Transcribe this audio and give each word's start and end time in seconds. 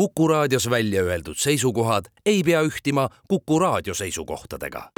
Kuku 0.00 0.28
raadios 0.28 0.70
välja 0.70 1.02
öeldud 1.02 1.36
seisukohad 1.36 2.06
ei 2.26 2.42
pea 2.42 2.62
ühtima 2.64 3.08
Kuku 3.28 3.58
raadio 3.58 3.94
seisukohtadega. 3.94 4.90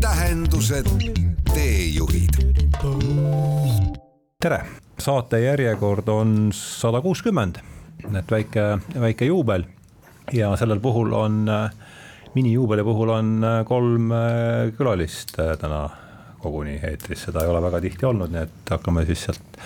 tähendused, 0.00 0.90
teejuhid. 1.54 2.34
tere, 4.42 4.60
saate 4.98 5.40
järjekord 5.40 6.08
on 6.08 6.50
sada 6.52 7.00
kuuskümmend, 7.00 7.62
et 8.18 8.30
väike, 8.30 8.78
väike 9.00 9.30
juubel 9.30 9.70
ja 10.32 10.56
sellel 10.56 10.80
puhul 10.80 11.12
on, 11.12 11.46
minijuubeli 12.34 12.82
puhul 12.82 13.08
on 13.08 13.42
kolm 13.70 14.10
külalist 14.76 15.38
täna 15.60 15.90
koguni 16.42 16.78
eetris, 16.82 17.26
seda 17.28 17.44
ei 17.44 17.50
ole 17.52 17.62
väga 17.64 17.80
tihti 17.84 18.08
olnud, 18.08 18.32
nii 18.32 18.44
et 18.46 18.74
hakkame 18.74 19.06
siis 19.08 19.26
sealt 19.28 19.58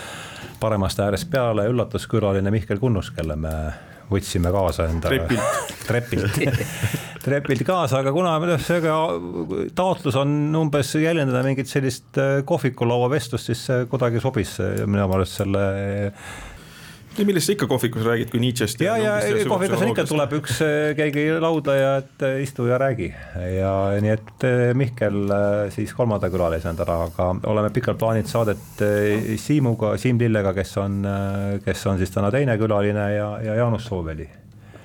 paremast 0.61 1.01
äärest 1.03 1.29
peale, 1.31 1.67
üllatuskülaline 1.71 2.53
Mihkel 2.55 2.81
Kunnus, 2.81 3.11
kelle 3.17 3.37
me 3.37 3.53
võtsime 4.11 4.53
kaasa 4.55 4.87
endale. 4.91 5.27
trepilt 5.27 5.63
trepilt 5.89 6.41
trepilt 7.27 7.65
kaasa, 7.67 8.01
aga 8.05 8.13
kuna 8.15 8.37
seega 8.63 8.97
taotlus 9.77 10.19
on 10.21 10.31
umbes 10.61 10.95
jäljendada 11.01 11.43
mingit 11.47 11.71
sellist 11.71 12.21
kohvikulaua 12.47 13.11
vestlust, 13.11 13.51
siis 13.51 13.65
see 13.67 13.89
kuidagi 13.91 14.23
sobis 14.23 14.57
minu 14.87 15.09
meelest 15.11 15.43
selle 15.43 15.65
ja 17.19 17.25
millest 17.25 17.49
sa 17.49 17.55
ikka 17.55 17.67
kohvikus 17.71 18.05
räägid, 18.05 18.31
kui 18.33 18.41
Nietzsche'st? 18.41 18.83
ja, 18.85 18.97
ja 19.01 19.15
kohvikus 19.49 19.83
on 19.83 19.93
ikka, 19.93 20.05
tuleb 20.09 20.35
üks 20.39 20.61
äh, 20.65 20.91
keegi 20.99 21.25
lauda 21.41 21.77
ja 21.77 21.91
et 22.03 22.25
äh, 22.27 22.39
istu 22.45 22.69
ja 22.69 22.79
räägi 22.81 23.09
ja 23.57 23.73
nii, 24.03 24.13
et 24.13 24.47
äh, 24.47 24.65
Mihkel 24.77 25.33
siis 25.75 25.95
kolmanda 25.97 26.31
külalisena 26.33 26.77
täna, 26.79 26.99
aga 27.09 27.31
oleme 27.53 27.73
pikalt 27.75 28.01
plaaninud 28.03 28.31
saadet 28.31 28.85
Siimuga, 29.41 29.95
Siim 30.01 30.21
Lillega, 30.21 30.53
kes 30.57 30.77
on, 30.83 31.01
kes 31.65 31.87
on 31.89 32.01
siis 32.01 32.13
täna 32.13 32.31
teine 32.35 32.59
külaline 32.61 33.09
ja, 33.15 33.31
ja 33.45 33.59
Jaanus 33.63 33.89
Sooveli. 33.89 34.29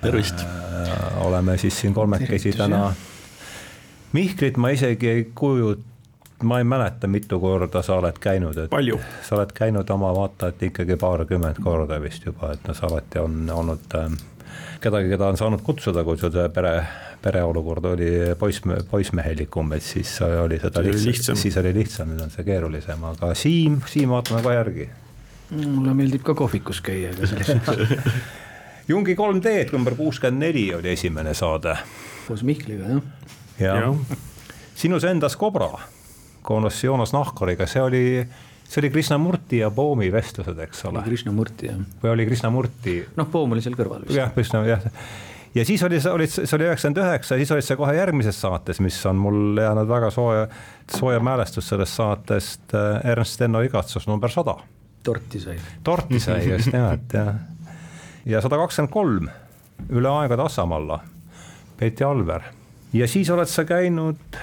tervist. 0.02 0.46
oleme 1.22 1.58
siis 1.58 1.80
siin 1.80 1.94
kolmekesi 1.94 2.52
täna. 2.58 2.94
Mihklit 4.12 4.58
ma 4.58 4.72
isegi 4.74 5.08
ei 5.08 5.28
kujuta 5.36 5.91
ma 6.44 6.58
ei 6.60 6.64
mäleta, 6.64 7.08
mitu 7.08 7.40
korda 7.40 7.82
sa 7.86 7.98
oled 8.00 8.18
käinud, 8.22 8.58
et 8.58 8.70
palju? 8.70 9.00
sa 9.28 9.38
oled 9.38 9.54
käinud 9.56 9.90
oma 9.94 10.12
vaata, 10.16 10.52
et 10.52 10.64
ikkagi 10.70 10.98
paarkümmend 11.02 11.62
korda 11.64 12.00
vist 12.02 12.26
juba, 12.26 12.54
et 12.56 12.68
noh, 12.68 12.78
sa 12.78 12.88
alati 12.90 13.22
on 13.22 13.50
olnud 13.54 13.96
äh, 14.00 14.12
kedagi, 14.82 15.10
keda 15.14 15.30
on 15.32 15.38
saanud 15.40 15.62
kutsuda, 15.66 16.04
kui 16.08 16.18
sul 16.20 16.32
see 16.34 16.48
pere, 16.54 16.74
pereolukord 17.22 17.86
oli 17.92 18.10
poiss, 18.40 18.64
poissmehelikum, 18.90 19.76
et 19.78 19.86
siis 19.86 20.14
oli 20.26 20.60
seda 20.62 20.84
lihtsam, 20.86 21.08
lihtsam., 21.12 21.40
siis 21.44 21.58
oli 21.62 21.74
lihtsam, 21.76 22.12
nüüd 22.12 22.26
on 22.26 22.34
see 22.34 22.46
keerulisem, 22.48 23.06
aga 23.12 23.34
Siim, 23.38 23.80
Siim 23.90 24.14
vaatame 24.16 24.44
ka 24.46 24.56
järgi. 24.58 24.90
mulle 25.52 25.94
meeldib 25.94 26.24
ka 26.24 26.36
kohvikus 26.38 26.82
käia, 26.82 27.12
aga 27.16 27.28
selles 27.28 27.52
Jungi 28.92 29.14
3D-d 29.16 29.72
number 29.76 29.96
kuuskümmend 29.96 30.42
neli 30.48 30.66
oli 30.76 30.94
esimene 30.96 31.34
saade. 31.38 31.78
koos 32.28 32.44
Mihkliga, 32.44 32.96
jah. 32.96 33.02
ja, 33.60 33.76
ja. 33.86 34.20
sinus 34.76 35.04
endas 35.04 35.36
Kobra 35.38 35.70
koos 36.42 36.84
Joonas 36.84 37.14
Nahkariga, 37.14 37.68
see 37.70 37.82
oli, 37.82 38.06
see 38.66 38.82
oli 38.82 38.90
Krishnamurti 38.94 39.62
ja 39.62 39.72
Poomi 39.72 40.12
vestlused, 40.14 40.60
eks 40.68 40.86
ole. 40.90 41.04
Krishnamurti 41.06 41.70
jah. 41.70 41.82
või 42.04 42.16
oli 42.16 42.30
Krishnamurti? 42.30 42.96
noh, 43.18 43.30
Poom 43.32 43.58
oli 43.58 43.66
seal 43.66 43.78
kõrval 43.80 44.08
vist. 44.08 44.18
jah, 44.18 44.34
Krishna 44.36 44.66
jah 44.68 44.88
ja 45.56 45.66
siis 45.66 45.84
oli, 45.84 46.00
olid, 46.12 46.32
see 46.32 46.56
oli 46.58 46.68
üheksakümmend 46.70 47.02
üheksa, 47.04 47.38
siis 47.40 47.52
olid 47.52 47.66
sa 47.66 47.76
kohe 47.80 47.96
järgmises 47.96 48.40
saates, 48.42 48.80
mis 48.84 48.98
on 49.10 49.20
mul 49.20 49.60
jäänud 49.60 49.90
väga 49.90 50.12
sooja, 50.14 50.48
sooja 50.96 51.20
mälestus 51.20 51.68
sellest 51.72 51.98
saatest, 52.00 52.76
äh, 52.76 53.12
Ernst 53.12 53.42
Enno 53.42 53.62
igatsus 53.66 54.08
number 54.08 54.32
sada. 54.32 54.56
torti 55.04 55.40
sai. 55.40 55.58
torti 55.84 56.20
sai 56.20 56.50
just 56.50 56.72
nimelt 56.76 57.14
jah. 57.14 57.36
ja 58.26 58.42
sada 58.42 58.58
kakskümmend 58.62 58.94
kolm, 58.94 59.30
üle 59.90 60.10
aegade 60.22 60.46
Assamalla, 60.46 61.02
Peeti 61.78 62.04
Alver 62.04 62.42
ja 62.94 63.08
siis 63.08 63.30
oled 63.30 63.50
sa 63.50 63.66
käinud 63.66 64.40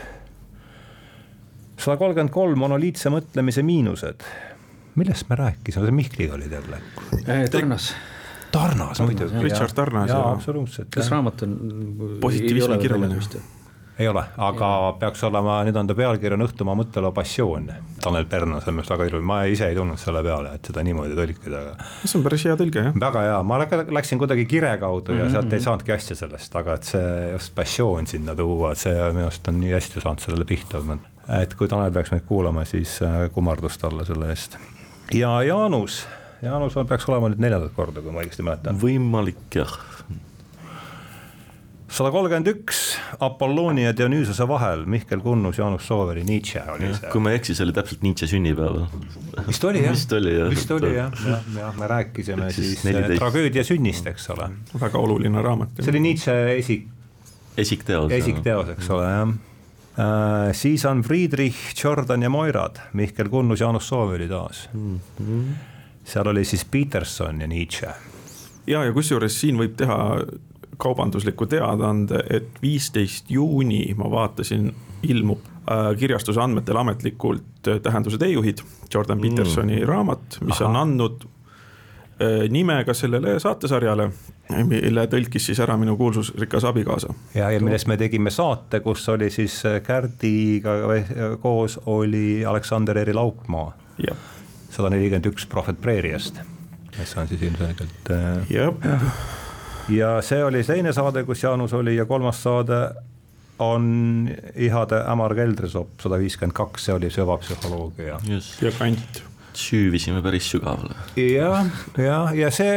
sada 1.79 1.97
kolmkümmend 2.01 2.35
kolm 2.35 2.59
monoliitse 2.59 3.13
mõtlemise 3.15 3.63
miinused. 3.67 4.25
millest 4.99 5.29
me 5.31 5.37
rääkisime, 5.39 5.87
see 5.87 5.95
Mihkliga 5.95 6.35
oli 6.35 6.49
teil 6.51 6.73
äh,? 6.75 7.45
Tarnas. 7.51 7.93
Tarnas 8.53 9.01
muidugi. 9.05 9.45
Richard 9.45 9.75
Tarnas. 9.75 10.11
jaa, 10.11 10.33
absoluutselt. 10.33 10.91
kas 10.95 11.11
raamat 11.11 11.47
on? 11.47 11.57
positiivismi 12.21 12.79
kirjaline 12.83 13.21
ei 13.99 14.09
ole, 14.09 14.23
aga 14.37 14.67
ja. 14.67 14.91
peaks 15.01 15.25
olema, 15.27 15.57
nüüd 15.67 15.77
on 15.79 15.89
ta 15.91 15.95
pealkiri 15.99 16.37
on 16.37 16.45
Õhtumaa 16.47 16.77
mõtteloo 16.79 17.11
passioon. 17.17 17.67
Tanel 18.03 18.29
Pärna, 18.31 18.61
see 18.63 18.71
on 18.71 18.77
minu 18.77 18.85
arust 18.85 18.93
väga 18.95 19.09
ilus, 19.11 19.25
ma 19.27 19.41
ise 19.51 19.67
ei 19.73 19.75
tulnud 19.75 19.99
selle 19.99 20.23
peale, 20.23 20.53
et 20.55 20.71
seda 20.71 20.85
niimoodi 20.87 21.19
tõlkida, 21.19 21.63
aga. 21.65 21.89
see 22.05 22.21
on 22.21 22.27
päris 22.29 22.47
hea 22.47 22.55
tõlge 22.61 22.85
jah. 22.85 22.99
väga 23.03 23.25
hea, 23.27 23.43
ma 23.51 23.59
läksin 23.99 24.23
kuidagi 24.23 24.47
kire 24.51 24.77
kaudu 24.79 25.17
ja 25.17 25.25
mm 25.25 25.27
-hmm. 25.27 25.35
sealt 25.35 25.53
ei 25.53 25.67
saanudki 25.67 25.97
asja 25.97 26.17
sellest, 26.23 26.57
aga 26.63 26.79
et 26.79 26.93
see 26.95 27.33
just 27.33 27.55
passioon 27.55 28.07
sinna 28.07 28.39
tuua, 28.39 28.75
see 28.79 28.95
minu 28.95 29.27
arust 29.27 29.49
on 29.49 29.61
nii 29.61 29.75
hästi 29.75 30.01
saanud 30.01 30.23
sellele 30.23 30.45
pihta 30.45 30.83
et 31.29 31.55
kui 31.59 31.69
Tanel 31.69 31.93
peaks 31.93 32.13
meid 32.15 32.25
kuulama, 32.29 32.65
siis 32.69 32.99
äh, 33.05 33.27
kummardus 33.35 33.79
talle 33.81 34.07
selle 34.09 34.31
eest. 34.33 34.57
ja 35.15 35.39
Jaanus, 35.45 36.07
Jaanus 36.43 36.77
on, 36.77 36.89
peaks 36.89 37.09
olema 37.11 37.33
nüüd 37.33 37.43
neljandat 37.45 37.75
korda, 37.77 38.03
kui 38.05 38.15
ma 38.15 38.25
õigesti 38.25 38.47
mäletan. 38.47 38.79
võimalik 38.81 39.59
jah. 39.61 39.75
sada 41.89 42.11
kolmkümmend 42.15 42.49
üks 42.53 42.83
Apollonia 43.25 43.91
ja 43.91 43.97
Dionysose 43.97 44.47
vahel, 44.49 44.87
Mihkel 44.89 45.21
Kunnus, 45.25 45.59
Jaanus 45.61 45.89
Sooveri, 45.89 46.25
Nietzsche 46.25 46.63
oli 46.73 46.93
see. 46.95 47.11
kui 47.13 47.25
ma 47.25 47.35
ei 47.35 47.41
eksi, 47.43 47.57
see 47.59 47.67
oli 47.69 47.77
täpselt 47.77 48.07
Nietzsche 48.07 48.29
sünnipäev. 48.31 48.87
vist 49.49 49.69
oli 49.69 49.83
jah, 49.85 49.97
vist 49.97 50.15
oli 50.17 50.37
jah, 50.37 50.53
vist 50.55 50.73
oli 50.79 50.95
jah, 50.95 51.25
jah, 51.27 51.51
jah, 51.59 51.75
me 51.77 51.91
rääkisime 51.93 52.49
siis 52.57 52.87
14. 52.87 53.13
Äh, 53.13 53.21
tragöödia 53.21 53.67
sünnist, 53.69 54.09
eks 54.09 54.31
ole. 54.33 54.49
väga 54.81 55.05
oluline 55.05 55.45
raamat. 55.45 55.77
see 55.83 55.93
oli 55.93 56.07
Nietzsche 56.09 56.39
esik. 56.57 56.89
esikteos. 57.59 58.17
esikteos, 58.17 58.73
eks 58.79 58.91
ole 58.97 59.13
jah 59.13 59.37
siis 60.53 60.85
on 60.87 61.01
Friedrich, 61.03 61.75
Jordan 61.85 62.23
ja 62.23 62.31
Moirad, 62.31 62.77
Mihkel 62.93 63.29
Kunnus, 63.29 63.61
Jaanus 63.61 63.89
Soov 63.89 64.13
oli 64.15 64.29
taas 64.29 64.69
mm. 64.73 65.01
-hmm. 65.23 65.43
seal 66.05 66.27
oli 66.27 66.45
siis 66.45 66.65
Peterson 66.65 67.41
ja 67.41 67.47
Nietzsche. 67.47 67.89
ja, 68.67 68.85
ja 68.85 68.93
kusjuures 68.93 69.41
siin 69.41 69.59
võib 69.59 69.75
teha 69.77 69.99
kaubandusliku 70.79 71.47
teadaande, 71.47 72.23
et 72.31 72.63
viisteist 72.63 73.31
juuni 73.31 73.95
ma 73.99 74.11
vaatasin, 74.11 74.71
ilmub 75.03 75.41
äh, 75.71 75.91
kirjastuse 75.99 76.41
andmetel 76.41 76.77
ametlikult 76.77 77.69
äh, 77.69 77.81
Tähenduse 77.83 78.19
teejuhid, 78.19 78.63
Jordan 78.95 79.19
mm. 79.19 79.23
Petersoni 79.23 79.83
raamat, 79.87 80.39
mis 80.41 80.61
Aha. 80.61 80.71
on 80.71 80.77
andnud 80.77 81.27
äh, 82.23 82.49
nime 82.51 82.85
ka 82.85 82.95
sellele 82.95 83.39
saatesarjale 83.41 84.11
mille 84.69 85.05
tõlkis 85.11 85.49
siis 85.51 85.61
ära 85.61 85.77
minu 85.77 85.97
kuulsusrikas 85.97 86.65
abikaasa. 86.65 87.15
ja, 87.35 87.51
ja 87.51 87.61
millest 87.61 87.89
me 87.89 87.97
tegime 87.97 88.31
saate, 88.31 88.81
kus 88.81 89.09
oli 89.09 89.31
siis 89.31 89.61
äh, 89.67 89.81
Kärdiga 89.83 90.79
koos 91.43 91.79
oli 91.87 92.45
Aleksander 92.47 92.99
Eri 92.99 93.15
Laupmaa. 93.15 93.73
sada 94.71 94.91
nelikümmend 94.91 95.27
üks 95.27 95.47
Prohvet 95.47 95.81
Preeriast, 95.81 96.41
kes 96.97 97.17
on 97.17 97.29
siis 97.29 97.43
ilmselgelt. 97.43 98.11
Äh, 98.11 98.57
ja 99.89 100.19
see 100.23 100.45
oli 100.45 100.65
teine 100.65 100.93
saade, 100.93 101.25
kus 101.25 101.43
Jaanus 101.43 101.73
oli 101.73 101.97
ja 101.97 102.05
kolmas 102.07 102.43
saade 102.43 102.89
on 103.59 104.29
Ihade 104.55 105.03
Ämar 105.11 105.35
keldrisopp 105.35 106.01
sada 106.01 106.19
viiskümmend 106.19 106.55
kaks, 106.55 106.85
see 106.85 106.95
oli 106.95 107.11
süvapsühholoogia. 107.11 108.21
ja 108.63 108.73
kant 108.79 109.23
süüvisime 109.59 110.23
päris 110.23 110.51
sügavale. 110.53 110.95
jah, 111.17 111.67
ja, 111.99 112.19
ja 112.35 112.51
see, 112.55 112.73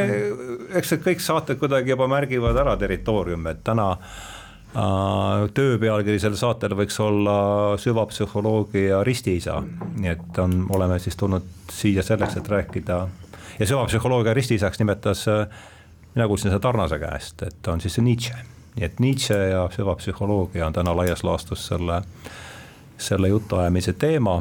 eks 0.74 0.94
need 0.94 1.04
kõik 1.06 1.22
saated 1.22 1.60
kuidagi 1.60 1.94
juba 1.94 2.08
märgivad 2.10 2.58
ära 2.58 2.74
territooriumi, 2.80 3.52
et 3.54 3.64
täna 3.66 3.90
äh, 3.92 5.44
töö 5.54 5.76
pealkiri 5.82 6.18
sellel 6.22 6.40
saatel 6.40 6.74
võiks 6.78 6.98
olla 7.02 7.36
süvapsühholoogia 7.80 9.02
ristiisa, 9.06 9.60
nii 9.98 10.14
et 10.14 10.40
on, 10.42 10.64
oleme 10.74 10.98
siis 11.02 11.18
tulnud 11.20 11.46
siia 11.72 12.04
selleks, 12.06 12.40
et 12.40 12.48
rääkida. 12.48 13.02
Ja 13.60 13.68
süvapsühholoogia 13.68 14.34
ristiisaks 14.34 14.80
nimetas, 14.80 15.26
mina 16.14 16.26
kuulsin 16.26 16.50
seda 16.50 16.62
Tarnase 16.64 16.98
käest, 16.98 17.44
et 17.46 17.68
on 17.68 17.84
siis 17.84 17.98
see 17.98 18.06
Nietzsche, 18.06 18.40
nii 18.78 18.88
et 18.88 18.98
Nietzsche 19.04 19.38
ja 19.52 19.68
süvapsühholoogia 19.76 20.66
on 20.66 20.74
täna 20.80 20.96
laias 20.96 21.22
laastus 21.24 21.68
selle, 21.68 22.00
selle 22.98 23.28
jutuajamise 23.28 23.92
teema 23.92 24.40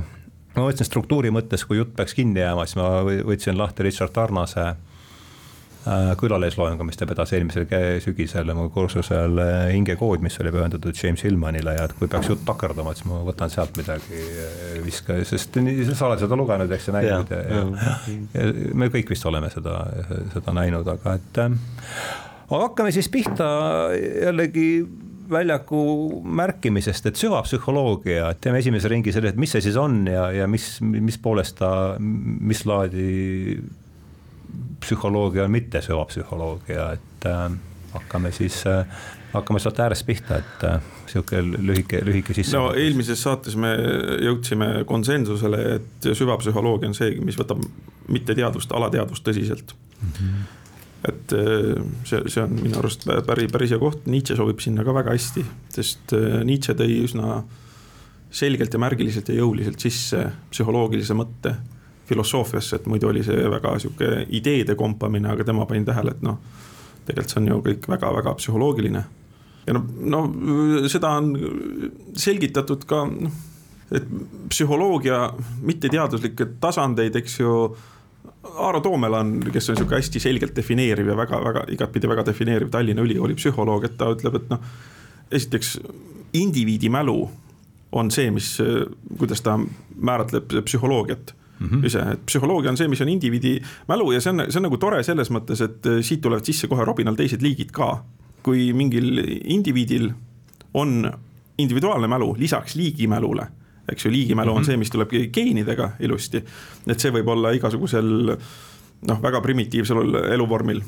ma 0.56 0.68
mõtlesin 0.68 0.88
struktuuri 0.88 1.31
mõttes, 1.33 1.65
kui 1.68 1.80
jutt 1.80 1.94
peaks 1.95 2.15
kinni 2.18 2.42
jääma, 2.44 2.65
siis 2.68 2.80
ma 2.80 2.88
võtsin 3.27 3.59
lahti 3.59 3.86
Richard 3.86 4.12
Tarnase 4.15 4.63
äh, 4.71 6.09
külalisloengu, 6.19 6.86
mis 6.88 7.00
ta 7.00 7.07
vedas 7.09 7.31
eelmisel 7.36 7.68
sügisel 8.03 8.51
mu 8.57 8.68
kursusel 8.74 9.39
äh, 9.42 9.68
hingekood, 9.75 10.24
mis 10.25 10.39
oli 10.44 10.51
pühendatud 10.53 10.98
James 10.98 11.24
Hillmanile 11.24 11.75
ja 11.77 11.86
et 11.88 11.95
kui 12.00 12.12
peaks 12.12 12.31
jutt 12.31 12.44
takerduma, 12.48 12.95
siis 12.98 13.07
ma 13.09 13.21
võtan 13.27 13.53
sealt 13.53 13.80
midagi, 13.80 14.24
äh, 14.48 14.81
viska, 14.86 15.21
sest 15.27 15.62
sa 15.94 16.09
oled 16.09 16.25
seda 16.25 16.39
lugenud, 16.39 16.74
eks 16.75 16.89
ju, 16.89 16.98
näinud 16.98 17.31
ja, 17.31 17.45
ja, 17.45 17.62
ja, 17.86 18.50
ja 18.50 18.74
me 18.75 18.92
kõik 18.92 19.13
vist 19.15 19.30
oleme 19.30 19.51
seda, 19.53 19.86
seda 20.36 20.57
näinud, 20.57 20.92
aga 20.98 21.15
et. 21.19 21.42
aga 21.45 22.65
hakkame 22.68 22.92
siis 22.92 23.07
pihta 23.13 23.48
jällegi 23.95 24.68
väljaku 25.31 25.81
märkimisest, 26.24 27.07
et 27.10 27.19
süvapsühholoogia, 27.19 28.31
et 28.31 28.42
teeme 28.44 28.60
esimese 28.62 28.92
ringi 28.92 29.13
selle, 29.16 29.31
et 29.31 29.39
mis 29.39 29.51
see 29.56 29.63
siis 29.63 29.78
on 29.80 30.04
ja, 30.10 30.28
ja 30.36 30.50
mis, 30.51 30.74
mis 30.81 31.18
poolest 31.22 31.57
ta, 31.62 31.72
mis 32.00 32.66
laadi 32.69 33.57
psühholoogia 34.81 35.45
on 35.48 35.51
mitte 35.54 35.81
süvapsühholoogia, 35.86 36.92
et 36.98 37.28
äh, 37.30 37.48
hakkame 37.94 38.31
siis 38.36 38.62
äh, 38.68 38.86
hakkame 39.33 39.60
sealt 39.63 39.80
äärest 39.80 40.06
pihta, 40.06 40.39
et 40.42 40.63
äh, 40.68 40.80
sihuke 41.07 41.42
lühike, 41.42 42.01
lühike 42.06 42.36
sisse. 42.36 42.57
no 42.57 42.72
eelmises 42.77 43.22
saates 43.24 43.56
me 43.60 43.72
jõudsime 44.25 44.72
konsensusele, 44.89 45.62
et 45.77 46.10
süvapsühholoogia 46.18 46.92
on 46.92 46.98
see, 46.98 47.16
mis 47.24 47.39
võtab 47.39 47.63
mitteteadvust, 48.12 48.74
alateadvust 48.75 49.27
tõsiselt 49.27 49.75
mm. 49.75 50.10
-hmm. 50.18 50.50
Et 51.07 51.33
äh, 51.33 51.81
see, 52.06 52.21
see 52.30 52.44
on 52.44 52.56
minu 52.59 52.77
arust 52.81 53.07
päris, 53.27 53.51
päris 53.51 53.74
hea 53.74 53.81
koht, 53.81 54.06
Nietzsche 54.12 54.38
sobib 54.38 54.62
sinna 54.62 54.86
ka 54.86 54.95
väga 54.95 55.15
hästi, 55.15 55.44
sest 55.74 56.15
äh, 56.18 56.42
Nietzsche 56.48 56.75
tõi 56.77 57.00
üsna 57.06 57.42
selgelt 58.31 58.74
ja 58.74 58.80
märgiliselt 58.80 59.30
ja 59.31 59.39
jõuliselt 59.42 59.81
sisse 59.83 60.24
psühholoogilise 60.53 61.18
mõtte 61.18 61.56
filosoofiasse, 62.07 62.80
et 62.80 62.92
muidu 62.92 63.09
oli 63.09 63.24
see 63.24 63.48
väga 63.51 63.74
sihuke 63.80 64.27
ideede 64.38 64.75
kompamine, 64.80 65.31
aga 65.33 65.48
tema 65.48 65.65
pani 65.68 65.83
tähele, 65.88 66.15
et 66.15 66.24
noh, 66.25 66.38
tegelikult 67.07 67.33
see 67.33 67.42
on 67.42 67.50
ju 67.50 67.59
kõik 67.65 67.89
väga-väga 67.92 68.36
psühholoogiline 68.39 69.03
ja 69.68 69.75
noh, 69.77 69.86
no 70.13 70.21
seda 70.92 71.15
on 71.19 71.33
selgitatud 72.18 72.86
ka 72.89 73.03
noh, 73.09 73.39
et 73.92 74.06
psühholoogia 74.51 75.25
mitteteaduslikke 75.68 76.53
tasandeid, 76.63 77.18
eks 77.19 77.42
ju. 77.42 77.56
Aaro 78.43 78.81
Toomela 78.81 79.19
on, 79.19 79.35
kes 79.53 79.69
on 79.69 79.77
sihuke 79.77 79.95
hästi 79.95 80.19
selgelt 80.19 80.55
defineeriv 80.55 81.11
ja 81.11 81.17
väga-väga 81.17 81.65
igatpidi 81.75 82.09
väga 82.09 82.25
defineeriv 82.25 82.71
Tallinna 82.73 83.03
Ülikooli 83.05 83.35
psühholoog, 83.38 83.85
et 83.85 83.97
ta 83.97 84.09
ütleb, 84.15 84.39
et 84.39 84.49
noh. 84.49 84.63
esiteks 85.31 85.75
indiviidi 86.33 86.89
mälu 86.89 87.29
on 87.91 88.09
see, 88.11 88.31
mis, 88.31 88.55
kuidas 89.19 89.43
ta 89.45 89.59
määratleb 89.95 90.49
psühholoogiat 90.65 91.35
mm 91.59 91.67
-hmm. 91.67 91.85
ise, 91.85 91.99
et 91.99 92.25
psühholoogia 92.25 92.71
on 92.71 92.77
see, 92.77 92.88
mis 92.88 93.01
on 93.01 93.09
indiviidi 93.09 93.61
mälu 93.88 94.11
ja 94.11 94.21
see 94.21 94.33
on, 94.33 94.45
see 94.49 94.59
on 94.59 94.63
nagu 94.69 94.77
tore 94.77 95.03
selles 95.03 95.29
mõttes, 95.29 95.61
et 95.61 95.91
siit 96.01 96.21
tulevad 96.21 96.45
sisse 96.45 96.67
kohe 96.67 96.85
robinal 96.85 97.15
teised 97.15 97.41
liigid 97.41 97.71
ka 97.71 98.03
kui 98.43 98.71
mingil 98.73 99.21
indiviidil 99.43 100.11
on 100.73 101.11
individuaalne 101.57 102.07
mälu 102.07 102.35
lisaks 102.39 102.75
liigimälule, 102.75 103.47
eks 103.91 104.05
ju, 104.05 104.11
liigimälu 104.11 104.51
mm 104.51 104.53
-hmm. 104.53 104.57
on 104.57 104.61
mhm. 104.61 104.71
see, 104.71 104.77
mis 104.77 104.89
tuleb 104.89 105.09
geenidega 105.33 105.91
ilusti. 105.99 106.43
et 106.88 106.99
see 106.99 107.11
võib 107.11 107.27
olla 107.27 107.51
igasugusel 107.51 108.38
noh, 109.07 109.21
väga 109.21 109.41
primitiivsel 109.41 110.15
eluvormil. 110.33 110.81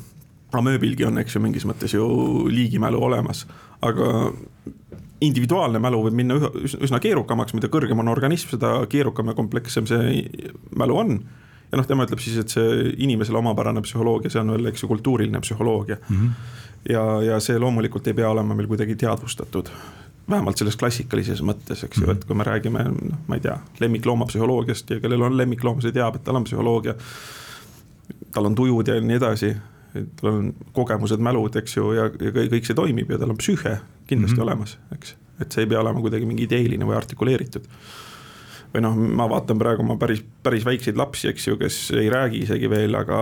amööbilgi 0.52 1.04
on, 1.04 1.18
eks 1.18 1.34
ju, 1.34 1.40
mingis 1.40 1.64
mõttes 1.66 1.94
ju 1.94 2.04
liigimälu 2.48 2.98
olemas, 3.02 3.46
aga 3.82 4.32
individuaalne 5.20 5.78
mälu 5.78 6.02
võib 6.04 6.14
minna 6.14 6.34
üsna 6.80 7.00
keerukamaks, 7.00 7.54
mida 7.54 7.68
kõrgem 7.68 7.98
on 7.98 8.08
organism, 8.08 8.48
seda 8.48 8.86
keerukam 8.86 9.26
ja 9.26 9.34
komplekssem 9.34 9.86
see 9.86 10.28
mälu 10.76 10.96
on 10.96 11.24
ja 11.72 11.78
noh, 11.78 11.86
tema 11.86 12.04
ütleb 12.06 12.22
siis, 12.22 12.36
et 12.38 12.48
see 12.48 12.92
inimesele 12.96 13.38
omapärane 13.38 13.82
psühholoogia, 13.82 14.30
see 14.30 14.40
on 14.40 14.54
veel, 14.54 14.66
eks 14.70 14.84
ju, 14.84 14.88
kultuuriline 14.88 15.40
psühholoogia 15.40 15.96
mm. 16.08 16.16
-hmm 16.16 16.62
ja, 16.88 17.22
ja 17.22 17.40
see 17.40 17.58
loomulikult 17.58 18.06
ei 18.06 18.16
pea 18.16 18.30
olema 18.30 18.54
meil 18.54 18.68
kuidagi 18.68 18.96
teadvustatud 19.00 19.70
vähemalt 20.30 20.60
selles 20.60 20.76
klassikalises 20.80 21.42
mõttes, 21.44 21.84
eks 21.86 22.00
ju, 22.00 22.08
et 22.14 22.24
kui 22.24 22.36
me 22.38 22.46
räägime, 22.46 22.84
noh, 22.94 23.20
ma 23.28 23.38
ei 23.38 23.44
tea, 23.44 23.56
lemmikloomapsühholoogiast 23.80 24.94
ja 24.94 25.00
kellel 25.02 25.26
on 25.26 25.36
lemmikloom, 25.36 25.82
see 25.84 25.92
teab, 25.92 26.16
et 26.18 26.24
tal 26.24 26.40
on 26.40 26.46
psühholoogia. 26.48 26.94
tal 28.32 28.48
on 28.48 28.54
tujud 28.54 28.88
ja 28.88 28.96
nii 29.00 29.16
edasi, 29.16 29.52
tal 30.20 30.30
on 30.30 30.54
kogemused, 30.72 31.20
mälud, 31.22 31.56
eks 31.56 31.76
ju, 31.76 31.92
ja, 31.96 32.08
ja 32.20 32.32
kõik 32.34 32.66
see 32.66 32.74
toimib 32.78 33.10
ja 33.10 33.18
tal 33.20 33.34
on 33.34 33.38
psüühe 33.40 33.76
kindlasti 34.06 34.36
mm 34.36 34.40
-hmm. 34.40 34.48
olemas, 34.48 34.78
eks. 34.94 35.14
et 35.40 35.52
see 35.52 35.62
ei 35.64 35.70
pea 35.70 35.80
olema 35.80 36.00
kuidagi 36.00 36.26
mingi 36.26 36.48
ideeline 36.48 36.84
või 36.84 36.96
artikuleeritud 36.96 37.68
või 38.74 38.82
noh, 38.82 38.96
ma 39.20 39.26
vaatan 39.30 39.58
praegu 39.60 39.84
oma 39.84 39.94
päris, 40.00 40.20
päris 40.42 40.64
väikseid 40.66 40.98
lapsi, 40.98 41.28
eks 41.30 41.46
ju, 41.46 41.56
kes 41.60 41.78
ei 41.94 42.08
räägi 42.10 42.42
isegi 42.42 42.70
veel, 42.70 42.96
aga 42.98 43.20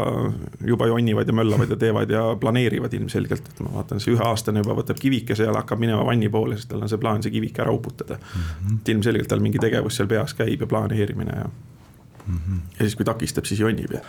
juba 0.65 0.89
jonnivad 0.89 1.29
ja 1.29 1.37
möllavad 1.37 1.75
ja 1.75 1.79
teevad 1.81 2.13
ja 2.13 2.23
planeerivad 2.41 2.95
ilmselgelt, 2.97 3.51
et 3.53 3.61
ma 3.65 3.75
vaatan, 3.77 4.01
see 4.01 4.15
üheaastane 4.17 4.65
juba 4.65 4.79
võtab 4.81 5.01
kivikese 5.03 5.49
ja 5.49 5.57
hakkab 5.59 5.83
minema 5.83 6.07
vanni 6.09 6.31
poole, 6.33 6.57
sest 6.57 6.73
tal 6.73 6.85
on 6.85 6.93
see 6.93 7.01
plaan 7.03 7.25
see 7.25 7.35
kivike 7.35 7.65
ära 7.65 7.75
uputada 7.75 8.17
mm. 8.17 8.45
-hmm. 8.45 8.79
et 8.81 8.93
ilmselgelt 8.95 9.29
tal 9.29 9.45
mingi 9.45 9.61
tegevus 9.61 10.01
seal 10.01 10.09
peas 10.09 10.33
käib 10.39 10.65
ja 10.65 10.67
planeerimine 10.67 11.37
ja 11.37 11.49
mm. 11.49 12.39
-hmm. 12.39 12.63
ja 12.79 12.87
siis, 12.87 12.97
kui 12.97 13.05
takistab, 13.05 13.45
siis 13.45 13.61
jonnib 13.61 13.93
ja 13.93 14.01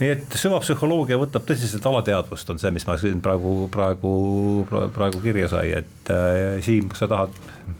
nii 0.00 0.10
et 0.10 0.36
süvapsühholoogia 0.38 1.18
võtab 1.20 1.44
tõsiselt 1.46 1.84
alateadvust, 1.86 2.48
on 2.50 2.58
see, 2.58 2.70
mis 2.74 2.86
ma 2.86 2.96
siin 2.98 3.20
praegu, 3.22 3.68
praegu, 3.70 4.14
praegu 4.70 5.20
kirja 5.22 5.48
sai, 5.52 5.70
et 5.82 6.10
äh, 6.10 6.56
Siim, 6.64 6.88
kas 6.88 7.04
sa 7.04 7.10
tahad 7.12 7.36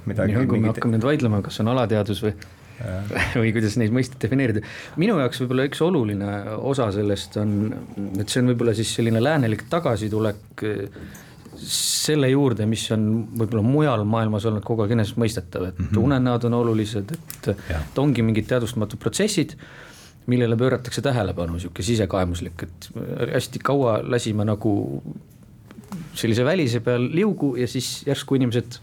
midagi? 0.06 0.36
kui 0.46 0.60
me 0.60 0.70
hakkame 0.70 0.98
nüüd 0.98 1.08
vaidlema, 1.08 1.42
kas 1.42 1.58
on 1.64 1.72
alateadus 1.72 2.22
või 2.22 2.36
või 3.40 3.52
kuidas 3.54 3.76
neid 3.80 3.92
mõisteid 3.94 4.22
defineerida. 4.24 4.64
minu 5.00 5.18
jaoks 5.20 5.42
võib-olla 5.42 5.68
üks 5.68 5.82
oluline 5.84 6.30
osa 6.58 6.88
sellest 6.94 7.38
on, 7.40 7.52
et 8.18 8.28
see 8.28 8.42
on 8.42 8.50
võib-olla 8.52 8.74
siis 8.76 8.90
selline 8.98 9.22
läänelik 9.22 9.66
tagasitulek 9.70 10.64
eh, 10.66 10.88
selle 11.54 12.28
juurde, 12.32 12.66
mis 12.66 12.82
on 12.92 13.06
võib-olla 13.38 13.62
mujal 13.62 14.04
maailmas 14.08 14.48
olnud 14.50 14.64
kogu 14.66 14.84
aeg 14.84 14.96
enesestmõistetav, 14.96 15.68
et 15.70 15.78
mm 15.78 15.86
-hmm. 15.86 16.02
unenäod 16.02 16.48
on 16.50 16.58
olulised, 16.60 17.14
et, 17.14 17.48
et 17.70 17.98
ongi 18.02 18.26
mingid 18.26 18.50
teadvustamatud 18.50 18.98
protsessid 18.98 19.54
millele 20.26 20.56
pööratakse 20.56 21.02
tähelepanu, 21.04 21.58
sihuke 21.60 21.84
sisekaemuslik, 21.84 22.62
et 22.66 22.88
hästi 23.34 23.60
kaua 23.64 23.98
lasime 24.08 24.46
nagu 24.48 24.74
sellise 26.16 26.44
välise 26.46 26.80
peal 26.84 27.08
liugu 27.12 27.54
ja 27.60 27.68
siis 27.70 28.02
järsku 28.06 28.38
inimesed 28.38 28.78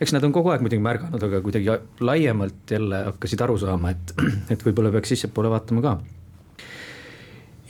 eks 0.00 0.12
nad 0.12 0.24
on 0.26 0.34
kogu 0.34 0.52
aeg 0.52 0.64
muidugi 0.64 0.82
märganud, 0.84 1.22
aga 1.28 1.40
kuidagi 1.44 1.78
laiemalt 2.04 2.70
jälle 2.70 3.02
hakkasid 3.10 3.42
aru 3.46 3.56
saama, 3.60 3.94
et, 3.94 4.12
et 4.52 4.66
võib-olla 4.66 4.92
peaks 4.94 5.14
sissepoole 5.14 5.52
vaatama 5.52 5.84
ka. 5.84 5.94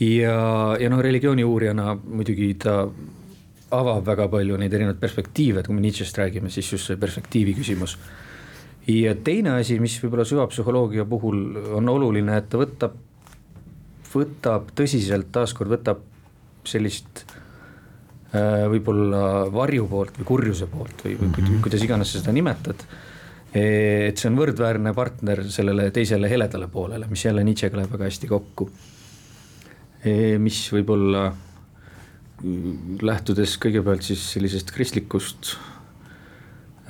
ja, 0.00 0.38
ja 0.80 0.90
noh, 0.92 1.02
religiooni 1.02 1.44
uurijana 1.46 1.94
muidugi 1.96 2.54
ta 2.62 2.82
avab 3.76 4.04
väga 4.06 4.28
palju 4.30 4.58
neid 4.60 4.74
erinevaid 4.74 5.00
perspektiive, 5.02 5.60
et 5.60 5.66
kui 5.66 5.74
me 5.74 5.82
Nietzsche'st 5.82 6.18
räägime, 6.20 6.50
siis 6.54 6.70
just 6.72 6.90
see 6.90 7.00
perspektiivi 7.00 7.54
küsimus. 7.58 7.96
ja 8.86 9.14
teine 9.14 9.56
asi, 9.60 9.80
mis 9.82 9.98
võib-olla 10.02 10.26
süvapsühholoogia 10.26 11.06
puhul 11.10 11.56
on 11.78 11.88
oluline, 11.90 12.36
et 12.38 12.50
ta 12.50 12.58
võtab, 12.60 12.94
võtab 14.12 14.70
tõsiselt, 14.78 15.32
taaskord 15.34 15.74
võtab 15.74 16.04
sellist 16.66 17.24
võib-olla 18.34 19.20
varju 19.52 19.86
poolt 19.88 20.18
või 20.18 20.26
kurjuse 20.28 20.66
poolt 20.70 21.04
või, 21.04 21.14
või 21.14 21.28
mm 21.28 21.36
-hmm. 21.36 21.60
kuidas 21.62 21.84
iganes 21.86 22.12
sa 22.12 22.20
seda 22.20 22.32
nimetad. 22.32 22.82
et 23.54 24.18
see 24.18 24.28
on 24.28 24.36
võrdväärne 24.36 24.92
partner 24.94 25.44
sellele 25.48 25.90
teisele 25.90 26.28
heledale 26.28 26.68
poolele, 26.68 27.06
mis 27.08 27.24
jälle 27.24 27.44
Nietzschega 27.44 27.76
läheb 27.76 27.92
väga 27.92 28.04
hästi 28.04 28.26
kokku. 28.26 28.70
mis 30.38 30.72
võib-olla 30.72 31.32
lähtudes 33.02 33.56
kõigepealt 33.62 34.04
siis 34.04 34.20
sellisest 34.34 34.70
kristlikust 34.74 35.56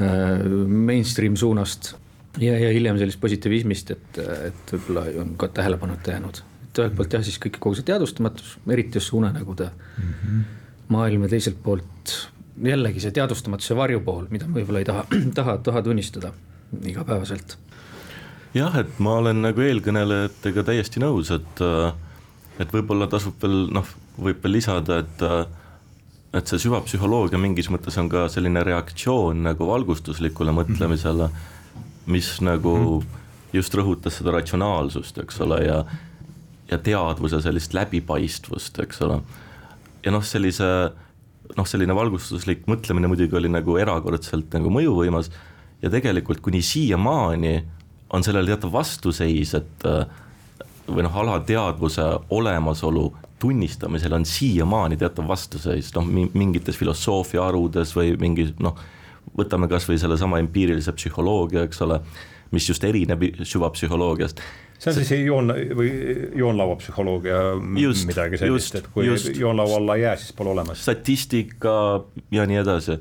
äh, 0.01 0.43
mainstream 0.67 1.37
suunast 1.37 1.95
ja, 2.41 2.59
ja 2.59 2.73
hiljem 2.75 2.99
sellist 2.99 3.21
positiivismist, 3.23 3.95
et, 3.95 4.21
et 4.51 4.75
võib-olla 4.75 5.07
on 5.23 5.35
ka 5.39 5.49
tähelepanuta 5.49 6.17
jäänud. 6.17 6.43
et 6.67 6.79
ühelt 6.83 6.97
poolt 6.99 7.13
jah, 7.13 7.25
siis 7.25 7.39
kõik 7.39 7.61
kogu 7.61 7.79
see 7.79 7.87
teadvustamatus, 7.87 8.57
eriti 8.69 8.99
just 8.99 9.13
see 9.13 9.19
unenägude 9.21 9.71
mm. 9.71 10.15
-hmm 10.23 10.45
maailm 10.93 11.27
ja 11.27 11.33
teiselt 11.35 11.59
poolt 11.63 12.17
jällegi 12.63 13.03
see 13.03 13.13
teadvustamatuse 13.17 13.77
varjupool, 13.77 14.27
mida 14.31 14.49
ma 14.49 14.61
võib-olla 14.61 14.83
ei 14.83 14.89
taha, 14.89 15.05
taha, 15.39 15.59
taha 15.65 15.83
tunnistada 15.83 16.33
igapäevaselt. 16.87 17.59
jah, 18.55 18.79
et 18.81 18.99
ma 19.03 19.19
olen 19.21 19.43
nagu 19.45 19.63
eelkõnelejatega 19.63 20.65
täiesti 20.71 21.03
nõus, 21.03 21.31
et, 21.35 21.63
et 22.63 22.73
võib-olla 22.73 23.09
tasub 23.13 23.37
veel 23.43 23.67
noh, 23.77 23.95
võib 24.17 24.43
veel 24.45 24.61
lisada, 24.61 25.03
et 25.05 25.29
et 26.37 26.51
see 26.51 26.67
süvapsühholoogia 26.67 27.39
mingis 27.41 27.71
mõttes 27.73 27.95
on 27.97 28.11
ka 28.13 28.27
selline 28.29 28.61
reaktsioon 28.67 29.39
nagu 29.47 29.69
valgustuslikule 29.71 30.53
mõtlemisele, 30.53 31.31
mis 32.13 32.29
nagu 32.45 32.75
mhm. 32.77 33.23
just 33.57 33.77
rõhutas 33.79 34.19
seda 34.19 34.35
ratsionaalsust, 34.37 35.23
eks 35.25 35.41
ole, 35.47 35.63
ja 35.65 35.81
ja 36.67 36.81
teadvuse 36.83 37.39
sellist 37.45 37.77
läbipaistvust, 37.77 38.81
eks 38.83 39.05
ole 39.07 39.21
ja 40.07 40.15
noh, 40.15 40.25
sellise 40.25 40.69
noh, 41.57 41.67
selline 41.67 41.95
valgustuslik 41.95 42.65
mõtlemine 42.71 43.11
muidugi 43.11 43.37
oli 43.39 43.51
nagu 43.51 43.77
erakordselt 43.79 44.55
nagu 44.57 44.71
mõjuvõimas 44.73 45.31
ja 45.83 45.91
tegelikult 45.93 46.41
kuni 46.45 46.63
siiamaani 46.65 47.57
on 48.15 48.25
sellel 48.25 48.47
teatav 48.47 48.73
vastuseis, 48.75 49.55
et 49.59 49.87
või 50.87 51.03
noh, 51.03 51.17
alateadvuse 51.23 52.05
olemasolu 52.35 53.09
tunnistamisel 53.43 54.15
on 54.17 54.25
siiamaani 54.27 54.99
teatav 55.01 55.27
vastuseis, 55.29 55.91
noh 55.97 56.07
mingites 56.07 56.79
filosoofia 56.79 57.43
harudes 57.45 57.93
või 57.97 58.15
mingi 58.21 58.49
noh, 58.63 58.79
võtame 59.37 59.69
kasvõi 59.69 59.99
sellesama 60.01 60.39
empiirilise 60.41 60.95
psühholoogia, 60.97 61.67
eks 61.67 61.83
ole, 61.85 62.01
mis 62.55 62.69
just 62.71 62.85
erineb 62.87 63.27
süvapsühholoogiast 63.43 64.41
see 64.79 64.91
on 64.91 64.97
siis 64.99 65.13
joon 65.25 65.53
või 65.79 65.91
joonlauapsühholoogia 66.37 67.39
midagi 67.63 68.41
sellist, 68.41 68.75
et 68.81 68.89
kui 68.95 69.07
just, 69.09 69.31
joonlaua 69.37 69.79
alla 69.81 69.97
ei 69.97 70.05
jää, 70.07 70.17
siis 70.21 70.35
pole 70.37 70.53
olemas. 70.53 70.83
statistika 70.83 71.77
ja 72.31 72.47
nii 72.47 72.61
edasi. 72.63 72.99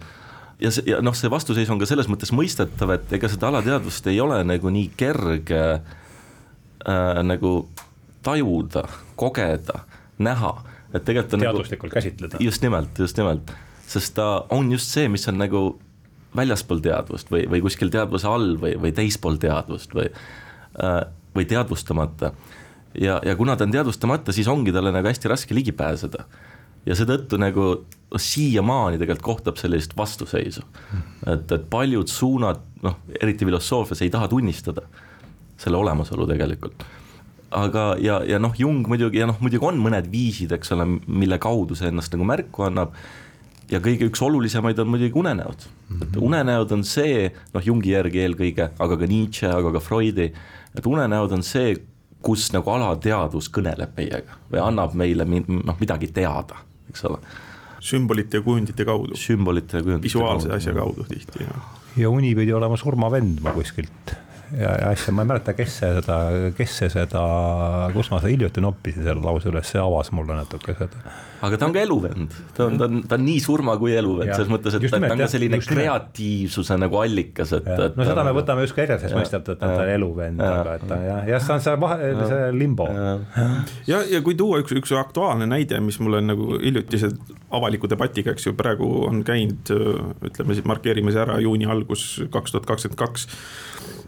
ja 0.60 0.72
see, 0.72 0.86
ja 0.90 1.02
noh, 1.04 1.16
see 1.18 1.32
vastuseis 1.32 1.70
on 1.70 1.82
ka 1.82 1.90
selles 1.90 2.10
mõttes 2.12 2.32
mõistetav, 2.36 2.96
et 2.96 3.18
ega 3.18 3.32
seda 3.32 3.52
alateadvust 3.52 4.08
ei 4.12 4.22
ole 4.24 4.40
nagu 4.48 4.72
nii 4.72 4.92
kerge 4.98 5.64
äh, 5.76 7.20
nagu 7.24 7.58
tajuda, 8.26 8.88
kogeda, 9.20 9.84
näha, 10.18 10.56
et 10.94 11.04
tegelikult 11.06 11.38
on 11.38 11.46
teaduslikult 11.46 11.92
nagu, 11.92 12.00
käsitleda. 12.00 12.40
just 12.42 12.64
nimelt, 12.66 13.00
just 13.00 13.20
nimelt, 13.20 13.52
sest 13.88 14.16
ta 14.18 14.46
on 14.56 14.72
just 14.72 14.90
see, 14.96 15.10
mis 15.12 15.28
on 15.30 15.38
nagu 15.42 15.68
väljaspool 16.36 16.82
teadvust 16.84 17.30
või, 17.32 17.46
või 17.52 17.62
kuskil 17.64 17.92
teadvuse 17.94 18.28
all 18.28 18.56
või, 18.60 18.74
või 18.82 18.92
teispool 18.96 19.38
teadvust 19.42 19.94
või 19.96 20.08
äh,, 20.10 21.04
või 21.36 21.48
teadvustamata. 21.50 22.32
ja, 23.02 23.20
ja 23.26 23.36
kuna 23.36 23.56
ta 23.56 23.68
on 23.68 23.72
teadvustamata, 23.72 24.34
siis 24.36 24.48
ongi 24.48 24.74
talle 24.74 24.92
nagu 24.96 25.08
hästi 25.08 25.32
raske 25.32 25.56
ligi 25.56 25.72
pääseda. 25.72 26.26
ja 26.86 26.96
seetõttu 26.96 27.38
nagu 27.42 27.86
siiamaani 28.18 29.00
tegelikult 29.02 29.26
kohtab 29.26 29.58
sellist 29.58 29.98
vastuseisu. 29.98 30.62
et, 31.28 31.52
et 31.52 31.70
paljud 31.70 32.08
suunad, 32.08 32.62
noh, 32.84 33.00
eriti 33.22 33.46
filosoofias 33.46 34.02
ei 34.02 34.10
taha 34.10 34.28
tunnistada 34.28 34.88
selle 35.58 35.78
olemasolu 35.78 36.28
tegelikult 36.28 36.86
aga, 37.56 37.84
ja, 38.02 38.20
ja 38.28 38.40
noh, 38.42 38.56
Jung 38.58 38.86
muidugi 38.90 39.22
ja 39.22 39.30
noh, 39.30 39.38
muidugi 39.44 39.68
on 39.68 39.80
mõned 39.82 40.10
viisid, 40.12 40.54
eks 40.56 40.74
ole, 40.76 40.88
mille 41.06 41.40
kaudu 41.42 41.78
see 41.78 41.90
ennast 41.92 42.14
nagu 42.16 42.28
märku 42.28 42.68
annab. 42.68 42.96
ja 43.66 43.80
kõige 43.82 44.06
üks 44.06 44.22
olulisemaid 44.22 44.78
on 44.78 44.92
muidugi 44.94 45.18
unenäod 45.18 45.64
mm, 45.66 45.96
-hmm. 45.96 46.04
et 46.04 46.18
unenäod 46.22 46.72
on 46.72 46.84
see, 46.84 47.32
noh 47.54 47.64
Jungi 47.66 47.96
järgi 47.96 48.22
eelkõige, 48.22 48.70
aga 48.80 48.98
ka 48.98 49.08
Nietzsche, 49.10 49.50
aga 49.50 49.72
ka 49.74 49.80
Freudi, 49.80 50.32
et 50.78 50.88
unenäod 50.90 51.36
on 51.38 51.44
see, 51.46 51.76
kus 52.26 52.48
nagu 52.56 52.72
alateadvus 52.74 53.50
kõneleb 53.54 53.98
meiega 53.98 54.40
või 54.52 54.62
annab 54.64 54.96
meile 54.98 55.28
noh, 55.28 55.78
midagi 55.80 56.10
teada, 56.14 56.62
eks 56.90 57.06
ole. 57.10 57.20
sümbolite 57.86 58.42
ja 58.42 58.46
kujundite 58.46 58.86
kaudu. 58.86 59.18
sümbolite 59.20 59.78
ja 59.78 59.84
kujundite 59.86 60.08
visuaalse 60.08 60.50
kaudu. 60.50 60.58
asja 60.58 60.74
kaudu 60.74 61.08
tihti, 61.10 61.44
jah. 61.46 61.74
ja 61.98 62.10
uni 62.10 62.36
pidi 62.36 62.54
olema 62.54 62.78
surmavend 62.78 63.44
ma 63.46 63.54
kuskilt 63.56 64.16
ja, 64.54 64.72
ja 64.82 64.90
asja, 64.92 65.14
ma 65.16 65.24
ei 65.26 65.30
mäleta, 65.30 65.54
kes 65.58 65.78
see 65.80 65.92
seda, 65.98 66.18
kes 66.58 66.74
see 66.80 66.90
seda, 66.94 67.22
kus 67.96 68.10
ma 68.14 68.20
seda 68.22 68.32
hiljuti 68.32 68.64
noppisin 68.64 69.06
selle 69.06 69.24
lause 69.24 69.50
üles, 69.52 69.70
see 69.72 69.82
avas 69.82 70.12
mulle 70.16 70.38
natuke 70.38 70.76
seda. 70.78 71.14
aga 71.46 71.60
ta 71.62 71.68
on 71.68 71.76
ka 71.76 71.82
eluvend, 71.82 72.36
ta 72.58 72.68
on, 72.70 72.78
ta 72.80 72.88
on, 72.90 73.02
ta 73.10 73.18
on 73.20 73.26
nii 73.26 73.42
surma 73.44 73.76
kui 73.82 73.96
eluvend, 73.98 74.32
selles 74.34 74.52
mõttes, 74.52 74.78
et 74.78 74.86
ta, 74.86 75.02
ta 75.02 75.12
on 75.16 75.24
ka 75.24 75.30
selline 75.32 75.60
kreatiivsuse 75.66 76.78
nagu 76.82 77.02
allikas, 77.02 77.54
et, 77.58 77.70
et. 77.76 77.98
no 77.98 78.08
seda 78.08 78.26
me 78.28 78.36
võtame 78.38 78.66
just 78.66 78.78
ka 78.78 78.86
enesestmõistetavalt, 78.86 79.58
et 79.58 79.64
ta 79.66 79.86
on 79.88 79.94
eluvend, 79.98 80.46
aga 80.46 80.78
et 80.80 80.88
ta 80.90 81.00
jah, 81.04 81.22
jah, 81.34 81.46
see 81.46 81.58
on 81.58 81.66
see 81.68 81.76
vahe, 81.86 82.12
see 82.22 82.50
limbo. 82.56 82.90
ja, 83.90 84.02
ja 84.12 84.24
kui 84.26 84.38
tuua 84.40 84.62
üks, 84.64 84.76
üks 84.78 84.96
aktuaalne 85.00 85.50
näide, 85.50 85.82
mis 85.84 86.00
mul 86.04 86.22
on 86.22 86.34
nagu 86.34 86.52
hiljutise 86.62 87.12
avaliku 87.56 87.90
debatiga, 87.92 88.34
eks 88.36 88.50
ju, 88.50 88.56
praegu 88.58 88.90
on 89.10 89.24
käinud, 89.26 89.72
ütleme 90.30 90.58
siis 90.58 90.68
markeerime 90.68 91.14
see 91.14 91.24
ära, 91.24 91.40
juuni 91.44 91.70
algus 91.70 92.08
kaks 92.34 92.56
tuhat 92.56 92.68
kakskümmend 92.70 93.00
kaks 93.00 93.30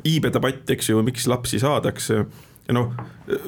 iibedebatt, 0.07 0.69
eks 0.75 0.91
ju, 0.91 1.01
miks 1.05 1.27
lapsi 1.29 1.59
saadakse 1.61 2.23
ja 2.67 2.75
noh, 2.75 2.91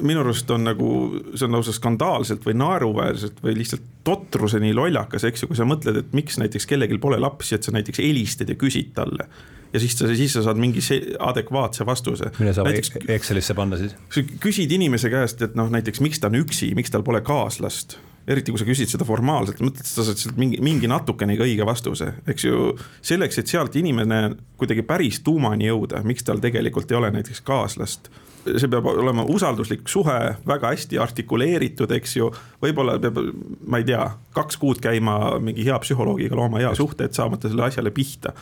minu 0.04 0.22
arust 0.22 0.50
on 0.54 0.64
nagu, 0.64 0.90
see 1.34 1.46
on 1.46 1.56
lausa 1.58 1.74
skandaalselt 1.76 2.44
või 2.46 2.56
naeruväärselt 2.60 3.40
või 3.44 3.56
lihtsalt 3.58 3.84
totruseni 4.06 4.72
lollakas, 4.76 5.26
eks 5.28 5.44
ju, 5.44 5.50
kui 5.50 5.58
sa 5.58 5.68
mõtled, 5.68 6.00
et 6.00 6.12
miks 6.16 6.40
näiteks 6.40 6.68
kellelgi 6.70 6.98
pole 7.02 7.20
lapsi, 7.20 7.54
et 7.56 7.66
sa 7.66 7.74
näiteks 7.76 8.00
helistad 8.00 8.48
ja 8.48 8.56
küsid 8.60 8.94
talle. 8.96 9.28
ja 9.72 9.80
siis 9.80 9.98
sa, 9.98 10.08
siis 10.16 10.32
sa 10.32 10.42
saad 10.42 10.58
mingi 10.58 10.80
adekvaatse 11.18 11.86
vastuse. 11.86 12.32
mille 12.38 12.54
saab 12.56 12.70
näiteks, 12.70 12.96
Excelisse 13.08 13.54
panna 13.54 13.76
siis? 13.76 13.94
küsid 14.40 14.72
inimese 14.72 15.10
käest, 15.12 15.42
et 15.42 15.54
noh, 15.54 15.68
näiteks 15.70 16.00
miks 16.00 16.20
ta 16.20 16.32
on 16.32 16.40
üksi, 16.40 16.72
miks 16.74 16.90
tal 16.90 17.04
pole 17.04 17.20
kaaslast 17.20 17.98
eriti 18.30 18.54
kui 18.54 18.62
sa 18.62 18.68
küsid 18.68 18.92
seda 18.92 19.06
formaalselt, 19.08 19.62
mõtled, 19.64 19.82
et 19.82 19.90
sa 19.90 20.06
saad 20.06 20.20
sealt 20.20 20.40
mingi, 20.40 20.60
mingi 20.64 20.90
natukenegi 20.90 21.44
õige 21.48 21.66
vastuse, 21.66 22.12
eks 22.30 22.46
ju. 22.46 22.72
selleks, 23.02 23.40
et 23.42 23.50
sealt 23.50 23.76
inimene 23.80 24.22
kuidagi 24.60 24.84
päris 24.86 25.22
tuumani 25.26 25.70
jõuda, 25.70 26.04
miks 26.06 26.26
tal 26.26 26.42
tegelikult 26.42 26.90
ei 26.92 27.00
ole 27.00 27.12
näiteks 27.18 27.42
kaaslast 27.46 28.10
see 28.40 28.70
peab 28.72 28.86
olema 28.88 29.24
usalduslik 29.28 29.88
suhe, 29.90 30.16
väga 30.48 30.72
hästi 30.72 30.98
artikuleeritud, 31.02 31.90
eks 31.96 32.16
ju. 32.16 32.30
võib-olla 32.62 32.96
peab, 33.02 33.20
ma 33.68 33.80
ei 33.80 33.86
tea, 33.88 34.06
kaks 34.36 34.58
kuud 34.60 34.80
käima 34.82 35.16
mingi 35.42 35.66
hea 35.66 35.76
psühholoogiga 35.82 36.38
looma 36.38 36.62
hea 36.62 36.72
suhte, 36.78 37.08
et 37.08 37.16
saamata 37.16 37.50
selle 37.50 37.66
asjale 37.68 37.92
pihta. 37.94 38.32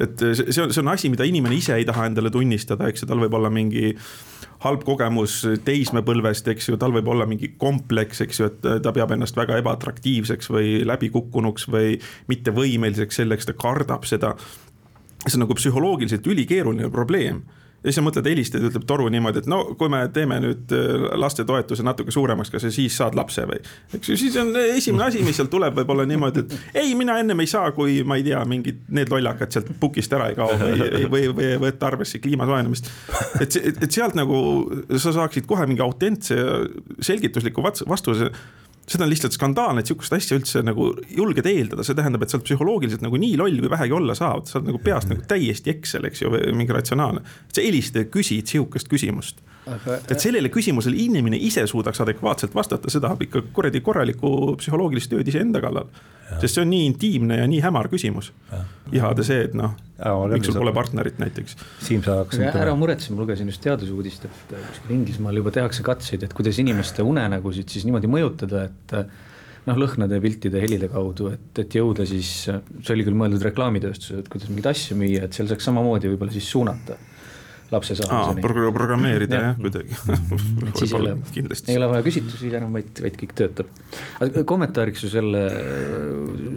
et 0.00 0.16
see 0.18 0.62
on, 0.62 0.72
see 0.72 0.80
on 0.80 0.92
asi, 0.94 1.10
mida 1.12 1.26
inimene 1.28 1.58
ise 1.58 1.76
ei 1.76 1.84
taha 1.84 2.08
endale 2.08 2.32
tunnistada, 2.32 2.88
eks 2.88 3.04
ju, 3.04 3.10
tal 3.10 3.20
võib 3.20 3.36
olla 3.36 3.52
mingi 3.52 3.92
halb 4.64 4.84
kogemus 4.86 5.40
teismepõlvest, 5.66 6.48
eks 6.52 6.70
ju, 6.70 6.78
tal 6.80 6.94
võib 6.94 7.08
olla 7.12 7.26
mingi 7.28 7.52
kompleks, 7.60 8.22
eks 8.24 8.40
ju, 8.40 8.48
et 8.50 8.68
ta 8.84 8.92
peab 8.96 9.12
ennast 9.14 9.36
väga 9.36 9.58
ebaatraktiivseks 9.60 10.50
või 10.52 10.78
läbikukkunuks 10.88 11.68
või 11.72 11.98
mittevõimeliseks 12.32 13.20
selleks, 13.20 13.48
ta 13.48 13.56
kardab 13.58 14.08
seda. 14.08 14.34
see 15.26 15.36
on 15.38 15.46
nagu 15.46 15.56
psühholoogiliselt 15.56 16.26
ülikeeruline 16.26 16.90
probleem 16.92 17.44
ja 17.84 17.92
siis 17.92 17.98
sa 18.00 18.04
mõtled, 18.04 18.28
helistad 18.30 18.64
ja 18.64 18.70
ütleb 18.70 18.86
toru 18.88 19.10
niimoodi, 19.12 19.42
et 19.42 19.48
no 19.50 19.58
kui 19.78 19.90
me 19.92 20.00
teeme 20.14 20.38
nüüd 20.40 20.72
äh, 20.72 21.04
lastetoetuse 21.20 21.84
natuke 21.84 22.14
suuremaks, 22.14 22.48
kas 22.52 22.64
sa 22.64 22.72
siis 22.72 22.96
saad 22.96 23.16
lapse 23.18 23.44
või. 23.48 23.60
eks 23.92 24.08
ju, 24.08 24.16
siis 24.20 24.38
on 24.40 24.54
esimene 24.62 25.10
asi, 25.10 25.20
mis 25.26 25.36
sealt 25.36 25.52
tuleb, 25.52 25.76
võib 25.76 25.92
olla 25.92 26.06
niimoodi, 26.08 26.46
et 26.46 26.80
ei, 26.80 26.94
mina 26.96 27.18
ennem 27.20 27.44
ei 27.44 27.50
saa, 27.50 27.74
kui 27.76 28.00
ma 28.08 28.16
ei 28.16 28.24
tea, 28.24 28.40
mingid 28.48 28.88
need 28.96 29.12
lollakad 29.12 29.52
sealt 29.52 29.68
pukist 29.80 30.16
ära 30.16 30.30
ei 30.32 30.38
kao 30.38 30.56
või, 30.60 31.04
või, 31.12 31.28
või 31.36 31.52
võtta 31.66 31.90
arvesse 31.92 32.22
kliima 32.24 32.48
soojenemist. 32.48 32.88
et, 33.44 33.60
et, 33.60 33.86
sealt 33.92 34.16
nagu 34.16 34.38
sa 34.96 35.12
saaksid 35.20 35.44
kohe 35.50 35.68
mingi 35.68 35.84
autentse 35.84 36.40
selgitusliku 37.04 37.64
vastuse 37.64 38.32
seda 38.84 39.06
on 39.06 39.10
lihtsalt 39.12 39.36
skandaalne, 39.36 39.80
et 39.80 39.90
sihukest 39.90 40.16
asja 40.16 40.38
üldse 40.38 40.60
nagu 40.64 40.90
julged 41.08 41.46
eeldada, 41.48 41.86
see 41.86 41.96
tähendab, 41.96 42.24
et 42.24 42.32
sa 42.32 42.38
oled 42.38 42.46
psühholoogiliselt 42.48 43.04
nagu 43.04 43.20
nii 43.20 43.38
loll, 43.40 43.62
kui 43.62 43.72
vähegi 43.72 43.96
olla 43.96 44.16
saad, 44.18 44.48
sa 44.50 44.58
oled 44.60 44.72
nagu 44.72 44.80
peast 44.84 45.10
nagu 45.12 45.24
täiesti 45.30 45.72
Excel, 45.72 46.08
eks 46.10 46.24
ju, 46.24 46.32
mingi 46.52 46.76
ratsionaalne. 46.76 47.24
sa 47.48 47.64
helistad 47.64 48.04
ja 48.04 48.12
küsid 48.12 48.50
sihukest 48.50 48.90
küsimust 48.92 49.40
aga.... 49.70 49.98
et 50.10 50.20
sellele 50.22 50.50
küsimusele 50.52 50.98
inimene 51.04 51.38
ise 51.40 51.64
suudaks 51.70 52.02
adekvaatselt 52.04 52.54
vastata, 52.56 52.92
see 52.92 53.02
tahab 53.02 53.22
ikka 53.26 53.44
kuradi 53.56 53.82
korralikku 53.84 54.30
psühholoogilist 54.60 55.12
tööd 55.12 55.30
iseenda 55.30 55.62
kallal. 55.64 55.90
sest 56.40 56.56
see 56.56 56.64
on 56.64 56.70
nii 56.72 56.86
intiimne 56.90 57.40
ja 57.42 57.48
nii 57.50 57.60
hämar 57.64 57.90
küsimus. 57.92 58.32
ihade 58.92 59.26
see, 59.26 59.44
et 59.48 59.54
noh, 59.58 59.74
miks 60.32 60.48
sul 60.48 60.58
pole 60.58 60.72
partnerit 60.76 61.20
näiteks. 61.22 61.56
Siim, 61.84 62.02
sa 62.04 62.20
hakkasid. 62.22 62.48
ära 62.62 62.74
muretse, 62.78 63.12
ma 63.12 63.22
lugesin 63.22 63.50
just 63.50 63.62
teadusuudist, 63.64 64.26
et 64.28 64.56
kuskil 64.56 64.96
Inglismaal 64.98 65.42
juba 65.42 65.52
tehakse 65.54 65.84
katseid, 65.86 66.26
et 66.26 66.34
kuidas 66.36 66.58
inimeste 66.62 67.04
unenägusid 67.06 67.70
siis 67.72 67.86
niimoodi 67.88 68.10
mõjutada, 68.10 68.66
et 68.70 68.98
noh, 69.64 69.80
lõhnade, 69.80 70.20
piltide, 70.20 70.60
helide 70.60 70.90
kaudu, 70.92 71.30
et, 71.32 71.48
et 71.62 71.76
jõuda 71.80 72.04
siis, 72.08 72.32
see 72.44 72.94
oli 72.96 73.06
küll 73.06 73.16
mõeldud 73.16 73.44
reklaamitööstusele, 73.48 74.24
et 74.24 74.30
kuidas 74.32 74.50
mingeid 74.52 74.70
asju 74.74 74.98
müüa, 75.00 75.24
et 75.24 75.36
seal 75.36 75.48
saaks 75.48 75.70
samamoodi 75.70 76.12
võib-olla 76.12 76.34
siis 76.34 76.50
suunata 76.52 76.98
lapse 77.74 77.96
saamiseni. 77.98 78.44
Pro. 78.44 78.72
programmeerida 78.74 79.40
jah, 79.40 79.60
kuidagi. 79.60 79.96
Siis 80.78 80.92
ei 80.92 80.98
ole, 80.98 81.14
ei 81.68 81.78
ole 81.78 81.90
vaja 81.92 82.06
küsitlusi 82.06 82.52
enam, 82.54 82.74
vaid, 82.78 82.90
vaid 83.04 83.18
kõik 83.20 83.34
töötab. 83.38 83.70
aga 84.24 84.44
kommentaariks 84.48 85.04
ju 85.06 85.12
selle 85.12 85.44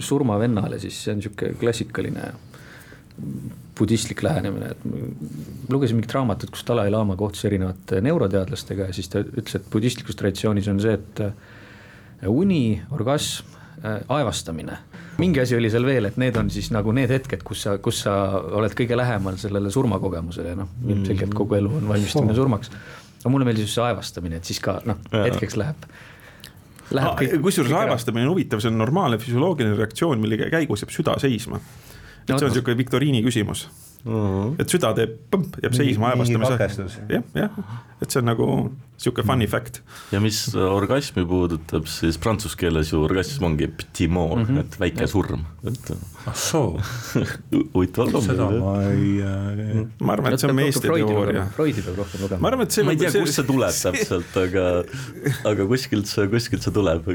surmavennale, 0.04 0.80
siis 0.82 1.00
see 1.06 1.16
on 1.18 1.24
sihuke 1.26 1.54
klassikaline 1.60 2.32
budistlik 3.78 4.22
lähenemine, 4.26 4.72
et 4.74 5.70
lugesin 5.74 5.98
mingit 5.98 6.14
raamatut, 6.14 6.52
kus 6.54 6.66
Dalai-laama 6.68 7.18
kohtus 7.18 7.46
erinevate 7.50 8.02
neuroteadlastega 8.06 8.90
ja 8.90 8.96
siis 8.96 9.10
ta 9.14 9.22
ütles, 9.26 9.58
et 9.58 9.70
budistlikus 9.74 10.18
traditsioonis 10.18 10.70
on 10.72 10.82
see, 10.82 10.98
et 10.98 12.28
uni, 12.30 12.80
orgasm, 12.94 13.58
aevastamine 14.10 14.80
mingi 15.18 15.42
asi 15.42 15.56
oli 15.58 15.70
seal 15.74 15.86
veel, 15.88 16.10
et 16.10 16.18
need 16.22 16.38
on 16.40 16.50
siis 16.54 16.70
nagu 16.74 16.94
need 16.96 17.12
hetked, 17.12 17.44
kus 17.48 17.64
sa, 17.66 17.78
kus 17.84 18.04
sa 18.06 18.14
oled 18.60 18.76
kõige 18.78 18.98
lähemal 19.00 19.40
sellele 19.42 19.72
surmakogemusele, 19.74 20.54
noh, 20.60 20.70
ilmselgelt 20.88 21.34
kogu 21.38 21.58
elu 21.60 21.74
on 21.80 21.90
valmistumine 21.90 22.36
surmaks. 22.38 22.72
aga 23.24 23.34
mulle 23.34 23.48
meeldis 23.48 23.68
just 23.68 23.80
see 23.80 23.88
aevastamine, 23.88 24.40
et 24.42 24.48
siis 24.48 24.62
ka 24.64 24.80
noh, 24.88 25.02
hetkeks 25.12 25.58
läheb. 25.60 25.90
Ah, 26.96 27.18
kusjuures 27.44 27.74
aevastamine 27.82 28.24
on 28.28 28.36
huvitav, 28.36 28.62
see 28.64 28.72
on 28.72 28.78
normaalne 28.80 29.20
füsioloogiline 29.20 29.76
reaktsioon, 29.76 30.22
mille 30.24 30.38
käigus 30.54 30.86
jääb 30.86 30.94
süda 30.96 31.18
seisma. 31.20 31.60
et 31.60 32.32
no, 32.32 32.38
see 32.38 32.48
on 32.48 32.54
niisugune 32.54 32.78
viktoriini 32.80 33.24
küsimus. 33.26 33.68
-hmm. 34.06 34.56
et 34.62 34.70
süda 34.70 34.94
teeb 34.98 35.16
põmp, 35.32 35.58
jääb 35.64 35.74
seisma 35.76 36.12
aevastamise. 36.14 37.02
jah, 37.10 37.24
jah, 37.36 37.64
et 38.02 38.12
see 38.12 38.22
on 38.22 38.30
nagu 38.30 38.48
sihuke 38.98 39.24
funny 39.24 39.46
mm. 39.46 39.52
fact. 39.52 39.82
ja 40.12 40.20
mis 40.20 40.40
orgasmi 40.56 41.26
puudutab, 41.26 41.86
siis 41.92 42.18
prantsuse 42.22 42.58
keeles 42.58 42.92
ju 42.94 43.02
orgasm 43.06 43.46
ongi 43.50 43.68
petit 43.68 44.10
mort 44.10 44.42
mm, 44.42 44.56
-hmm. 44.56 44.60
et 44.60 44.80
väike 44.80 45.08
surm, 45.08 45.46
et. 45.68 45.92
ah 46.26 46.36
soo 46.36 46.82
huvitaval 47.74 48.12
kombel. 48.12 48.22
seda 48.22 48.50
ma 48.50 48.76
ei 48.92 49.22
äh.... 49.22 49.88
ma 50.00 50.14
arvan, 50.14 50.34
et 50.34 50.40
see 50.40 50.50
on 50.50 50.56
meeste 50.56 50.88
teooria. 50.88 51.48
Freudi 51.56 51.82
peab 51.82 51.98
rohkem 51.98 52.22
lugema. 52.22 52.42
ma 52.42 52.48
arvan, 52.48 52.66
et 52.66 52.72
see. 52.72 52.84
ma 52.84 52.92
ei 52.92 52.98
tea, 52.98 53.14
kust 53.20 53.42
see 53.42 53.48
tuleb 53.48 53.82
täpselt, 53.86 54.38
aga, 54.46 54.68
aga 55.54 55.68
kuskilt 55.74 56.08
see, 56.08 56.28
kuskilt 56.28 56.64
see 56.66 56.74
tuleb. 56.74 57.12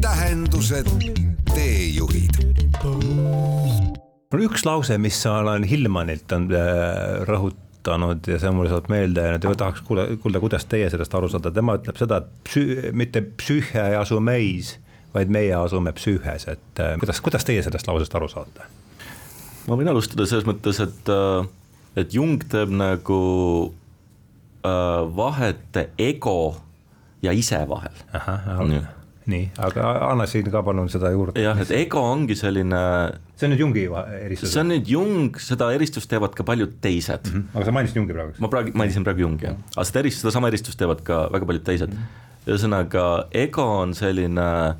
tähendused, 0.00 0.90
teejuhid 1.54 2.25
mul 4.32 4.46
üks 4.48 4.66
lause, 4.66 4.98
mis 5.02 5.18
ma 5.26 5.38
olen 5.42 5.66
Hillmanilt 5.68 6.32
on 6.34 6.48
äh, 6.54 7.22
rõhutanud 7.28 8.26
ja 8.26 8.40
see 8.40 8.50
on 8.50 8.58
mulle 8.58 8.72
saanud 8.72 8.90
meelde 8.92 9.26
ja 9.28 9.36
nüüd 9.38 9.60
tahaks 9.60 9.84
kuulda, 9.86 10.08
kuulda, 10.22 10.42
kuidas 10.42 10.66
teie 10.70 10.88
sellest 10.92 11.14
aru 11.14 11.30
saate, 11.30 11.52
tema 11.54 11.76
ütleb 11.78 12.00
seda, 12.00 12.22
et 12.22 12.48
psü-, 12.48 12.90
mitte 12.96 13.22
psüühe 13.38 13.86
ei 13.92 13.98
asu 14.00 14.18
meis, 14.24 14.74
vaid 15.14 15.30
meie 15.32 15.54
asume 15.58 15.94
psüühes, 15.96 16.48
et 16.52 16.82
äh, 16.82 16.96
kuidas, 17.02 17.22
kuidas 17.24 17.46
teie 17.46 17.62
sellest 17.66 17.88
lausest 17.90 18.18
aru 18.18 18.30
saate? 18.32 18.66
ma 19.66 19.78
võin 19.78 19.90
alustada 19.90 20.26
selles 20.28 20.46
mõttes, 20.48 20.82
et, 20.82 21.10
äh, 21.10 21.46
et 22.02 22.14
Jung 22.14 22.42
teeb 22.50 22.74
nagu 22.74 23.20
äh, 24.66 25.02
vahet 25.16 25.82
ego 26.02 26.56
ja 27.22 27.34
ise 27.34 27.62
vahel. 27.68 27.94
nii, 28.70 28.82
nii, 29.26 29.48
aga 29.68 29.86
anna 30.06 30.26
siin 30.30 30.50
ka 30.52 30.62
palun 30.66 30.90
seda 30.92 31.10
juurde. 31.14 31.40
jah, 31.42 31.58
et 31.62 31.72
ego 31.74 32.02
ongi 32.12 32.36
selline. 32.38 32.82
see 33.36 33.48
on 33.48 33.54
nüüd 33.54 33.64
Jungi 33.64 33.86
eristus. 34.20 34.52
see 34.52 34.62
on 34.62 34.70
nüüd 34.74 34.90
Jung, 34.90 35.40
seda 35.42 35.72
eristust 35.74 36.10
teevad 36.10 36.36
ka 36.36 36.46
paljud 36.46 36.76
teised 36.80 37.26
mm. 37.26 37.40
-hmm. 37.40 37.56
aga 37.56 37.64
sa 37.64 37.72
mainisid 37.78 37.96
Jungi 38.02 38.18
praegu. 38.18 38.36
ma 38.38 38.52
praegu 38.52 38.74
mainisin 38.74 39.04
praegu 39.04 39.26
Jungi 39.26 39.50
jah, 39.50 39.56
aga 39.76 39.88
seda 39.88 40.04
eristust, 40.04 40.26
sedasama 40.26 40.52
eristust 40.52 40.78
teevad 40.78 41.02
ka 41.06 41.26
väga 41.32 41.46
paljud 41.52 41.64
teised 41.64 41.90
mm. 41.90 42.04
-hmm. 42.04 42.52
ühesõnaga, 42.52 43.06
ego 43.32 43.66
on 43.82 43.94
selline 43.94 44.76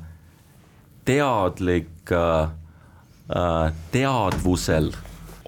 teadlik 1.07 2.11
äh, 2.11 2.49
Äh, 3.27 3.73
teadvusel 3.91 4.93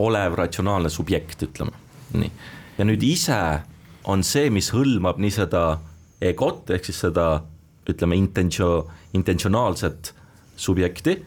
olev 0.03 0.33
ratsionaalne 0.35 0.89
subjekt, 0.91 1.45
ütleme 1.45 1.71
nii. 2.11 2.31
ja 2.75 2.83
nüüd 2.83 3.03
ise 3.07 3.37
on 4.03 4.19
see, 4.27 4.49
mis 4.51 4.67
hõlmab 4.75 5.15
nii 5.23 5.31
seda 5.31 5.61
egot, 6.19 6.67
ehk 6.75 6.89
siis 6.89 6.99
seda 7.05 7.45
ütleme, 7.93 8.17
intentio-, 8.19 8.87
intentsionaalset 9.17 10.13
subjekti, 10.59 11.17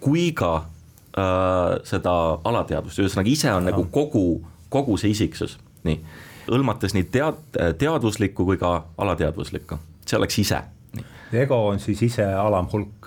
kui 0.00 0.30
ka 0.36 0.52
äh, 0.60 1.76
seda 1.88 2.14
alateadvust, 2.44 3.00
ühesõnaga 3.02 3.32
ise 3.32 3.52
on 3.52 3.64
ja. 3.64 3.72
nagu 3.72 3.86
kogu, 3.92 4.26
kogu 4.72 4.98
see 5.00 5.14
isiksus, 5.14 5.58
nii. 5.88 5.98
hõlmates 6.50 6.94
nii 6.96 7.08
tead-, 7.12 7.60
teadvuslikku 7.80 8.46
kui 8.48 8.60
ka 8.60 8.78
alateadvuslikku, 8.98 9.80
see 10.06 10.20
oleks 10.20 10.40
ise. 10.44 10.62
ego 11.32 11.66
on 11.72 11.80
siis 11.82 12.02
ise 12.06 12.24
alamhulk 12.24 13.06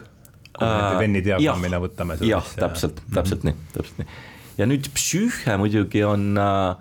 kui 0.60 0.68
me 0.68 0.90
äh, 0.90 1.00
Venni 1.00 1.22
diagrammina 1.24 1.80
võtame. 1.82 2.18
jah, 2.26 2.46
täpselt, 2.60 3.02
täpselt 3.14 3.46
nii, 3.48 3.56
täpselt 3.76 4.02
nii. 4.02 4.18
ja 4.60 4.68
nüüd 4.70 4.90
psüühe 4.96 5.56
muidugi 5.62 6.04
on, 6.08 6.32
äh, 6.40 6.74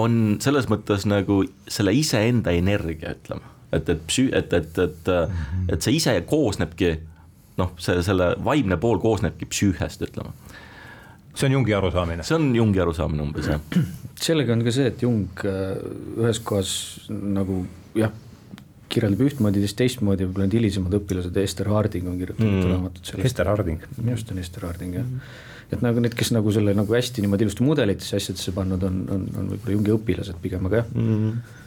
on 0.00 0.20
selles 0.44 0.68
mõttes 0.72 1.06
nagu 1.08 1.42
selle 1.68 1.94
iseenda 1.96 2.54
energia, 2.56 3.16
ütleme. 3.18 3.54
Et, 3.78 3.92
et 3.92 4.06
psü-, 4.08 4.30
et, 4.36 4.52
et, 4.52 4.78
et, 4.86 5.12
mhm. 5.12 5.68
et 5.72 5.82
see 5.82 5.98
ise 5.98 6.16
koosnebki 6.28 6.94
noh, 7.60 7.72
see, 7.80 8.02
selle 8.06 8.34
vaimne 8.44 8.78
pool 8.80 9.00
koosnebki 9.02 9.48
psüühest, 9.52 10.04
ütleme 10.08 10.34
see 11.36 11.48
on 11.48 11.56
Jungi 11.58 11.74
arusaamine? 11.76 12.24
see 12.26 12.36
on 12.36 12.52
Jungi 12.56 12.80
arusaamine 12.82 13.24
umbes 13.24 13.48
jah. 13.50 13.60
sellega 14.20 14.54
on 14.56 14.64
ka 14.66 14.74
see, 14.74 14.92
et 14.92 15.02
Jung 15.04 15.42
äh, 15.44 15.74
ühes 16.20 16.40
kohas 16.44 16.70
nagu 17.10 17.64
jah 17.96 18.14
kirjeldab 18.92 19.24
ühtmoodi, 19.26 19.60
teist 19.64 19.76
teistmoodi, 19.80 20.28
võib-olla 20.28 20.46
need 20.46 20.60
hilisemad 20.60 20.94
õpilased, 21.00 21.34
Ester 21.42 21.68
Harding 21.72 22.06
on 22.06 22.20
kirjutanud 22.20 22.54
mm. 22.60 22.70
raamatut 22.70 23.08
sellest. 23.10 23.26
Ester 23.32 23.50
Harding. 23.50 23.82
minu 23.98 24.14
arust 24.14 24.30
on 24.30 24.38
Ester 24.40 24.66
Harding 24.68 24.94
jah 25.00 25.04
mm. 25.04 25.34
et 25.74 25.84
nagu 25.84 26.02
need, 26.04 26.14
kes 26.16 26.32
nagu 26.36 26.54
selle 26.54 26.74
nagu 26.78 26.96
hästi 26.96 27.24
niimoodi 27.24 27.48
ilusti 27.48 27.66
mudelitesse 27.66 28.20
asjadesse 28.20 28.54
pannud 28.56 28.86
on, 28.86 29.02
on, 29.10 29.28
on 29.34 29.52
võib-olla 29.52 29.76
Jungi 29.76 29.96
õpilased 29.96 30.40
pigem, 30.44 30.68
aga 30.70 30.84
jah 30.84 30.90
mm. 30.94 31.14
-hmm 31.14 31.62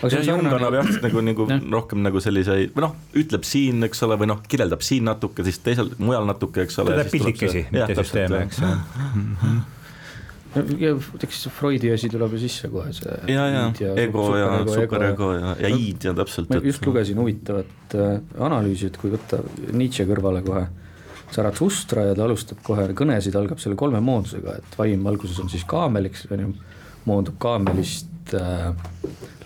aga 0.00 0.10
see 0.12 0.22
Jung 0.28 0.46
annab 0.48 0.78
jah, 0.78 0.92
nagu, 1.04 1.24
nagu 1.24 1.48
ja. 1.50 1.58
rohkem 1.72 2.04
nagu 2.04 2.22
selliseid, 2.24 2.72
või 2.76 2.86
noh, 2.86 2.94
ütleb 3.20 3.44
siin, 3.48 3.84
eks 3.88 4.06
ole, 4.06 4.16
või 4.20 4.30
noh, 4.32 4.40
kirjeldab 4.48 4.84
siin 4.86 5.08
natuke, 5.10 5.44
siis 5.46 5.60
teisel, 5.64 5.92
mujal 6.00 6.28
natuke, 6.28 6.64
eks 6.66 6.80
ole. 6.82 6.94
ta 6.94 7.04
teeb 7.04 7.12
pildikesi, 7.18 7.66
mitte 7.74 7.98
süsteeme, 8.00 8.46
eks 8.46 8.64
ju 8.64 8.72
ja 10.80 10.96
eks 11.22 11.44
Freudi 11.54 11.92
asi 11.94 12.08
tuleb 12.10 12.32
ju 12.34 12.40
sisse 12.42 12.68
kohe, 12.72 12.90
see. 12.94 13.18
ja, 13.30 13.44
ja, 13.46 13.62
ja 13.78 13.92
ego 14.02 14.24
ja 14.34 14.48
superego 14.66 15.30
ja, 15.36 15.54
ja 15.62 15.70
iid 15.70 16.08
ja 16.08 16.14
täpselt. 16.16 16.50
ma 16.50 16.58
just 16.64 16.86
lugesin 16.86 17.20
huvitavat 17.22 17.94
äh, 17.94 18.16
analüüsi, 18.42 18.90
et 18.90 18.98
kui 18.98 19.12
võtta 19.14 19.38
Nietzsche 19.70 20.08
kõrvale 20.10 20.42
kohe 20.46 20.66
Zarathustra 21.30 22.08
ja 22.08 22.16
ta 22.18 22.26
alustab 22.26 22.58
kohe 22.66 22.88
kõnesid, 22.98 23.36
algab 23.38 23.62
selle 23.62 23.78
kolme 23.78 24.00
moodusega, 24.02 24.56
et 24.58 24.78
vaim 24.78 25.06
alguses 25.06 25.38
on 25.38 25.52
siis 25.52 25.62
kaameliks, 25.70 26.26
on 26.34 26.42
ju, 26.42 26.54
moondub 27.06 27.38
kaamelist 27.42 28.09
äh, 28.38 28.72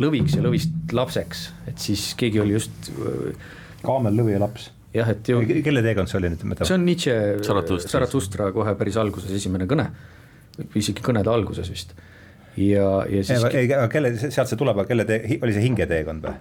lõviks 0.03 0.39
ja 0.39 0.45
lõvist 0.45 0.95
lapseks, 0.95 1.49
et 1.71 1.83
siis 1.83 2.13
keegi 2.21 2.43
oli 2.43 2.57
just 2.59 2.91
äh,. 2.95 3.37
kaamel, 3.85 4.17
lõvi 4.21 4.37
ja 4.37 4.41
laps 4.43 4.71
jah, 4.95 5.11
et 5.11 5.29
ju. 5.29 5.43
kelle 5.67 5.83
teekond 5.85 6.11
see 6.11 6.21
oli 6.21 6.33
nüüd? 6.33 6.45
see 6.63 6.77
on 6.77 6.85
Nietzsche 6.87 7.15
Zarathustra 7.91 8.51
kohe 8.55 8.75
päris 8.79 8.99
alguses 9.01 9.33
esimene 9.35 9.69
kõne 9.71 9.89
või 10.59 10.83
isegi 10.83 11.03
kõnede 11.05 11.33
alguses 11.33 11.71
vist. 11.71 11.95
ja, 12.61 12.89
ja 13.11 13.25
siis. 13.27 13.47
ei, 13.51 13.67
aga 13.67 13.89
kelle, 13.93 14.15
sealt 14.23 14.51
see 14.51 14.61
tuleb, 14.61 14.79
aga 14.79 14.91
kelle 14.91 15.07
tee, 15.09 15.39
oli 15.41 15.57
see 15.57 15.65
hingeteekond 15.67 16.29
või? 16.29 16.37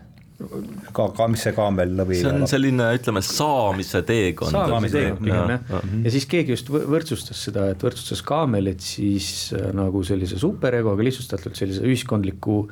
Ka, 0.95 1.07
ka 1.15 1.27
mis 1.31 1.43
see 1.45 1.53
kaamel 1.55 1.93
lõvi? 1.99 2.19
see 2.21 2.31
on 2.31 2.47
selline, 2.49 2.87
ütleme, 2.97 3.23
saamise 3.25 4.03
teekond. 4.07 4.55
saamise 4.55 4.97
teekond 4.99 5.23
pigem 5.25 5.53
jah, 5.55 5.83
ja 6.05 6.13
siis 6.13 6.27
keegi 6.29 6.55
just 6.55 6.71
võrdsustas 6.73 7.43
seda, 7.49 7.67
et 7.73 7.83
võrdsustas 7.83 8.23
kaamelit 8.27 8.83
siis 8.85 9.27
äh, 9.57 9.69
nagu 9.75 10.03
sellise 10.07 10.39
superegoga, 10.41 11.05
lihtsustatult 11.05 11.59
sellise 11.59 11.83
ühiskondliku 11.87 12.63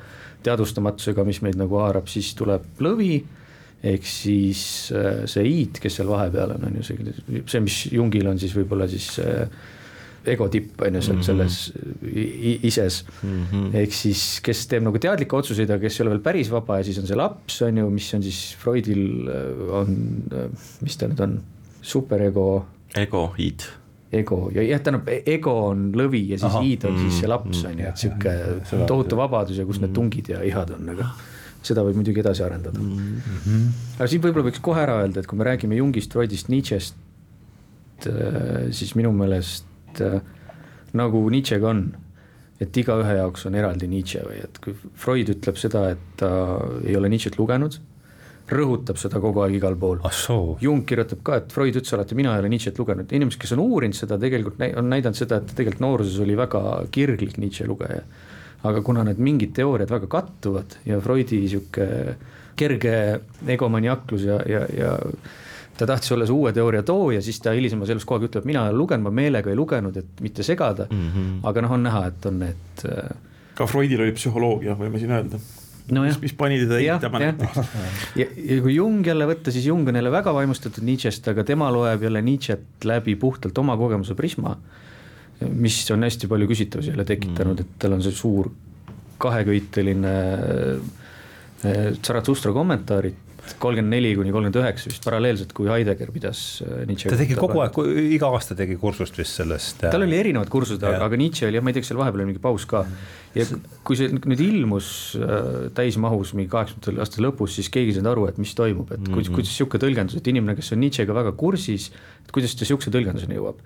teadvustamatusega, 0.45 1.25
mis 1.27 1.41
meid 1.45 1.59
nagu 1.59 1.79
haarab, 1.81 2.09
siis 2.11 2.33
tuleb 2.37 2.81
lõvi 2.81 3.19
ehk 3.91 4.05
siis 4.05 4.63
äh, 4.93 5.23
see 5.29 5.45
iid, 5.49 5.81
kes 5.81 5.99
seal 5.99 6.09
vahepeal 6.11 6.55
on, 6.57 6.65
on 6.69 6.79
ju 6.79 6.87
see, 6.91 7.13
see, 7.49 7.61
mis 7.65 7.83
Jungil 7.93 8.29
on 8.29 8.41
siis 8.41 8.53
võib-olla 8.57 8.89
siis 8.91 9.13
äh, 9.23 9.45
ego 10.25 10.47
tipp 10.53 10.81
on 10.85 10.95
ju 10.95 11.01
seal 11.01 11.17
mhm. 11.17 11.25
selles 11.25 11.57
ises 12.61 13.01
mm 13.23 13.43
-hmm.. 13.51 13.75
ehk 13.81 13.93
siis, 13.93 14.39
kes 14.43 14.67
teeb 14.67 14.83
nagu 14.85 14.99
teadlikke 15.01 15.35
otsuseid, 15.35 15.69
aga 15.69 15.81
kes 15.81 15.99
ei 15.99 16.05
ole 16.05 16.15
veel 16.15 16.23
päris 16.25 16.51
vaba 16.51 16.77
ja 16.77 16.83
siis 16.83 16.99
on 17.01 17.07
see 17.07 17.17
laps 17.17 17.61
on 17.61 17.77
ju, 17.77 17.89
mis 17.89 18.13
on 18.13 18.23
siis 18.23 18.55
Freudil 18.59 19.27
äh, 19.27 19.73
on, 19.81 19.97
äh, 20.31 20.49
mis 20.81 20.97
ta 20.97 21.07
nüüd 21.07 21.23
on, 21.25 21.39
superego. 21.81 22.65
ego, 22.95 23.33
id 23.37 23.63
ego 24.11 24.49
ja 24.53 24.61
jah, 24.61 24.81
tähendab 24.83 25.07
ego 25.25 25.53
on 25.71 25.91
lõvi 25.95 26.25
ja 26.29 26.37
siis 26.37 26.51
Aha. 26.51 26.63
iid 26.67 26.85
on 26.85 26.99
siis 26.99 27.19
see 27.19 27.31
laps 27.31 27.63
on 27.65 27.79
ju, 27.79 27.87
et 27.87 27.97
sihuke 27.97 28.85
tohutu 28.87 29.17
vabadus 29.17 29.57
ja 29.57 29.65
kus 29.65 29.79
need 29.81 29.93
tungid 29.95 30.29
ja 30.29 30.43
ihad 30.43 30.75
on, 30.75 30.89
aga 30.93 31.13
seda 31.63 31.85
võib 31.85 32.01
muidugi 32.01 32.19
edasi 32.19 32.43
arendada 32.43 32.79
mm. 32.79 33.17
-hmm. 33.45 33.65
aga 33.97 34.07
siin 34.11 34.21
võib-olla 34.21 34.49
võiks 34.49 34.61
kohe 34.61 34.81
ära 34.81 35.01
öelda, 35.01 35.21
et 35.21 35.27
kui 35.29 35.37
me 35.37 35.47
räägime 35.47 35.77
Jungist, 35.79 36.13
Freudist, 36.13 36.49
Nietzsche'st, 36.49 36.95
äh, 38.05 38.69
siis 38.71 38.95
minu 38.99 39.13
meelest 39.15 39.70
et 39.91 40.01
äh, 40.07 40.17
nagu 40.97 41.21
Nietzschega 41.31 41.69
on, 41.69 41.85
et 42.61 42.77
igaühe 42.77 43.15
jaoks 43.17 43.47
on 43.49 43.55
eraldi 43.57 43.89
Nietzsche 43.91 44.23
või 44.25 44.41
et 44.43 44.59
kui 44.63 44.75
Freud 44.99 45.31
ütleb 45.33 45.57
seda, 45.59 45.89
et 45.95 46.03
ta 46.19 46.31
ei 46.85 46.97
ole 46.97 47.09
Nietzsche't 47.11 47.39
lugenud, 47.39 47.79
rõhutab 48.51 48.99
seda 48.99 49.21
kogu 49.23 49.43
aeg 49.45 49.55
igal 49.59 49.77
pool. 49.79 50.01
Jung 50.63 50.83
kirjutab 50.87 51.21
ka, 51.27 51.39
et 51.41 51.53
Freud 51.53 51.77
ütles 51.79 51.95
alati, 51.95 52.17
mina 52.19 52.35
ei 52.35 52.43
ole 52.43 52.51
Nietzsche't 52.51 52.79
lugenud, 52.81 53.11
inimesed, 53.15 53.39
kes 53.41 53.55
on 53.55 53.63
uurinud 53.63 53.97
seda, 53.97 54.19
tegelikult 54.21 54.61
on 54.69 54.91
näidanud 54.91 55.17
seda, 55.17 55.39
et 55.39 55.55
tegelikult 55.55 55.83
nooruses 55.83 56.19
oli 56.23 56.35
väga 56.39 56.63
kirglik 56.93 57.39
Nietzsche 57.41 57.67
lugeja. 57.69 58.03
aga 58.61 58.81
kuna 58.85 59.01
need 59.01 59.17
mingid 59.17 59.55
teooriad 59.57 59.89
väga 59.89 60.05
kattuvad 60.05 60.75
ja 60.85 60.99
Freudi 61.01 61.39
sihuke 61.49 61.85
kerge 62.55 62.91
egomaniaklus 63.49 64.27
ja, 64.27 64.35
ja, 64.45 64.59
ja 64.69 64.91
ta 65.77 65.87
tahtis 65.89 66.11
olla 66.11 66.27
see 66.27 66.35
uue 66.35 66.53
teooria 66.53 66.83
tooja, 66.83 67.21
siis 67.21 67.39
ta 67.41 67.55
hilisemas 67.57 67.89
elus 67.89 68.05
kogu 68.05 68.21
aeg 68.21 68.29
ütleb, 68.29 68.45
mina 68.49 68.65
olen 68.67 68.77
lugenud, 68.77 69.07
ma 69.07 69.15
meelega 69.21 69.49
ei 69.49 69.57
lugenud, 69.57 69.97
et 69.97 70.21
mitte 70.21 70.43
segada 70.43 70.87
mm. 70.89 71.07
-hmm. 71.07 71.33
aga 71.49 71.65
noh, 71.65 71.77
on 71.77 71.83
näha, 71.83 72.05
et 72.11 72.25
on 72.25 72.39
need. 72.39 72.85
Äh, 72.85 73.17
ka 73.55 73.67
Freudil 73.67 74.01
oli 74.01 74.13
psühholoogia, 74.15 74.77
võime 74.79 74.99
siin 74.99 75.11
öelda 75.11 75.39
no. 75.91 76.03
mis, 76.05 76.19
mis 76.21 76.33
pani 76.37 76.59
teda 76.61 76.79
eitama. 76.79 77.21
ja, 77.23 77.33
ja, 78.15 78.27
ja 78.27 78.59
kui 78.63 78.75
Jung 78.75 79.05
jälle 79.07 79.27
võtta, 79.29 79.53
siis 79.53 79.65
Jung 79.67 79.87
on 79.87 79.99
jälle 79.99 80.11
väga 80.13 80.33
vaimustatud 80.35 80.85
Nietzsche'st, 80.87 81.31
aga 81.33 81.45
tema 81.47 81.71
loeb 81.73 82.05
jälle 82.07 82.21
Nietzsche't 82.25 82.87
läbi 82.87 83.15
puhtalt 83.19 83.57
oma 83.61 83.77
kogemuse 83.79 84.15
prisma. 84.17 84.57
mis 85.41 85.91
on 85.91 86.03
hästi 86.05 86.27
palju 86.29 86.47
küsitavusi 86.47 86.91
jälle 86.91 87.05
tekitanud 87.05 87.55
mm, 87.55 87.63
-hmm. 87.63 87.73
et 87.73 87.79
tal 87.79 87.93
on 87.93 88.03
see 88.03 88.11
suur 88.13 88.51
kaheköiteline 89.17 90.11
äh, 91.65 91.97
Zarathustra 92.03 92.53
kommentaarid 92.53 93.30
kolmkümmend 93.59 93.93
neli 93.93 94.11
kuni 94.17 94.31
kolmkümmend 94.33 94.59
üheksa 94.61 94.91
vist 94.91 95.03
paralleelselt, 95.05 95.53
kui 95.57 95.69
Heidegger 95.71 96.11
pidas 96.13 96.41
äh, 96.65 96.83
Nietzsche. 96.87 97.11
ta 97.11 97.19
tegi 97.19 97.37
kogu 97.39 97.61
aeg, 97.63 97.77
iga 98.15 98.29
aasta 98.31 98.57
tegi 98.57 98.77
kursust 98.81 99.17
vist 99.19 99.39
sellest. 99.41 99.83
tal 99.83 100.05
oli 100.05 100.17
erinevad 100.19 100.51
kursused, 100.53 100.83
aga 100.87 101.19
Nietzsche 101.19 101.49
oli 101.49 101.59
jah, 101.59 101.65
ma 101.65 101.73
ei 101.73 101.77
tea, 101.77 101.85
kas 101.85 101.91
seal 101.91 102.01
vahepeal 102.01 102.23
oli 102.23 102.31
mingi 102.31 102.43
paus 102.43 102.65
ka. 102.69 102.83
ja 103.35 103.45
kui 103.87 103.99
see 103.99 104.11
nüüd 104.15 104.43
ilmus 104.45 104.89
äh, 105.19 105.69
täismahus 105.77 106.35
mingi 106.37 106.51
kaheksakümnendate 106.51 107.05
aastate 107.05 107.25
lõpus, 107.27 107.55
siis 107.59 107.71
keegi 107.73 107.93
ei 107.93 107.99
saanud 107.99 108.13
aru, 108.15 108.27
et 108.31 108.41
mis 108.41 108.55
toimub, 108.57 108.91
et 108.91 108.99
mm 108.99 109.05
-hmm. 109.05 109.19
kuidas, 109.19 109.35
kuidas 109.37 109.55
sihuke 109.59 109.81
tõlgendus, 109.81 110.17
et 110.19 110.27
inimene, 110.33 110.57
kes 110.59 110.73
on 110.75 110.83
Nietzschega 110.83 111.15
väga 111.15 111.31
kursis, 111.37 111.91
et 112.25 112.35
kuidas 112.35 112.55
ta 112.55 112.67
sihukese 112.67 112.93
tõlgenduseni 112.93 113.39
jõuab 113.39 113.63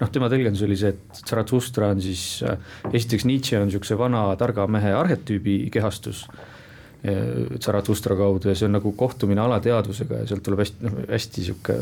noh, 0.00 0.08
tema 0.12 0.30
tõlgendus 0.32 0.62
oli 0.64 0.78
see, 0.80 0.94
et 0.94 1.20
Zarathustra 1.26 1.90
on 1.94 2.00
siis, 2.00 2.42
äh, 2.46 2.56
esiteks 2.92 3.26
Nietzsche 3.28 3.58
on 3.60 3.68
niisuguse 3.68 3.98
vana 3.98 4.24
targa 4.40 4.66
mehe 4.66 4.94
arhetüübi 4.96 5.62
kehastus 5.74 6.26
Zarathustra 7.00 8.12
kaudu 8.16 8.50
ja 8.50 8.54
see 8.58 8.66
on 8.68 8.74
nagu 8.76 8.92
kohtumine 8.92 9.40
alateadvusega 9.40 10.18
ja 10.20 10.26
sealt 10.28 10.42
tuleb 10.44 10.60
hästi, 10.60 10.84
noh 10.84 10.98
hästi 11.08 11.44
sihuke 11.46 11.76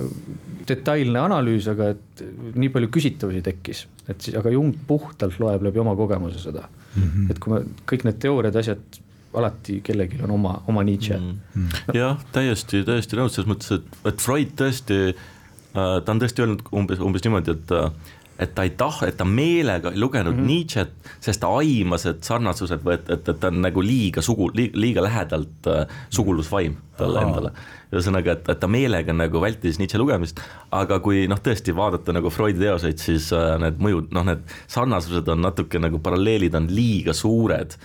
detailne 0.68 1.18
analüüs, 1.24 1.66
aga 1.72 1.88
et 1.96 2.22
nii 2.54 2.70
palju 2.74 2.90
küsitavusi 2.94 3.42
tekkis, 3.42 3.80
et 4.06 4.22
siis, 4.22 4.36
aga 4.38 4.52
Jung 4.54 4.76
puhtalt 4.86 5.40
loeb 5.42 5.66
läbi 5.66 5.82
oma 5.82 5.96
kogemuse 5.98 6.38
seda 6.38 6.68
mm. 6.68 7.02
-hmm. 7.02 7.30
et 7.30 7.42
kui 7.42 7.54
me 7.54 7.64
kõik 7.90 8.06
need 8.06 8.20
teooriad, 8.22 8.60
asjad 8.62 9.00
alati 9.38 9.80
kellelgi 9.84 10.22
on 10.22 10.30
oma, 10.38 10.54
oma 10.70 10.84
Nietzsche 10.86 11.18
mm. 11.18 11.34
-hmm. 11.56 11.98
jah, 11.98 12.22
täiesti, 12.32 12.84
täiesti 12.84 13.18
nõus 13.18 13.34
selles 13.34 13.50
mõttes, 13.50 13.74
et, 13.74 13.98
et 14.12 14.22
Freud 14.22 14.54
tõesti 14.54 15.00
äh,, 15.10 15.98
ta 16.04 16.14
on 16.14 16.22
tõesti 16.22 16.46
öelnud 16.46 16.62
umbes, 16.72 17.02
umbes 17.02 17.26
niimoodi, 17.26 17.58
et 17.58 17.74
äh, 17.74 17.90
et 18.38 18.54
ta 18.54 18.64
ei 18.66 18.70
tah-, 18.78 19.00
et 19.06 19.16
ta 19.18 19.26
meelega 19.26 19.90
ei 19.92 19.98
lugenud 20.00 20.34
mm 20.34 20.40
-hmm. 20.40 20.46
Nietzsche't, 20.46 21.14
sest 21.20 21.40
ta 21.40 21.50
aimas, 21.58 22.06
et 22.06 22.22
sarnasused 22.24 22.84
või 22.84 22.94
et, 22.94 23.10
et, 23.10 23.28
et 23.28 23.40
ta 23.40 23.50
on 23.50 23.60
nagu 23.62 23.82
liiga 23.82 24.22
sugu, 24.22 24.50
liiga 24.54 25.02
lähedalt 25.02 25.66
äh, 25.66 25.86
sugulusvaim 26.10 26.76
talle 26.96 27.18
Aha. 27.18 27.28
endale. 27.28 27.52
ühesõnaga, 27.92 28.32
et, 28.32 28.48
et 28.48 28.60
ta 28.60 28.68
meelega 28.68 29.12
nagu 29.12 29.40
vältis 29.40 29.78
Nietzsche 29.78 29.98
lugemist, 29.98 30.40
aga 30.70 30.98
kui 31.00 31.26
noh, 31.28 31.38
tõesti 31.40 31.74
vaadata 31.76 32.12
nagu 32.12 32.30
Freudi 32.30 32.58
teoseid, 32.60 32.98
siis 32.98 33.32
äh, 33.32 33.58
need 33.58 33.78
mõjud, 33.80 34.10
noh, 34.12 34.24
need 34.24 34.42
sarnasused 34.66 35.28
on 35.28 35.40
natuke 35.40 35.78
nagu 35.78 35.98
paralleelid 35.98 36.54
on 36.54 36.66
liiga 36.70 37.12
suured. 37.12 37.78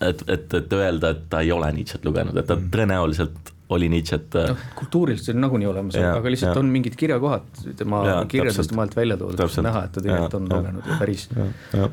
et, 0.00 0.22
et, 0.28 0.54
et 0.54 0.72
öelda, 0.72 1.10
et 1.10 1.22
ta 1.30 1.40
ei 1.40 1.52
ole 1.52 1.72
Nietzsche't 1.72 2.04
lugenud, 2.04 2.36
et 2.36 2.46
ta 2.46 2.54
mm. 2.54 2.68
tõenäoliselt 2.70 3.57
oli 3.74 3.88
Nietzsche't. 3.92 4.36
noh, 4.48 4.60
kultuuriliselt 4.78 5.28
see 5.28 5.36
on 5.36 5.42
nagunii 5.44 5.68
olemas, 5.68 5.96
aga 6.00 6.32
lihtsalt 6.32 6.54
ja. 6.54 6.60
on 6.62 6.70
mingid 6.72 6.96
kirjakohad 6.98 7.62
tema 7.76 8.02
ja, 8.06 8.16
kirjeldust 8.30 8.72
maalt 8.76 8.96
välja 8.96 9.18
toodud, 9.20 9.42
kus 9.44 9.58
on 9.60 9.68
näha, 9.68 9.84
et 9.88 9.94
ta 9.96 10.04
tegelikult 10.04 10.36
on 10.38 10.48
lugenud 10.52 10.88
ja 10.88 10.98
päris, 11.00 11.26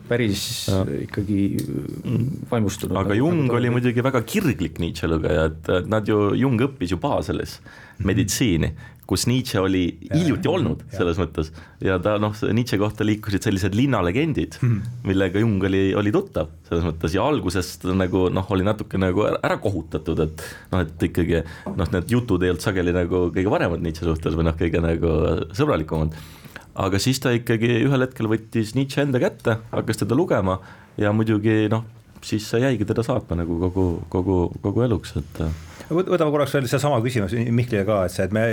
päris 0.10 0.46
ja. 0.72 0.82
ikkagi 1.04 1.40
vaimustunud. 2.52 2.96
aga 2.96 3.12
nagu, 3.12 3.20
Jung 3.20 3.44
nagu 3.46 3.60
oli 3.60 3.74
muidugi 3.76 4.06
väga 4.06 4.24
kirglik 4.28 4.80
Nietzsche 4.84 5.10
lugeja, 5.12 5.50
et 5.52 5.74
nad 5.92 6.08
ju, 6.08 6.30
Jung 6.40 6.64
õppis 6.70 6.96
ju 6.96 7.02
Baselis 7.02 7.60
meditsiini 8.04 8.72
kus 9.10 9.26
Nietzsche 9.30 9.60
oli 9.62 9.84
hiljuti 10.10 10.50
olnud 10.50 10.82
selles 10.94 11.20
mõttes 11.22 11.52
ja 11.84 11.98
ta 12.02 12.16
noh, 12.22 12.34
Nietzsche 12.58 12.80
kohta 12.82 13.06
liikusid 13.06 13.46
sellised 13.46 13.76
linnalegendid 13.78 14.58
mm, 14.62 14.70
-hmm. 14.70 15.02
millega 15.10 15.42
Jung 15.44 15.64
oli, 15.70 15.84
oli 15.98 16.14
tuttav 16.14 16.50
selles 16.70 16.86
mõttes 16.88 17.14
ja 17.14 17.26
algusest 17.26 17.86
nagu 17.94 18.26
noh, 18.34 18.48
oli 18.56 18.66
natuke 18.66 18.98
nagu 19.02 19.28
ära 19.30 19.60
kohutatud, 19.62 20.24
et 20.26 20.46
noh, 20.72 20.82
et 20.82 21.06
ikkagi 21.10 21.44
noh, 21.76 21.92
need 21.94 22.16
jutud 22.16 22.44
ei 22.44 22.54
olnud 22.54 22.66
sageli 22.66 22.96
nagu 22.96 23.28
kõige 23.36 23.54
paremad 23.54 23.84
Nietzsche 23.86 24.08
suhtes 24.08 24.38
või 24.38 24.50
noh, 24.50 24.58
kõige 24.58 24.82
nagu 24.82 25.14
sõbralikumad. 25.54 26.18
aga 26.76 27.00
siis 27.00 27.22
ta 27.22 27.32
ikkagi 27.36 27.86
ühel 27.86 28.08
hetkel 28.08 28.32
võttis 28.32 28.74
Nietzsche 28.76 29.06
enda 29.06 29.22
kätte, 29.22 29.60
hakkas 29.72 30.02
teda 30.02 30.18
lugema 30.18 30.60
ja 30.98 31.14
muidugi 31.14 31.70
noh, 31.70 31.86
siis 32.26 32.50
see 32.50 32.66
jäigi 32.66 32.90
teda 32.90 33.06
saatma 33.06 33.44
nagu 33.44 33.60
kogu, 33.68 33.88
kogu, 34.10 34.42
kogu 34.66 34.86
eluks, 34.88 35.14
et 35.22 35.42
võtame 35.90 36.32
korraks 36.34 36.54
veel 36.56 36.70
seesama 36.70 37.02
küsimus 37.04 37.36
Mihklile 37.36 37.86
ka, 37.88 38.04
et 38.08 38.14
see, 38.14 38.28
et 38.28 38.36
me 38.36 38.46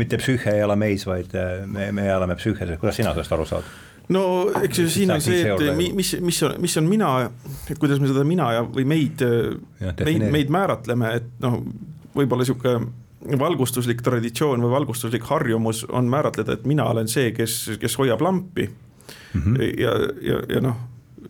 mitte 0.00 0.18
psüühe 0.20 0.56
ei 0.56 0.62
ela 0.64 0.76
meis, 0.78 1.06
vaid 1.08 1.34
äh, 1.38 1.64
me, 1.70 1.90
me 1.94 2.06
elame 2.10 2.36
psüühes, 2.38 2.76
kuidas 2.80 2.98
sina 2.98 3.14
sellest 3.14 3.36
aru 3.36 3.46
saad? 3.48 3.70
no 4.12 4.22
eks 4.62 4.82
ju 4.82 4.86
siin 4.92 5.14
on 5.14 5.22
see, 5.22 5.42
et 5.50 5.80
mis, 5.96 6.12
mis 6.22 6.42
on, 6.46 6.56
mis 6.62 6.76
on 6.78 6.86
mina, 6.90 7.12
et 7.70 7.80
kuidas 7.82 8.02
me 8.02 8.10
seda 8.10 8.24
mina 8.26 8.52
ja, 8.54 8.62
või 8.62 8.86
meid, 8.88 9.24
meid, 10.06 10.28
meid 10.34 10.52
määratleme, 10.54 11.12
et 11.20 11.30
noh, 11.42 11.60
võib-olla 12.16 12.46
sihuke 12.46 12.78
valgustuslik 13.40 14.02
traditsioon 14.06 14.62
või 14.62 14.74
valgustuslik 14.76 15.24
harjumus 15.26 15.82
on 15.90 16.10
määratleda, 16.10 16.58
et 16.58 16.68
mina 16.68 16.86
olen 16.92 17.10
see, 17.10 17.32
kes, 17.34 17.78
kes 17.82 17.98
hoiab 17.98 18.22
lampi 18.22 18.68
mm. 18.68 19.40
-hmm. 19.40 19.64
ja, 19.80 19.96
ja, 20.22 20.42
ja 20.56 20.62
noh 20.68 20.84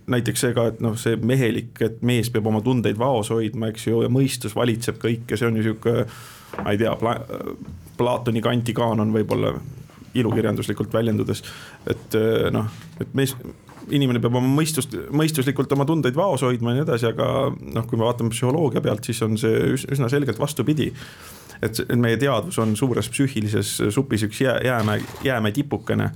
näiteks 0.07 0.45
see 0.45 0.55
ka, 0.57 0.69
et 0.73 0.81
noh, 0.85 0.97
see 1.01 1.17
mehelik, 1.17 1.77
et 1.85 2.03
mees 2.07 2.31
peab 2.33 2.47
oma 2.51 2.63
tundeid 2.65 2.99
vaos 2.99 3.31
hoidma, 3.35 3.71
eks 3.73 3.89
ju, 3.89 4.03
ja 4.05 4.13
mõistus 4.13 4.57
valitseb 4.57 5.01
kõike, 5.03 5.39
see 5.39 5.49
on 5.49 5.59
ju 5.61 5.67
sihuke. 5.71 6.07
ma 6.63 6.73
ei 6.73 6.79
tea 6.81 6.95
Pla, 6.97 7.17
Platoni 7.97 8.41
kanti 8.45 8.75
kaanon 8.77 9.13
võib-olla 9.13 9.55
ilukirjanduslikult 10.17 10.93
väljendudes, 10.95 11.43
et 11.91 12.17
eh, 12.17 12.49
noh, 12.53 12.69
et 13.01 13.15
mees 13.17 13.35
inimene 13.95 14.21
peab 14.23 14.39
oma 14.39 14.49
mõistust, 14.51 14.97
mõistuslikult 15.15 15.73
oma 15.77 15.87
tundeid 15.87 16.17
vaos 16.17 16.43
hoidma 16.43 16.73
ja 16.73 16.81
nii 16.81 16.87
edasi, 16.87 17.11
aga 17.11 17.27
noh, 17.53 17.87
kui 17.87 17.99
me 17.99 18.07
vaatame 18.07 18.33
psühholoogia 18.35 18.83
pealt, 18.83 19.07
siis 19.07 19.23
on 19.27 19.37
see 19.41 19.75
üsna 19.77 20.11
selgelt 20.13 20.41
vastupidi. 20.43 20.93
et 21.63 21.79
meie 21.97 22.19
teadvus 22.21 22.59
on 22.61 22.75
suures 22.77 23.09
psüühilises 23.09 23.71
supis 23.91 24.27
üks 24.27 24.41
jää, 24.41 24.59
jäämäe, 24.65 25.01
jäämäe 25.25 25.53
tipukene. 25.53 26.11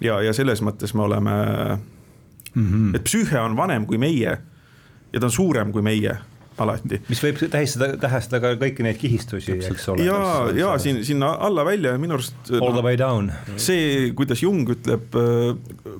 ja, 0.00 0.22
ja 0.22 0.32
selles 0.32 0.62
mõttes 0.62 0.94
me 0.94 1.02
oleme 1.02 1.34
mm. 2.54 2.66
-hmm. 2.66 2.96
et 2.96 3.04
psüühe 3.04 3.40
on 3.40 3.56
vanem 3.56 3.86
kui 3.86 3.98
meie 3.98 4.38
ja 5.12 5.20
ta 5.20 5.26
on 5.26 5.32
suurem 5.32 5.72
kui 5.72 5.82
meie 5.82 6.16
alati. 6.62 7.00
mis 7.08 7.20
võib 7.22 7.40
tähistada, 7.50 7.96
tähestada 8.00 8.40
ka 8.42 8.52
kõiki 8.60 8.84
neid 8.86 8.98
kihistusi, 9.00 9.56
eks 9.58 9.88
ole. 9.92 10.06
ja, 10.06 10.18
ja 10.56 10.72
siin, 10.82 11.02
sinna 11.06 11.32
alla 11.46 11.64
välja 11.66 11.94
ja 11.94 12.00
minu 12.00 12.18
arust. 12.18 12.36
All 12.52 12.70
no, 12.70 12.78
the 12.78 12.84
way 12.86 12.98
down. 12.98 13.32
see, 13.56 14.12
kuidas 14.16 14.42
Jung 14.44 14.68
ütleb 14.74 15.18
äh, 15.18 15.50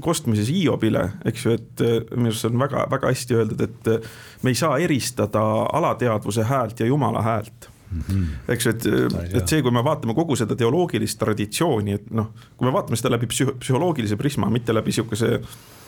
kostmises 0.04 0.50
Hiobile, 0.52 1.08
eks 1.26 1.46
ju, 1.46 1.58
et 1.58 1.84
äh, 1.84 2.00
minu 2.14 2.32
arust 2.32 2.44
see 2.44 2.52
on 2.52 2.64
väga-väga 2.64 3.12
hästi 3.12 3.38
öeldud, 3.40 3.68
et 3.68 3.92
äh, 3.96 4.10
me 4.42 4.54
ei 4.54 4.58
saa 4.58 4.78
eristada 4.82 5.44
alateadvuse 5.74 6.46
häält 6.50 6.84
ja 6.84 6.90
jumala 6.90 7.22
häält 7.24 7.70
Mm 7.94 8.00
-hmm. 8.00 8.52
eks 8.52 8.66
ju, 8.66 8.70
et, 8.70 8.86
et 9.34 9.48
see, 9.48 9.62
kui 9.62 9.70
me 9.70 9.84
vaatame 9.84 10.14
kogu 10.14 10.34
seda 10.36 10.56
teoloogilist 10.58 11.18
traditsiooni, 11.18 11.92
et 11.92 12.08
noh, 12.10 12.32
kui 12.56 12.66
me 12.66 12.72
vaatame 12.74 12.96
seda 12.96 13.12
läbi 13.14 13.28
psüh-, 13.30 13.52
psühholoogilise 13.54 14.16
prisma, 14.16 14.48
mitte 14.50 14.74
läbi 14.74 14.92
sihukese 14.92 15.28
Äh, 15.36 15.83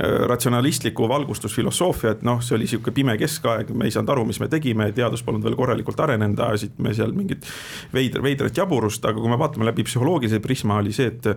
ratsionalistlikku 0.00 1.04
valgustusfilosoofia, 1.08 2.14
et 2.14 2.22
noh, 2.24 2.38
see 2.40 2.54
oli 2.56 2.66
sihuke 2.70 2.94
pime 2.96 3.12
keskaeg, 3.20 3.74
me 3.76 3.84
ei 3.88 3.92
saanud 3.92 4.12
aru, 4.14 4.24
mis 4.24 4.38
me 4.40 4.48
tegime, 4.48 4.86
teadus 4.96 5.20
polnud 5.24 5.44
veel 5.44 5.56
korralikult 5.58 6.00
arenenud, 6.00 6.38
ajasime 6.40 6.94
seal 6.96 7.12
mingit 7.16 7.44
veidra, 7.92 8.22
veidrat 8.24 8.56
jaburust, 8.56 9.04
aga 9.04 9.20
kui 9.20 9.28
me 9.28 9.36
vaatame 9.40 9.68
läbi 9.68 9.84
psühholoogilise 9.84 10.40
prisma, 10.44 10.78
oli 10.80 10.94
see, 10.96 11.10
et 11.12 11.28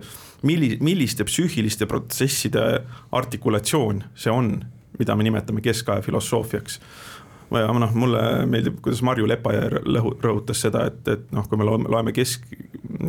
milli-, 0.48 0.78
milliste 0.80 1.26
psüühiliste 1.28 1.88
protsesside 1.90 2.64
artikulatsioon 3.12 4.06
see 4.16 4.32
on, 4.32 4.54
mida 4.96 5.16
me 5.16 5.26
nimetame 5.26 5.60
keskaja 5.60 6.04
filosoofiaks. 6.04 6.80
Ja 7.52 7.68
noh, 7.70 7.92
mulle 7.94 8.22
meeldib, 8.50 8.80
kuidas 8.82 9.04
Marju 9.06 9.28
Lepajärv 9.28 9.84
rõhutas 10.24 10.64
seda, 10.64 10.86
et, 10.88 11.04
et 11.12 11.28
noh, 11.36 11.44
kui 11.46 11.60
me 11.60 11.68
loeme, 11.68 11.86
loeme 11.92 12.14
kesk, 12.16 12.48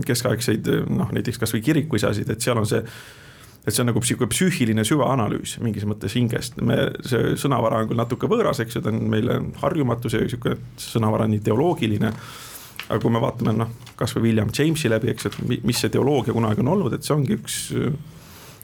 keskaegseid 0.06 0.68
noh, 0.92 1.10
näiteks 1.16 1.40
kasvõi 1.42 1.64
kirikuisasid, 1.66 2.30
et 2.30 2.44
seal 2.44 2.60
on 2.60 2.68
see 2.70 2.84
et 3.67 3.75
see 3.75 3.84
on 3.84 3.89
nagu 3.91 4.01
sihuke 4.06 4.30
psüühiline 4.32 4.84
süvaanalüüs 4.88 5.58
mingis 5.60 5.84
mõttes 5.88 6.15
hingest, 6.15 6.60
me, 6.63 6.77
see 7.03 7.36
sõnavara 7.39 7.82
on 7.84 7.89
küll 7.89 7.99
natuke 7.99 8.30
võõras, 8.32 8.62
eks 8.63 8.77
ju, 8.77 8.84
ta 8.84 8.93
on 8.93 9.01
meile 9.12 9.41
harjumatu, 9.60 10.12
see 10.12 10.30
sihuke 10.32 10.56
sõnavara 10.80 11.27
on 11.27 11.36
nii 11.36 11.43
teoloogiline. 11.43 12.13
aga 12.88 12.99
kui 13.03 13.12
me 13.12 13.19
vaatame 13.19 13.51
noh, 13.58 13.73
kasvõi 13.99 14.30
William 14.30 14.53
Jamesi 14.56 14.88
läbi, 14.89 15.12
eks, 15.12 15.27
et 15.27 15.63
mis 15.67 15.82
see 15.82 15.91
teoloogia 15.91 16.34
kunagi 16.34 16.63
on 16.63 16.71
olnud, 16.77 16.95
et 16.95 17.03
see 17.03 17.15
ongi 17.17 17.36
üks 17.36 17.58
äh, 17.75 17.91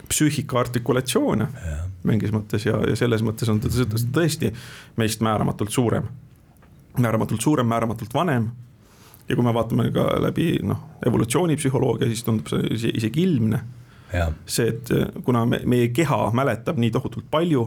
psüühika 0.08 0.58
artikulatsioone 0.62 1.50
mingis 2.08 2.32
mõttes 2.32 2.64
ja, 2.64 2.80
ja 2.88 2.96
selles 2.96 3.22
mõttes 3.24 3.48
on 3.52 3.60
ta 3.60 3.68
tõesti 3.68 4.52
meist 4.96 5.20
määramatult 5.24 5.72
suurem. 5.72 6.08
määramatult 6.96 7.40
suurem, 7.40 7.68
määramatult 7.68 8.14
vanem 8.14 8.50
ja 9.28 9.36
kui 9.36 9.44
me 9.44 9.52
vaatame 9.54 9.90
ka 9.92 10.08
läbi 10.20 10.58
noh, 10.62 10.96
evolutsioonipsühholoogia, 11.06 12.08
siis 12.08 12.24
tundub 12.24 12.48
see 12.48 12.92
isegi 12.96 13.22
ilmne 13.28 13.60
see, 14.46 14.68
et 14.68 14.90
äh, 14.90 15.22
kuna 15.24 15.44
me, 15.46 15.60
meie 15.64 15.88
keha 15.94 16.30
mäletab 16.36 16.78
nii 16.80 16.90
tohutult 16.94 17.26
palju 17.30 17.64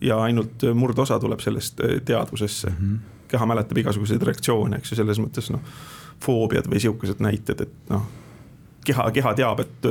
ja 0.00 0.20
ainult 0.22 0.64
äh, 0.64 0.74
murdosa 0.74 1.18
tuleb 1.22 1.40
sellest 1.40 1.80
äh, 1.80 2.00
teadvusesse 2.04 2.70
mm. 2.70 2.76
-hmm. 2.76 2.98
keha 3.28 3.46
mäletab 3.46 3.78
igasuguseid 3.78 4.22
reaktsioone, 4.22 4.76
eks 4.76 4.92
ju, 4.92 4.96
selles 4.96 5.20
mõttes 5.22 5.50
noh, 5.52 5.62
foobiad 6.22 6.68
või 6.70 6.80
sihukesed 6.80 7.22
näited, 7.22 7.60
et 7.60 7.90
noh, 7.90 8.06
keha, 8.84 9.10
keha 9.10 9.34
teab, 9.34 9.60
et 9.60 9.88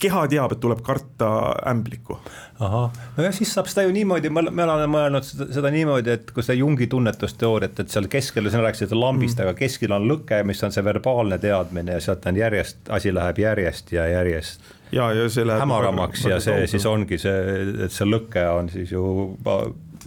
keha 0.00 0.22
teab, 0.32 0.54
et 0.54 0.60
tuleb 0.62 0.80
karta 0.84 1.28
ämblikku. 1.68 2.18
ahah, 2.60 2.96
nojah, 3.16 3.34
siis 3.34 3.52
saab 3.54 3.68
seda 3.70 3.86
ju 3.86 3.92
niimoodi, 3.94 4.30
me 4.32 4.42
oleme 4.64 4.88
mõelnud 4.92 5.26
seda, 5.26 5.48
seda 5.54 5.72
niimoodi, 5.72 6.16
et 6.18 6.32
kui 6.36 6.44
seda 6.44 6.58
Jungi 6.58 6.88
tunnetusteooriat, 6.92 7.84
et 7.84 7.92
seal 7.92 8.08
keskel, 8.12 8.50
sina 8.52 8.64
rääkisid 8.66 8.92
lambist 8.96 9.38
mm., 9.38 9.48
aga 9.48 9.56
keskel 9.58 9.94
on 9.96 10.08
lõke, 10.10 10.42
mis 10.48 10.60
on 10.66 10.74
see 10.74 10.84
verbaalne 10.84 11.40
teadmine 11.40 11.96
ja 11.96 12.04
sealt 12.04 12.26
on 12.28 12.40
järjest, 12.40 12.82
asi 12.92 13.14
läheb 13.16 13.40
järjest 13.44 13.94
ja 13.96 14.08
järjest. 14.10 14.72
ja, 14.92 15.12
ja 15.16 15.28
see 15.28 15.46
läheb 15.46 15.64
hämaramaks 15.64 16.26
ja 16.28 16.40
see 16.40 16.58
kaudu. 16.58 16.72
siis 16.74 16.88
ongi 16.90 17.20
see, 17.20 17.38
et 17.86 17.94
see 17.94 18.08
lõke 18.08 18.44
on 18.52 18.68
siis 18.72 18.92
ju 18.92 19.04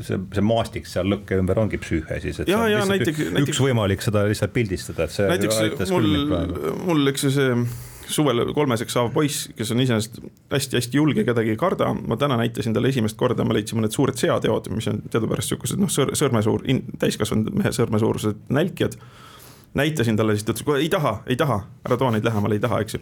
see, 0.01 0.19
see 0.33 0.43
maastik 0.45 0.89
seal 0.89 1.09
lõkke 1.09 1.37
ümber 1.41 1.59
ongi 1.63 1.79
psüühe 1.81 2.19
siis, 2.21 2.41
et 2.43 2.51
ja, 2.51 2.65
ja 2.71 2.83
näiteks, 2.89 3.17
üks 3.17 3.33
näiteks, 3.37 3.63
võimalik 3.63 4.05
seda 4.05 4.25
lihtsalt 4.29 4.53
pildistada, 4.55 5.07
et 5.07 5.15
see 5.15 5.29
näiteks 5.29 5.93
mul, 5.93 6.13
mul 6.85 7.13
eks 7.13 7.27
ju 7.29 7.33
see 7.33 7.57
suvel 8.11 8.43
kolmeseks 8.53 8.95
saav 8.97 9.11
poiss, 9.13 9.49
kes 9.57 9.71
on 9.73 9.81
iseenesest 9.83 10.19
hästi-hästi 10.51 10.99
julge, 10.99 11.25
kedagi 11.27 11.53
ei 11.53 11.59
karda, 11.59 11.91
ma 11.93 12.17
täna 12.19 12.37
näitasin 12.39 12.75
talle 12.75 12.91
esimest 12.93 13.17
korda, 13.19 13.45
ma 13.47 13.55
leidsin 13.57 13.79
mõned 13.79 13.95
suured 13.95 14.19
seateod, 14.19 14.69
mis 14.75 14.89
on 14.91 15.01
teadupärast 15.09 15.53
sihukesed 15.53 15.81
noh, 15.81 15.91
sõrmesuur, 15.91 16.65
täiskasvanud 16.99 17.53
mehe 17.59 17.73
sõrmesuurused 17.75 18.47
nälkijad 18.53 18.97
näitasin 19.73 20.17
talle, 20.17 20.35
siis 20.37 20.45
ta 20.45 20.53
ütles, 20.53 20.81
ei 20.81 20.89
taha, 20.89 21.13
ei 21.27 21.35
taha, 21.39 21.57
ära 21.85 21.97
too 21.97 22.09
neid 22.13 22.25
lähemale, 22.25 22.57
ei 22.57 22.61
taha, 22.61 22.79
eks 22.83 22.97
ju. 22.97 22.99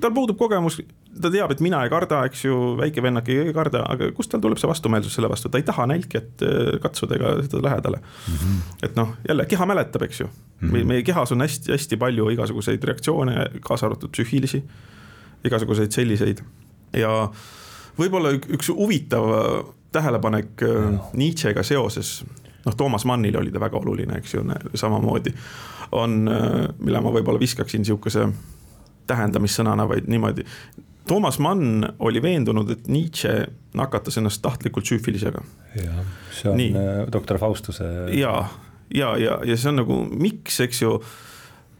tal 0.00 0.12
puudub 0.16 0.36
kogemus, 0.40 0.76
ta 1.20 1.30
teab, 1.32 1.54
et 1.54 1.62
mina 1.64 1.80
ei 1.84 1.92
karda, 1.92 2.22
eks 2.28 2.44
ju, 2.44 2.58
väike 2.80 3.02
vennake 3.04 3.38
ei 3.46 3.54
karda, 3.56 3.82
aga 3.94 4.10
kust 4.16 4.32
tal 4.32 4.42
tuleb 4.44 4.60
see 4.60 4.68
vastumeelsus 4.68 5.16
selle 5.16 5.30
vastu, 5.32 5.48
ta 5.48 5.60
ei 5.60 5.64
taha 5.66 5.86
nälkijat 5.88 6.44
äh, 6.44 6.70
katsuda 6.82 7.16
ega 7.16 7.32
seda 7.46 7.62
lähedale 7.64 8.02
mm. 8.02 8.34
-hmm. 8.34 8.60
et 8.88 9.00
noh, 9.00 9.14
jälle 9.28 9.46
keha 9.48 9.66
mäletab, 9.66 10.04
eks 10.08 10.20
ju 10.20 10.26
mm, 10.26 10.68
-hmm. 10.68 10.84
meie 10.92 11.02
kehas 11.02 11.32
on 11.32 11.40
hästi-hästi 11.40 11.96
palju 11.96 12.28
igasuguseid 12.36 12.84
reaktsioone, 12.84 13.46
kaasa 13.60 13.86
arvatud 13.86 14.12
psüühilisi, 14.12 14.62
igasuguseid 15.44 15.92
selliseid 15.92 16.44
ja 16.92 17.30
võib-olla 17.98 18.36
üks 18.36 18.68
huvitav 18.68 19.24
tähelepanek 19.92 20.62
äh, 20.62 21.00
Nietzschega 21.12 21.62
seoses 21.62 22.24
noh, 22.64 22.76
Toomas 22.76 23.04
Mannile 23.08 23.38
oli 23.38 23.52
ta 23.52 23.60
väga 23.62 23.78
oluline, 23.78 24.20
eks 24.20 24.34
ju, 24.34 24.44
samamoodi 24.74 25.34
on, 25.92 26.22
mille 26.78 27.00
ma 27.02 27.10
võib-olla 27.10 27.40
viskaksin 27.40 27.84
sihukese 27.84 28.28
tähendamissõnana, 29.10 29.88
vaid 29.90 30.08
niimoodi. 30.10 30.44
Toomas 31.10 31.40
Mann 31.42 31.86
oli 31.98 32.22
veendunud, 32.22 32.70
et 32.70 32.88
Nietzsche 32.92 33.32
nakatas 33.74 34.20
ennast 34.20 34.42
tahtlikult 34.44 34.86
süüfilisega. 34.86 35.42
jah, 35.74 36.04
see 36.34 36.50
on 36.50 36.60
Nii. 36.60 36.74
Äh, 36.76 37.00
doktor 37.12 37.38
Faustuse. 37.38 37.84
ja, 38.14 38.34
ja, 38.94 39.16
ja, 39.18 39.40
ja 39.44 39.56
see 39.56 39.72
on 39.72 39.80
nagu 39.82 39.96
miks, 40.10 40.60
eks 40.60 40.82
ju 40.82 40.98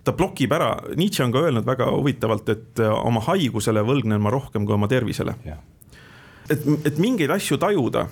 ta 0.05 0.15
blokib 0.17 0.53
ära, 0.57 0.73
Nietzsche 0.97 1.25
on 1.25 1.35
ka 1.35 1.45
öelnud 1.47 1.69
väga 1.69 1.91
huvitavalt, 1.93 2.49
et 2.49 2.83
äh, 2.83 2.91
oma 2.91 3.23
haigusele 3.29 3.85
võlgnen 3.87 4.23
ma 4.23 4.33
rohkem 4.35 4.67
kui 4.67 4.75
oma 4.75 4.89
tervisele. 4.91 5.37
et, 6.51 6.67
et 6.85 6.99
mingeid 6.99 7.31
asju 7.31 7.61
tajuda, 7.63 8.09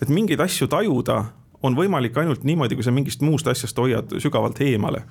et 0.00 0.08
mingeid 0.08 0.40
asju 0.40 0.68
tajuda 0.70 1.24
on 1.62 1.76
võimalik 1.76 2.16
ainult 2.18 2.44
niimoodi, 2.44 2.78
kui 2.78 2.86
sa 2.86 2.92
mingist 2.94 3.24
muust 3.24 3.48
asjast 3.50 3.78
hoiad 3.78 4.16
sügavalt 4.22 4.60
eemale. 4.64 5.02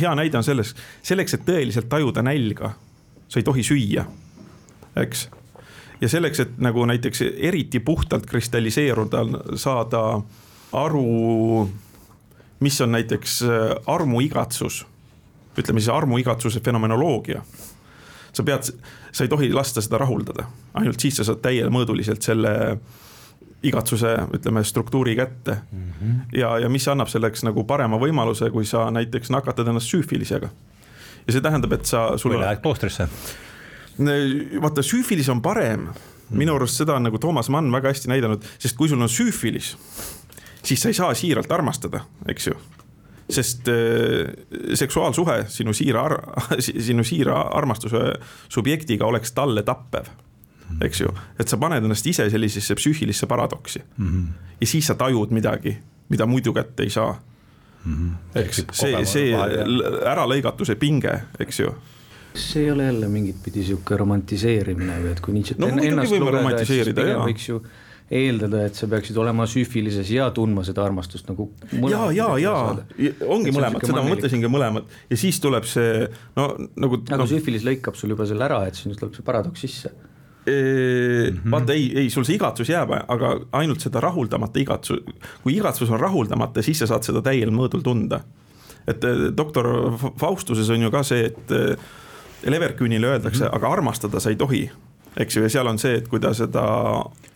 hea 0.00 0.14
näide 0.14 0.38
on 0.38 0.44
selles, 0.44 0.74
selleks, 1.02 1.34
et 1.34 1.46
tõeliselt 1.46 1.88
tajuda 1.88 2.22
nälga, 2.22 2.74
sa 3.28 3.40
ei 3.40 3.46
tohi 3.46 3.62
süüa, 3.64 4.04
eks. 4.96 5.28
ja 6.00 6.08
selleks, 6.08 6.40
et 6.40 6.58
nagu 6.58 6.84
näiteks 6.86 7.22
eriti 7.36 7.80
puhtalt 7.80 8.26
kristalliseeruda, 8.26 9.24
saada 9.56 10.20
aru, 10.72 11.68
mis 12.60 12.80
on 12.80 12.92
näiteks 12.92 13.42
äh, 13.42 13.76
armuigatsus 13.86 14.84
ütleme 15.58 15.80
siis 15.80 15.88
armuigatsuse 15.88 16.60
fenomenoloogia. 16.60 17.42
sa 18.32 18.42
pead, 18.42 18.62
sa 19.12 19.24
ei 19.24 19.28
tohi 19.28 19.52
lasta 19.52 19.82
seda 19.82 19.98
rahuldada, 19.98 20.44
ainult 20.78 21.02
siis 21.02 21.16
sa 21.18 21.24
saad 21.26 21.40
täiemõõduliselt 21.42 22.22
selle 22.22 22.52
igatsuse, 23.62 24.14
ütleme, 24.34 24.64
struktuuri 24.64 25.16
kätte 25.16 25.56
mm. 25.72 25.92
-hmm. 26.00 26.38
ja, 26.38 26.58
ja 26.58 26.68
mis 26.68 26.88
annab 26.88 27.08
selleks 27.08 27.44
nagu 27.44 27.64
parema 27.64 27.98
võimaluse, 28.00 28.50
kui 28.50 28.64
sa 28.66 28.90
näiteks 28.90 29.30
nakatad 29.30 29.68
ennast 29.68 29.92
süüfilisega. 29.92 30.48
ja 31.26 31.32
see 31.32 31.40
tähendab, 31.40 31.72
et 31.72 31.86
sa. 31.86 32.08
või 32.24 32.40
lähed 32.40 32.62
kloostrisse. 32.62 33.08
vaata, 34.62 34.82
süüfilis 34.82 35.28
on 35.28 35.42
parem, 35.42 35.88
minu 36.30 36.54
arust 36.54 36.76
seda 36.76 36.94
on 36.94 37.02
nagu 37.02 37.18
Toomas 37.18 37.48
Mann 37.48 37.72
väga 37.72 37.88
hästi 37.88 38.08
näidanud, 38.08 38.44
sest 38.58 38.76
kui 38.76 38.88
sul 38.88 39.00
on 39.00 39.08
süüfilis, 39.08 39.76
siis 40.62 40.82
sa 40.82 40.88
ei 40.88 40.94
saa 40.94 41.14
siiralt 41.14 41.52
armastada, 41.52 42.00
eks 42.28 42.46
ju 42.46 42.54
sest 43.30 43.68
äh, 43.68 44.74
seksuaalsuhe 44.74 45.44
sinu 45.48 45.72
siira, 45.72 46.08
sinu 46.88 47.04
siira 47.04 47.40
armastuse 47.40 48.14
subjektiga 48.48 49.06
oleks 49.06 49.32
talle 49.32 49.62
tappev 49.62 50.08
eks 50.84 51.00
ju, 51.00 51.12
et 51.38 51.48
sa 51.48 51.58
paned 51.60 51.84
ennast 51.84 52.06
ise 52.06 52.28
sellisesse 52.30 52.76
psüühilisse 52.78 53.26
paradoksi 53.26 53.82
mm. 53.96 54.06
-hmm. 54.06 54.54
ja 54.60 54.66
siis 54.66 54.86
sa 54.86 54.94
tajud 54.94 55.30
midagi, 55.30 55.76
mida 56.08 56.26
muidu 56.26 56.52
kätte 56.52 56.82
ei 56.82 56.90
saa 56.90 57.20
mm. 57.84 57.94
-hmm. 57.94 58.40
eks 58.40 58.64
see, 58.72 59.04
see 59.04 59.34
äralõigatuse 60.06 60.74
pinge, 60.74 61.20
eks 61.38 61.60
ju 61.60 61.74
see 62.34 62.62
ei 62.62 62.70
ole 62.70 62.84
jälle 62.84 63.08
mingit 63.08 63.42
pidi 63.42 63.64
sihuke 63.64 63.96
romantiseerimine 63.96 64.98
või 65.02 65.12
et 65.12 65.20
kui 65.20 65.34
Nietzsche't 65.34 65.58
no, 65.58 65.66
ennast 65.66 66.12
lugeda, 66.12 66.60
et 66.60 66.66
siis 66.66 66.92
pigem 66.94 67.24
võiks 67.26 67.48
ju 67.48 67.62
eeldada, 68.10 68.64
et 68.66 68.74
sa 68.74 68.88
peaksid 68.90 69.18
olema 69.22 69.46
süüfilises 69.46 70.08
ja 70.10 70.26
tundma 70.34 70.64
seda 70.66 70.82
armastust 70.82 71.28
nagu. 71.30 71.46
ja, 71.90 72.10
ja, 72.14 72.26
ja 72.42 72.54
ongi 73.30 73.54
mõlemad, 73.54 73.84
seda 73.86 74.02
ma 74.02 74.10
mõtlesingi 74.10 74.50
mõlemad 74.50 74.96
ja 75.10 75.18
siis 75.20 75.38
tuleb 75.42 75.66
see 75.70 76.08
no 76.38 76.48
nagu. 76.58 77.02
aga 77.06 77.20
no, 77.22 77.28
süüfilis 77.30 77.66
lõikab 77.66 77.98
sul 77.98 78.16
juba 78.16 78.26
selle 78.26 78.46
ära, 78.48 78.64
et 78.66 78.78
siis 78.78 78.98
tuleb 78.98 79.14
see 79.14 79.26
paradoks 79.26 79.62
sisse 79.66 79.94
Mm 80.50 81.36
-hmm. 81.36 81.50
vaata 81.50 81.72
ei, 81.72 81.92
ei 81.98 82.10
sul 82.10 82.24
see 82.24 82.34
igatsus 82.34 82.68
jääb, 82.68 82.90
aga 83.08 83.32
ainult 83.52 83.80
seda 83.80 84.00
rahuldamata 84.00 84.60
igatsus, 84.60 84.98
kui 85.42 85.56
igatsus 85.56 85.90
on 85.90 86.00
rahuldamata, 86.00 86.62
siis 86.62 86.78
sa 86.78 86.86
saad 86.86 87.02
seda 87.02 87.22
täiel 87.22 87.50
mõõdul 87.50 87.82
tunda. 87.82 88.20
et 88.88 89.04
eh, 89.04 89.16
doktor 89.36 89.66
Faustuses 90.18 90.70
on 90.70 90.82
ju 90.82 90.90
ka 90.90 91.02
see, 91.02 91.26
et 91.26 91.50
eh, 91.50 91.76
Leverküünile 92.46 93.06
öeldakse 93.06 93.44
mm, 93.44 93.50
-hmm. 93.50 93.56
aga 93.56 93.72
armastada 93.72 94.20
sa 94.20 94.30
ei 94.30 94.36
tohi 94.36 94.70
eks 95.16 95.36
ju, 95.36 95.42
ja 95.42 95.48
seal 95.48 95.66
on 95.66 95.78
see, 95.78 95.96
et 95.98 96.08
kui 96.08 96.20
ta 96.20 96.32
seda 96.34 96.62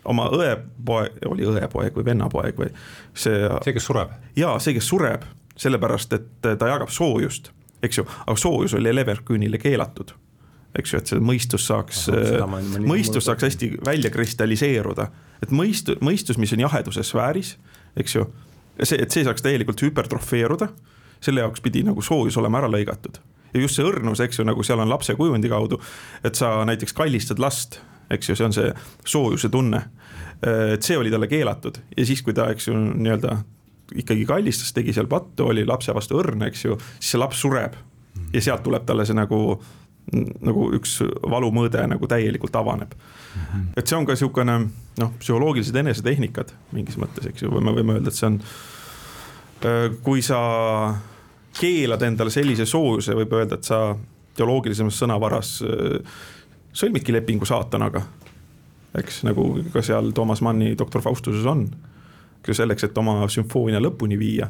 oma 0.04 0.28
õepoeg, 0.34 1.18
oli 1.26 1.46
õepoeg 1.48 1.96
või 1.96 2.04
vennapoeg 2.04 2.58
või 2.58 2.70
see. 3.14 3.48
see, 3.64 3.72
kes 3.72 3.88
sureb. 3.90 4.14
jaa, 4.36 4.58
see, 4.58 4.74
kes 4.74 4.88
sureb, 4.88 5.24
sellepärast 5.56 6.12
et 6.12 6.28
ta 6.42 6.70
jagab 6.70 6.92
soojust, 6.94 7.50
eks 7.82 7.98
ju, 7.98 8.06
aga 8.26 8.36
soojus 8.40 8.74
oli 8.78 8.94
Leverküünile 8.94 9.58
keelatud. 9.58 10.14
Eks 10.78 10.92
ju, 10.92 11.00
et 11.00 11.12
see 11.12 11.20
mõistus 11.22 11.66
saaks, 11.68 12.06
mõistus 12.82 13.28
saaks 13.28 13.46
hästi 13.46 13.70
välja 13.86 14.10
kristalliseeruda, 14.14 15.08
et 15.44 15.52
mõistu-, 15.54 15.98
mõistus, 16.04 16.40
mis 16.40 16.52
on 16.56 16.64
jaheduse 16.64 17.04
sfääris, 17.06 17.54
eks 18.00 18.16
ju, 18.18 18.26
see, 18.82 18.98
et 18.98 19.14
see 19.14 19.26
saaks 19.26 19.44
täielikult 19.44 19.82
hüpertrofeeruda, 19.86 20.72
selle 21.24 21.44
jaoks 21.44 21.62
pidi 21.64 21.84
nagu 21.86 22.02
soojus 22.04 22.36
olema 22.40 22.60
ära 22.60 22.72
lõigatud 22.72 23.22
ja 23.54 23.62
just 23.62 23.78
see 23.78 23.86
õrnus, 23.86 24.22
eks 24.24 24.40
ju, 24.40 24.46
nagu 24.48 24.64
seal 24.66 24.82
on 24.82 24.90
lapse 24.90 25.14
kujundi 25.18 25.50
kaudu, 25.52 25.78
et 26.26 26.34
sa 26.38 26.56
näiteks 26.66 26.94
kallistad 26.96 27.40
last, 27.42 27.78
eks 28.12 28.30
ju, 28.30 28.38
see 28.38 28.48
on 28.48 28.56
see 28.56 28.72
soojuse 29.06 29.50
tunne. 29.52 29.84
et 30.44 30.82
see 30.82 30.96
oli 30.98 31.10
talle 31.10 31.28
keelatud 31.30 31.78
ja 31.96 32.04
siis, 32.04 32.20
kui 32.22 32.34
ta, 32.36 32.50
eks 32.52 32.68
ju, 32.68 32.74
nii-öelda 32.74 33.38
ikkagi 34.02 34.26
kallistas, 34.28 34.72
tegi 34.74 34.92
seal 34.92 35.06
pattu, 35.08 35.46
oli 35.52 35.64
lapse 35.66 35.94
vastu 35.94 36.18
õrn, 36.20 36.42
eks 36.48 36.64
ju, 36.64 36.76
siis 36.98 37.14
see 37.14 37.20
laps 37.20 37.40
sureb. 37.40 37.78
ja 38.32 38.42
sealt 38.42 38.62
tuleb 38.66 38.84
talle 38.86 39.06
see 39.06 39.16
nagu, 39.16 39.38
nagu 40.12 40.68
üks 40.76 40.98
valumõõde 41.30 41.86
nagu 41.88 42.06
täielikult 42.06 42.56
avaneb 42.56 42.92
mm. 42.92 43.40
-hmm. 43.40 43.66
et 43.76 43.86
see 43.88 43.96
on 43.98 44.06
ka 44.06 44.12
niisugune 44.12 44.58
noh, 45.00 45.12
psühholoogilised 45.18 45.76
enesetehnikad 45.76 46.52
mingis 46.72 46.98
mõttes, 47.00 47.26
eks 47.30 47.42
ju, 47.42 47.50
või 47.50 47.64
me 47.64 47.72
võime 47.78 47.98
öelda, 47.98 48.12
et 48.12 48.20
see 48.20 48.28
on 48.28 48.40
kui 50.04 50.22
sa 50.22 50.38
keelad 51.60 52.02
endale 52.02 52.30
sellise 52.30 52.66
soojuse, 52.66 53.14
võib 53.16 53.32
öelda, 53.32 53.56
et 53.56 53.64
sa 53.64 53.96
teoloogilisemas 54.36 54.98
sõnavaras 54.98 55.56
sõlmidki 56.74 57.14
lepingu 57.14 57.46
saatanaga. 57.46 58.02
eks 58.98 59.22
nagu 59.26 59.64
ka 59.72 59.82
seal 59.82 60.12
Toomas 60.14 60.40
Manni 60.40 60.74
Doktor 60.78 61.02
Faustuses 61.02 61.46
on. 61.46 61.68
selleks, 62.52 62.84
et 62.84 62.98
oma 62.98 63.28
sümfoonia 63.28 63.80
lõpuni 63.80 64.18
viia, 64.18 64.48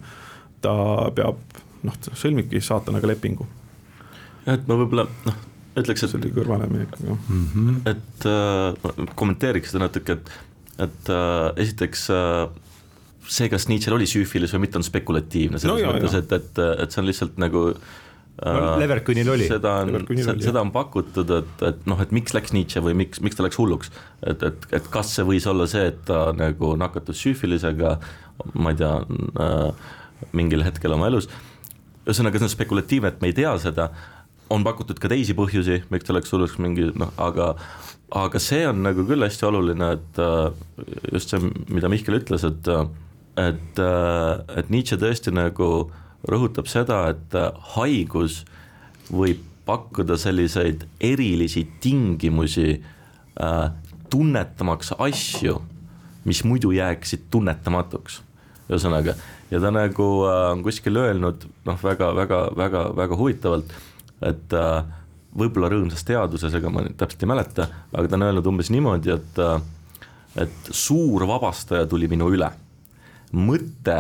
ta 0.61 0.73
peab 1.15 1.37
noh, 1.83 1.95
sõlmibki 2.15 2.61
saatanaga 2.61 3.07
lepingu. 3.07 3.47
Et 4.47 4.69
ma 4.69 4.79
võib-olla 4.81 5.07
noh, 5.27 5.39
ütleks, 5.81 6.05
et. 6.05 6.11
see 6.11 6.21
oli 6.21 6.33
kõrvaleminek, 6.35 6.99
jah 7.01 7.17
mm. 7.17 7.47
-hmm. 7.55 7.81
et 7.95 8.29
äh, 8.31 9.09
kommenteeriks 9.15 9.75
seda 9.75 9.87
natuke, 9.87 10.19
et, 10.19 10.35
et 10.87 11.11
äh, 11.13 11.49
esiteks 11.65 12.09
äh, 12.15 12.47
see, 13.29 13.51
kas 13.53 13.69
Nietzsche'l 13.71 13.97
oli 13.97 14.09
süüfilis 14.09 14.55
või 14.55 14.67
mitte, 14.67 14.81
on 14.81 14.87
spekulatiivne 14.87 15.61
selles 15.61 15.85
no, 15.85 15.93
mõttes, 15.95 16.17
et, 16.19 16.33
et, 16.37 16.65
et 16.85 16.95
see 16.95 17.03
on 17.03 17.09
lihtsalt 17.09 17.39
nagu 17.41 17.65
no, 17.71 18.51
äh, 18.51 18.77
Leverkünil 18.83 19.31
oli. 19.35 19.49
seda 19.51 19.77
on, 19.85 20.07
seda 20.43 20.63
on 20.63 20.73
pakutud, 20.75 21.33
et, 21.39 21.65
et 21.71 21.89
noh, 21.91 22.01
et 22.05 22.15
miks 22.17 22.37
läks 22.37 22.55
Nietzsche 22.57 22.83
või 22.85 22.97
miks, 23.05 23.23
miks 23.25 23.39
ta 23.39 23.47
läks 23.47 23.59
hulluks. 23.61 23.93
et, 24.27 24.43
et, 24.43 24.69
et 24.79 24.91
kas 24.93 25.15
see 25.17 25.27
võis 25.27 25.49
olla 25.51 25.69
see, 25.71 25.87
et 25.93 26.03
ta 26.09 26.27
nagu 26.37 26.75
nakatus 26.81 27.23
süüfilisega, 27.25 27.97
ma 28.55 28.75
ei 28.75 28.81
tea 28.81 28.95
äh,, 29.01 29.93
mingil 30.37 30.65
hetkel 30.67 30.95
oma 30.97 31.09
elus. 31.11 31.31
ühesõnaga, 32.05 32.41
see 32.41 32.51
on 32.51 32.57
spekulatiivne, 32.59 33.15
et 33.15 33.23
me 33.23 33.33
ei 33.33 33.37
tea 33.37 33.55
seda, 33.63 33.91
on 34.51 34.65
pakutud 34.67 34.99
ka 35.01 35.09
teisi 35.13 35.37
põhjusi, 35.37 35.83
miks 35.91 36.07
ta 36.09 36.17
läks 36.17 36.33
hulluks 36.35 36.59
mingi 36.63 36.91
noh, 36.99 37.13
aga 37.17 37.55
aga 38.15 38.39
see 38.43 38.67
on 38.69 38.83
nagu 38.85 39.07
küll 39.09 39.25
hästi 39.25 39.49
oluline, 39.49 39.95
et 39.97 40.21
äh, 40.23 40.51
just 41.13 41.33
see, 41.33 41.41
mida 41.73 41.91
Mihkel 41.91 42.21
ütles, 42.21 42.45
et 42.47 42.69
äh, 42.71 42.85
et, 43.37 43.79
äh, 43.79 44.59
et 44.59 44.71
Nietzsche 44.71 44.99
tõesti 45.01 45.33
nagu 45.35 45.91
rõhutab 46.31 46.69
seda, 46.71 47.01
et 47.13 47.35
äh, 47.39 47.51
haigus 47.75 48.43
võib 49.11 49.43
pakkuda 49.67 50.17
selliseid 50.21 50.85
erilisi 51.03 51.65
tingimusi 51.83 52.69
äh, 52.77 53.65
tunnetamaks 54.13 54.93
asju, 54.99 55.59
mis 56.29 56.45
muidu 56.45 56.73
jääksid 56.77 57.27
tunnetamatuks. 57.33 58.23
ühesõnaga, 58.65 59.13
ja 59.51 59.61
ta 59.61 59.73
nagu 59.75 60.07
äh, 60.29 60.53
on 60.53 60.63
kuskil 60.65 60.97
öelnud 60.97 61.45
noh, 61.67 61.83
väga, 61.83 62.15
väga, 62.17 62.39
väga, 62.57 62.85
väga 62.97 63.19
huvitavalt, 63.19 63.75
et 64.25 64.57
äh, 64.57 64.83
võib-olla 65.35 65.71
rõõmsas 65.73 66.07
teaduses, 66.07 66.55
ega 66.55 66.71
ma 66.73 66.85
täpselt 66.97 67.25
ei 67.25 67.31
mäleta, 67.31 67.69
aga 67.93 68.09
ta 68.09 68.19
on 68.19 68.27
öelnud 68.29 68.51
umbes 68.53 68.71
niimoodi, 68.75 69.15
et 69.15 69.41
äh, 69.43 69.57
et 70.35 70.71
suur 70.75 71.27
vabastaja 71.31 71.87
tuli 71.87 72.09
minu 72.11 72.27
üle. 72.35 72.49
Mõte, 73.35 73.99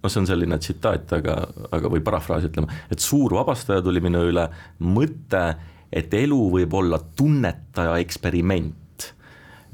noh, 0.00 0.12
see 0.12 0.22
on 0.22 0.28
selline 0.28 0.58
tsitaat, 0.60 1.12
aga, 1.18 1.36
aga 1.76 1.90
või 1.92 2.02
parafraas 2.04 2.46
ütleme, 2.48 2.72
et 2.92 3.04
suur 3.04 3.36
vabastaja 3.36 3.84
tuli 3.84 4.02
minu 4.04 4.24
üle, 4.30 4.46
mõte, 4.84 5.44
et 5.92 6.14
elu 6.16 6.40
võib 6.56 6.76
olla 6.80 6.98
tunnetaja 7.16 7.98
eksperiment 8.02 8.80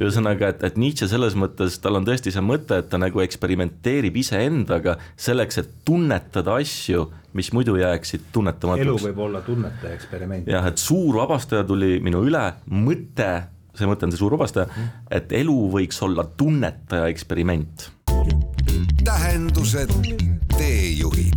ühesõnaga, 0.01 0.51
et, 0.55 0.65
et 0.65 0.79
Nietzsche 0.81 1.09
selles 1.11 1.37
mõttes, 1.39 1.79
tal 1.83 1.99
on 2.01 2.09
tõesti 2.09 2.33
see 2.33 2.45
mõte, 2.45 2.81
et 2.81 2.91
ta 2.93 3.01
nagu 3.01 3.23
eksperimenteerib 3.23 4.17
iseendaga 4.23 4.97
selleks, 5.21 5.61
et 5.63 5.73
tunnetada 5.85 6.57
asju, 6.61 7.07
mis 7.37 7.53
muidu 7.57 7.77
jääksid 7.81 8.31
tunnetamatuks. 8.35 8.87
elu 8.87 8.99
võib 9.11 9.23
olla 9.29 9.45
tunnetaja 9.47 9.95
eksperiment. 9.95 10.51
jah, 10.51 10.67
et 10.73 10.83
suur 10.83 11.21
vabastaja 11.23 11.65
tuli 11.69 11.99
minu 12.05 12.25
üle, 12.27 12.45
mõte, 12.73 13.31
see 13.77 13.89
mõte 13.91 14.09
on 14.09 14.15
see 14.15 14.25
suur 14.25 14.39
vabastaja, 14.39 14.85
et 15.11 15.33
elu 15.41 15.59
võiks 15.77 16.03
olla 16.07 16.25
tunnetaja 16.25 17.13
eksperiment 17.13 17.91
tähendused, 19.05 19.91
teejuhid. 20.59 21.33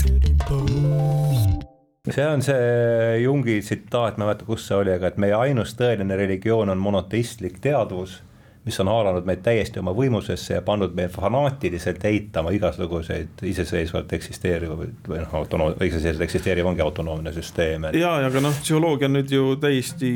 see 2.11 2.27
on 2.27 2.41
see 2.41 3.21
Jungi 3.23 3.61
tsitaat, 3.61 4.17
ma 4.17 4.25
ei 4.25 4.27
mäleta, 4.27 4.45
kus 4.45 4.67
see 4.67 4.77
oli, 4.77 4.91
aga 4.97 5.09
et 5.09 5.17
meie 5.21 5.35
ainus 5.37 5.75
tõeline 5.79 6.17
religioon 6.19 6.73
on 6.73 6.81
monoteistlik 6.83 7.61
teadvus 7.63 8.19
mis 8.65 8.79
on 8.79 8.87
haaranud 8.87 9.25
meid 9.27 9.41
täiesti 9.43 9.81
oma 9.81 9.91
võimusesse 9.95 10.55
ja 10.55 10.63
pannud 10.63 10.93
meid 10.95 11.11
fanaatiliselt 11.11 12.03
eitama 12.07 12.53
igasuguseid 12.55 13.43
iseseisvalt 13.49 14.13
eksisteerivaid 14.15 15.09
või 15.09 15.19
noh, 15.19 15.33
autonoom-, 15.39 15.75
iseseisvalt 15.83 16.23
eksisteeriv 16.27 16.69
ongi 16.71 16.83
autonoomne 16.85 17.33
süsteem 17.35 17.89
et.... 17.89 17.97
ja, 17.99 18.13
aga 18.29 18.43
noh, 18.43 18.55
psühholoogia 18.63 19.09
on 19.09 19.17
nüüd 19.19 19.33
ju 19.35 19.55
täiesti 19.63 20.11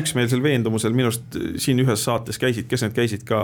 üksmeelsel 0.00 0.42
veendumusel, 0.42 0.96
minu 0.96 1.12
arust 1.12 1.38
siin 1.62 1.82
ühes 1.84 2.06
saates 2.08 2.40
käisid, 2.42 2.66
kes 2.70 2.82
need 2.86 2.96
käisid 2.98 3.26
ka, 3.28 3.42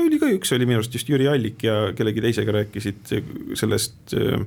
oli 0.00 0.20
ka 0.20 0.28
üks, 0.34 0.52
oli 0.56 0.68
minu 0.68 0.82
arust 0.82 0.98
just 1.00 1.08
Jüri 1.08 1.30
Allik 1.30 1.64
ja 1.64 1.78
kellegi 1.96 2.24
teisega 2.26 2.58
rääkisid 2.60 3.14
sellest 3.56 4.12
äh, 4.18 4.44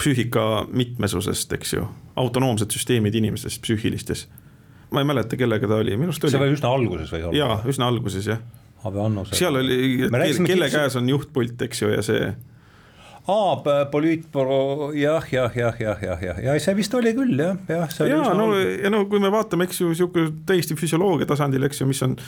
psüühika 0.00 0.64
mitmesusest, 0.72 1.52
eks 1.58 1.76
ju, 1.76 1.84
autonoomsed 2.16 2.72
süsteemid 2.72 3.20
inimestes 3.20 3.60
psüühilistes 3.60 4.24
ma 4.90 5.02
ei 5.02 5.08
mäleta, 5.08 5.38
kellega 5.40 5.68
ta 5.70 5.78
oli, 5.80 5.96
minu 5.96 6.12
arust 6.12 6.26
oli. 6.26 6.34
see 6.34 6.42
oli 6.42 6.56
üsna 6.56 6.72
alguses 6.74 7.12
või? 7.14 7.22
jaa, 7.38 7.58
üsna 7.70 7.88
alguses 7.92 8.28
jah. 8.32 8.42
Ave 8.84 9.00
Annus. 9.00 9.30
seal 9.32 9.56
oli, 9.56 10.08
kelle 10.44 10.68
käes 10.72 10.96
on 11.00 11.08
juhtpult, 11.08 11.62
eks 11.64 11.80
ju, 11.82 11.88
ja 11.94 12.02
see. 12.04 12.26
aa, 13.32 13.84
poliitbüroo 13.90 14.90
jah, 14.98 15.24
jah, 15.32 15.56
jah, 15.56 15.78
jah, 15.80 16.02
jah, 16.04 16.24
jah, 16.26 16.42
ja 16.44 16.56
see 16.60 16.76
vist 16.76 16.94
oli 16.94 17.14
küll 17.16 17.40
jah, 17.40 17.56
jah. 17.68 17.94
ja 18.10 18.20
no, 18.36 18.50
ja 18.60 18.92
no 18.92 19.06
kui 19.08 19.22
me 19.22 19.32
vaatame, 19.32 19.68
eks 19.68 19.80
ju, 19.80 19.94
sihuke 19.96 20.28
täiesti 20.48 20.76
füsioloogia 20.76 21.28
tasandil, 21.30 21.64
eks 21.64 21.80
ju, 21.80 21.88
mis 21.88 22.02
on 22.04 22.18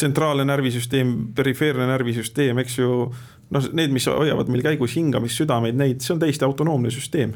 tsentraalne 0.00 0.46
närvisüsteem, 0.48 1.16
perifeerne 1.36 1.88
närvisüsteem, 1.90 2.62
eks 2.62 2.78
ju. 2.78 3.10
noh, 3.50 3.66
need, 3.74 3.90
mis 3.92 4.06
hoiavad 4.06 4.52
meil 4.52 4.62
käigus 4.64 4.94
hingamist, 4.96 5.42
südameid, 5.42 5.74
neid, 5.78 6.06
see 6.06 6.14
on 6.14 6.22
täiesti 6.22 6.46
autonoomne 6.46 6.94
süsteem, 6.94 7.34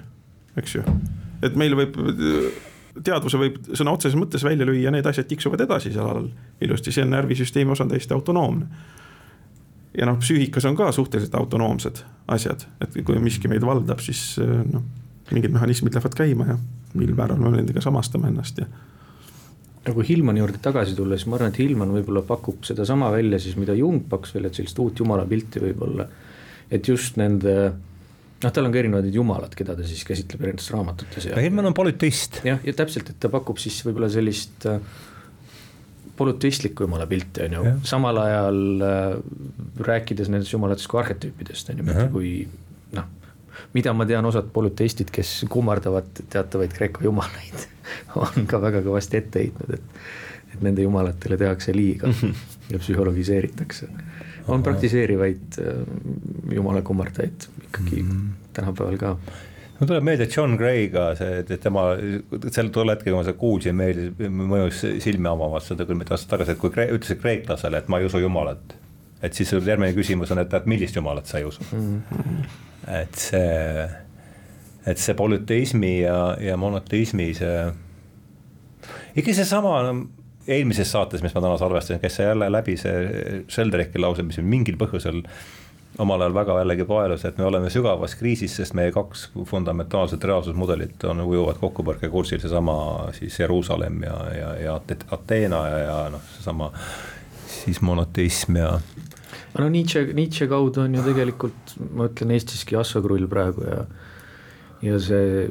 eks 0.61 0.79
ju. 0.79 0.87
et 1.43 1.59
meil 1.59 1.75
võib 1.83 1.99
teadvuse 3.03 3.41
võib 3.41 3.57
sõna 3.73 3.95
otseses 3.97 4.19
mõttes 4.19 4.45
välja 4.47 4.67
lüüa, 4.69 4.93
need 4.95 5.07
asjad 5.07 5.27
tiksuvad 5.31 5.65
edasi 5.65 5.93
seal 5.95 6.11
all 6.11 6.29
ilusti, 6.63 6.93
see 6.95 7.05
on 7.07 7.15
närvisüsteemi 7.15 7.75
osa, 7.75 7.87
on 7.87 7.95
täiesti 7.95 8.15
autonoomne. 8.15 8.67
ja 9.99 10.07
noh, 10.07 10.19
psüühikas 10.23 10.67
on 10.71 10.77
ka 10.79 10.93
suhteliselt 10.93 11.35
autonoomsed 11.39 12.05
asjad, 12.35 12.67
et 12.81 12.97
kui 13.05 13.19
miski 13.23 13.51
meid 13.51 13.67
valdab, 13.67 14.03
siis 14.03 14.37
noh, 14.39 14.83
mingid 15.33 15.55
mehhanismid 15.55 15.95
lähevad 15.95 16.15
käima 16.19 16.49
ja 16.53 16.59
mil 16.95 17.15
määral 17.17 17.41
me 17.41 17.51
nendega 17.57 17.83
samastame 17.83 18.31
ennast 18.31 18.61
ja 18.63 18.69
nagu 19.85 20.05
Hillmani 20.09 20.41
juurde 20.41 20.61
tagasi 20.65 20.95
tulla, 20.97 21.17
siis 21.19 21.29
ma 21.29 21.37
arvan, 21.39 21.53
et 21.53 21.59
Hillman 21.61 21.91
võib-olla 21.93 22.23
pakub 22.25 22.65
sedasama 22.65 23.11
välja 23.13 23.41
siis, 23.43 23.57
mida 23.61 23.75
Jung 23.77 24.07
pakkus 24.09 24.33
välja, 24.37 24.49
et 24.49 24.61
sellist 24.61 24.79
uut 24.81 25.03
jumalapilti 25.03 25.61
võib-olla. 25.61 26.07
et 26.71 26.89
just 26.89 27.19
nende 27.21 27.73
noh, 28.45 28.53
tal 28.55 28.69
on 28.69 28.75
ka 28.75 28.81
erinevad 28.81 29.07
need 29.09 29.17
jumalad, 29.17 29.57
keda 29.57 29.77
ta 29.79 29.87
siis 29.87 30.05
käsitleb 30.07 30.45
erinevates 30.45 30.71
raamatutes. 30.75 31.29
Helmen 31.35 31.71
on 31.71 31.77
polüteist. 31.77 32.43
jah, 32.47 32.61
ja 32.65 32.77
täpselt, 32.77 33.11
et 33.13 33.21
ta 33.23 33.31
pakub 33.33 33.61
siis 33.63 33.79
võib-olla 33.87 34.11
sellist 34.13 34.67
äh, 34.71 34.79
polüteistlikku 36.19 36.87
jumala 36.87 37.07
pilti, 37.11 37.47
on 37.49 37.59
ju, 37.59 37.75
samal 37.89 38.21
ajal 38.23 38.61
äh, 38.87 39.05
rääkides 39.89 40.31
nendest 40.33 40.55
jumalatest 40.55 40.91
kui 40.91 41.01
arhetüüpidest, 41.03 41.73
on 41.73 41.83
ju, 41.83 41.89
mitte 41.89 42.09
kui 42.15 42.35
noh, 42.95 43.09
mida 43.77 43.95
ma 43.97 44.07
tean, 44.09 44.27
osad 44.29 44.51
polüteistid, 44.55 45.13
kes 45.15 45.37
kummardavad 45.51 46.25
teatavaid 46.33 46.75
Kreeka 46.77 47.07
jumalaid 47.07 47.67
on 48.23 48.51
ka 48.51 48.61
väga 48.63 48.85
kõvasti 48.87 49.21
ette 49.21 49.45
heitnud, 49.45 49.79
et, 49.79 50.05
et 50.55 50.63
nende 50.65 50.85
jumalatele 50.85 51.41
tehakse 51.41 51.75
liiga 51.77 52.13
ja 52.73 52.81
psühhologiseeritakse 52.81 53.91
on 54.49 54.63
praktiseerivaid 54.63 55.59
äh, 55.63 55.83
jumala 56.53 56.83
kummardajaid 56.83 57.49
ikkagi 57.65 58.03
mm 58.03 58.11
-hmm. 58.11 58.53
tänapäeval 58.53 58.97
ka 58.97 59.17
mul 59.79 59.89
tuleb 59.89 60.07
meelde 60.07 60.29
John 60.37 60.57
Gray 60.57 60.89
ka 60.93 61.09
see, 61.19 61.43
et 61.43 61.53
tema 61.63 61.85
sel 62.55 62.71
tol 62.75 62.93
hetkel, 62.93 63.13
kui 63.13 63.19
ma 63.19 63.25
seda 63.27 63.39
kuulsin, 63.39 63.77
meeldis, 63.79 64.31
mõjus 64.31 64.83
silmi 65.03 65.31
avavalt 65.31 65.67
seda 65.67 65.87
küll 65.89 65.99
mitu 65.99 66.15
aastat 66.15 66.35
tagasi, 66.37 66.55
et 66.55 66.63
kui 66.63 66.71
ütlesid 66.71 67.21
kreeklasele, 67.23 67.81
et 67.81 67.89
ma 67.89 67.99
ei 67.99 68.09
usu 68.11 68.23
jumalat. 68.23 68.81
et 69.25 69.33
siis 69.33 69.53
järgmine 69.53 69.95
küsimus 69.97 70.31
on, 70.35 70.39
et, 70.39 70.55
et 70.55 70.67
millist 70.67 70.97
jumalat 70.97 71.27
sa 71.27 71.39
ei 71.39 71.45
usu 71.45 71.63
mm. 71.73 72.03
-hmm. 72.11 72.45
et 73.01 73.15
see, 73.15 73.89
et 74.87 74.99
see 74.99 75.15
polüteismi 75.15 76.01
ja, 76.01 76.37
ja 76.41 76.57
monoteismi 76.57 77.35
see, 77.35 77.73
ikka 79.17 79.35
seesama 79.35 79.83
no, 79.83 80.07
eelmises 80.47 80.91
saates, 80.93 81.23
mis 81.25 81.35
ma 81.35 81.43
täna 81.45 81.59
salvestasin, 81.61 82.01
käis 82.03 82.17
see 82.19 82.27
jälle 82.27 82.51
läbi 82.53 82.77
see 82.81 83.45
Sheldricki 83.49 84.01
lause, 84.03 84.25
mis 84.27 84.41
mingil 84.43 84.77
põhjusel 84.81 85.23
omal 85.99 86.25
ajal 86.25 86.35
väga 86.35 86.59
jällegi 86.59 86.85
paelus, 86.89 87.25
et 87.25 87.39
me 87.39 87.47
oleme 87.47 87.71
sügavas 87.71 88.17
kriisis, 88.19 88.57
sest 88.59 88.75
meie 88.75 88.93
kaks 88.93 89.29
fundamentaalset 89.47 90.25
reaalsusmudelit 90.27 91.05
on, 91.11 91.23
ujuvad 91.23 91.61
kokkupõrkekursil, 91.63 92.43
seesama 92.43 92.77
siis 93.15 93.39
Jeruusalemm 93.41 94.03
ja, 94.03 94.17
ja, 94.35 94.55
ja 94.65 94.79
Ateena 95.15 95.63
ja, 95.71 95.79
ja 95.85 95.99
noh, 96.15 96.25
seesama 96.35 96.73
siis 97.47 97.81
monoteism 97.81 98.59
ja. 98.59 98.73
no 99.59 99.69
Nietzsche, 99.71 100.09
Nietzsche 100.19 100.51
kaudu 100.51 100.83
on 100.85 100.99
ju 100.99 101.07
tegelikult, 101.07 101.77
ma 101.95 102.11
ütlen 102.11 102.35
Eestiski 102.35 102.79
Asso 102.81 103.03
Krull 103.05 103.31
praegu 103.31 103.69
ja 103.69 103.85
ja 104.85 104.99
see 105.01 105.47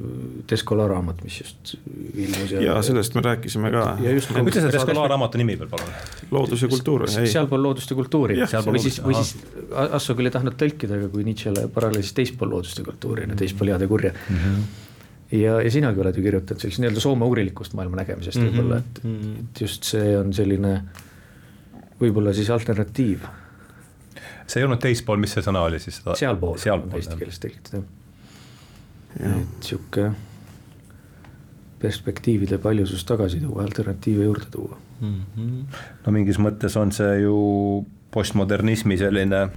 Descola 0.49 0.85
raamat, 0.87 1.23
mis 1.25 1.39
just 1.41 1.73
ilmus. 2.13 2.51
ja 2.51 2.75
sellest 2.85 3.15
me 3.17 3.23
rääkisime 3.25 3.71
ka. 3.73 3.83
ütle 4.03 4.53
see 4.53 4.71
Descola 4.75 5.07
raamatu 5.09 5.41
nimi 5.41 5.55
veel 5.59 5.71
palun. 5.71 5.91
loodus 6.31 6.65
ja 6.65 6.69
kultuur. 6.71 7.05
sealpool 7.09 7.63
loodust 7.65 7.93
ja 7.93 7.97
kultuuri, 7.97 8.37
või 8.67 8.83
siis, 8.83 8.99
või 9.03 9.17
siis 9.19 9.35
Asso 9.73 10.15
küll 10.17 10.29
ei 10.29 10.35
tahtnud 10.35 10.57
tõlkida, 10.59 10.99
aga 10.99 11.09
kui 11.13 11.25
Nietzsche'le 11.25 11.67
paralleelis 11.73 12.13
teispool 12.17 12.51
loodust 12.53 12.81
ja 12.81 12.85
kultuuri, 12.87 13.25
no 13.29 13.37
teispool 13.39 13.73
head 13.73 13.85
ja 13.85 13.91
kurja 13.91 14.13
mm. 14.13 14.41
-hmm 14.41 14.81
ja, 15.33 15.55
ja 15.65 15.71
sinagi 15.71 15.97
oled 16.03 16.17
ju 16.17 16.23
kirjutanud 16.23 16.61
sellist 16.61 16.81
nii-öelda 16.83 17.01
soome-urilikust 17.01 17.73
maailma 17.73 17.97
nägemisest 18.03 18.37
mm 18.37 18.43
-hmm. 18.43 18.59
võib-olla, 18.59 18.77
et, 18.77 18.99
mhm. 19.03 19.31
et 19.39 19.61
just 19.61 19.89
see 19.89 20.11
on 20.17 20.33
selline 20.33 20.73
võib-olla 22.01 22.33
siis 22.33 22.49
alternatiiv. 22.53 23.25
see 24.47 24.61
ei 24.61 24.67
olnud 24.67 24.79
teispool, 24.83 25.17
mis 25.17 25.33
see 25.33 25.41
sõna 25.41 25.65
oli 25.65 25.79
siis? 25.79 26.01
sealpool, 26.13 26.57
sealpool, 26.57 27.01
eesti 27.01 27.17
keeles 27.17 27.41
tõlgitud 27.41 27.79
jah 27.79 27.91
et 29.19 29.67
sihuke 29.67 30.11
perspektiivide 31.83 32.57
paljusus 32.57 33.05
tagasi 33.05 33.39
tuua, 33.39 33.63
alternatiive 33.63 34.23
juurde 34.23 34.45
tuua 34.51 34.77
mm. 35.01 35.21
-hmm. 35.37 35.75
no 36.05 36.11
mingis 36.11 36.39
mõttes 36.39 36.79
on 36.79 36.91
see 36.91 37.19
ju 37.21 37.37
postmodernismi 38.11 38.97
selline 38.97 39.47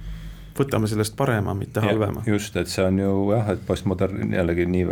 võtame 0.57 0.87
sellest 0.89 1.15
parema, 1.15 1.53
mitte 1.53 1.81
halvema. 1.83 2.23
just, 2.25 2.55
et 2.57 2.67
see 2.67 2.85
on 2.85 2.99
ju 2.99 3.11
jah, 3.31 3.51
et 3.53 3.65
postmodern 3.67 4.33
jällegi 4.33 4.65
nii, 4.65 4.85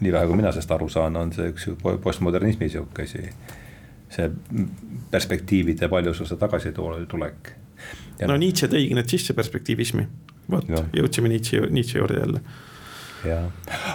nii 0.00 0.12
vähe, 0.12 0.26
kui 0.26 0.36
mina 0.36 0.52
sellest 0.52 0.74
aru 0.76 0.88
saan, 0.92 1.16
on 1.16 1.32
see 1.32 1.52
üks 1.52 1.68
postmodernismi 2.02 2.68
sihuke 2.68 3.06
asi. 3.06 3.28
see 4.12 4.30
perspektiivide 5.10 5.88
paljususe 5.88 6.36
tagasitulek. 6.36 7.52
no. 8.26 8.36
Nietzsche 8.36 8.68
tõigi 8.68 8.98
need 8.98 9.08
sisse 9.08 9.34
perspektiivismi, 9.38 10.06
vot 10.50 10.68
jõudsime 10.92 11.32
Nietzsche, 11.32 11.62
Nietzsche 11.70 11.98
juurde 11.98 12.20
jälle 12.20 12.42
jah, 13.26 13.48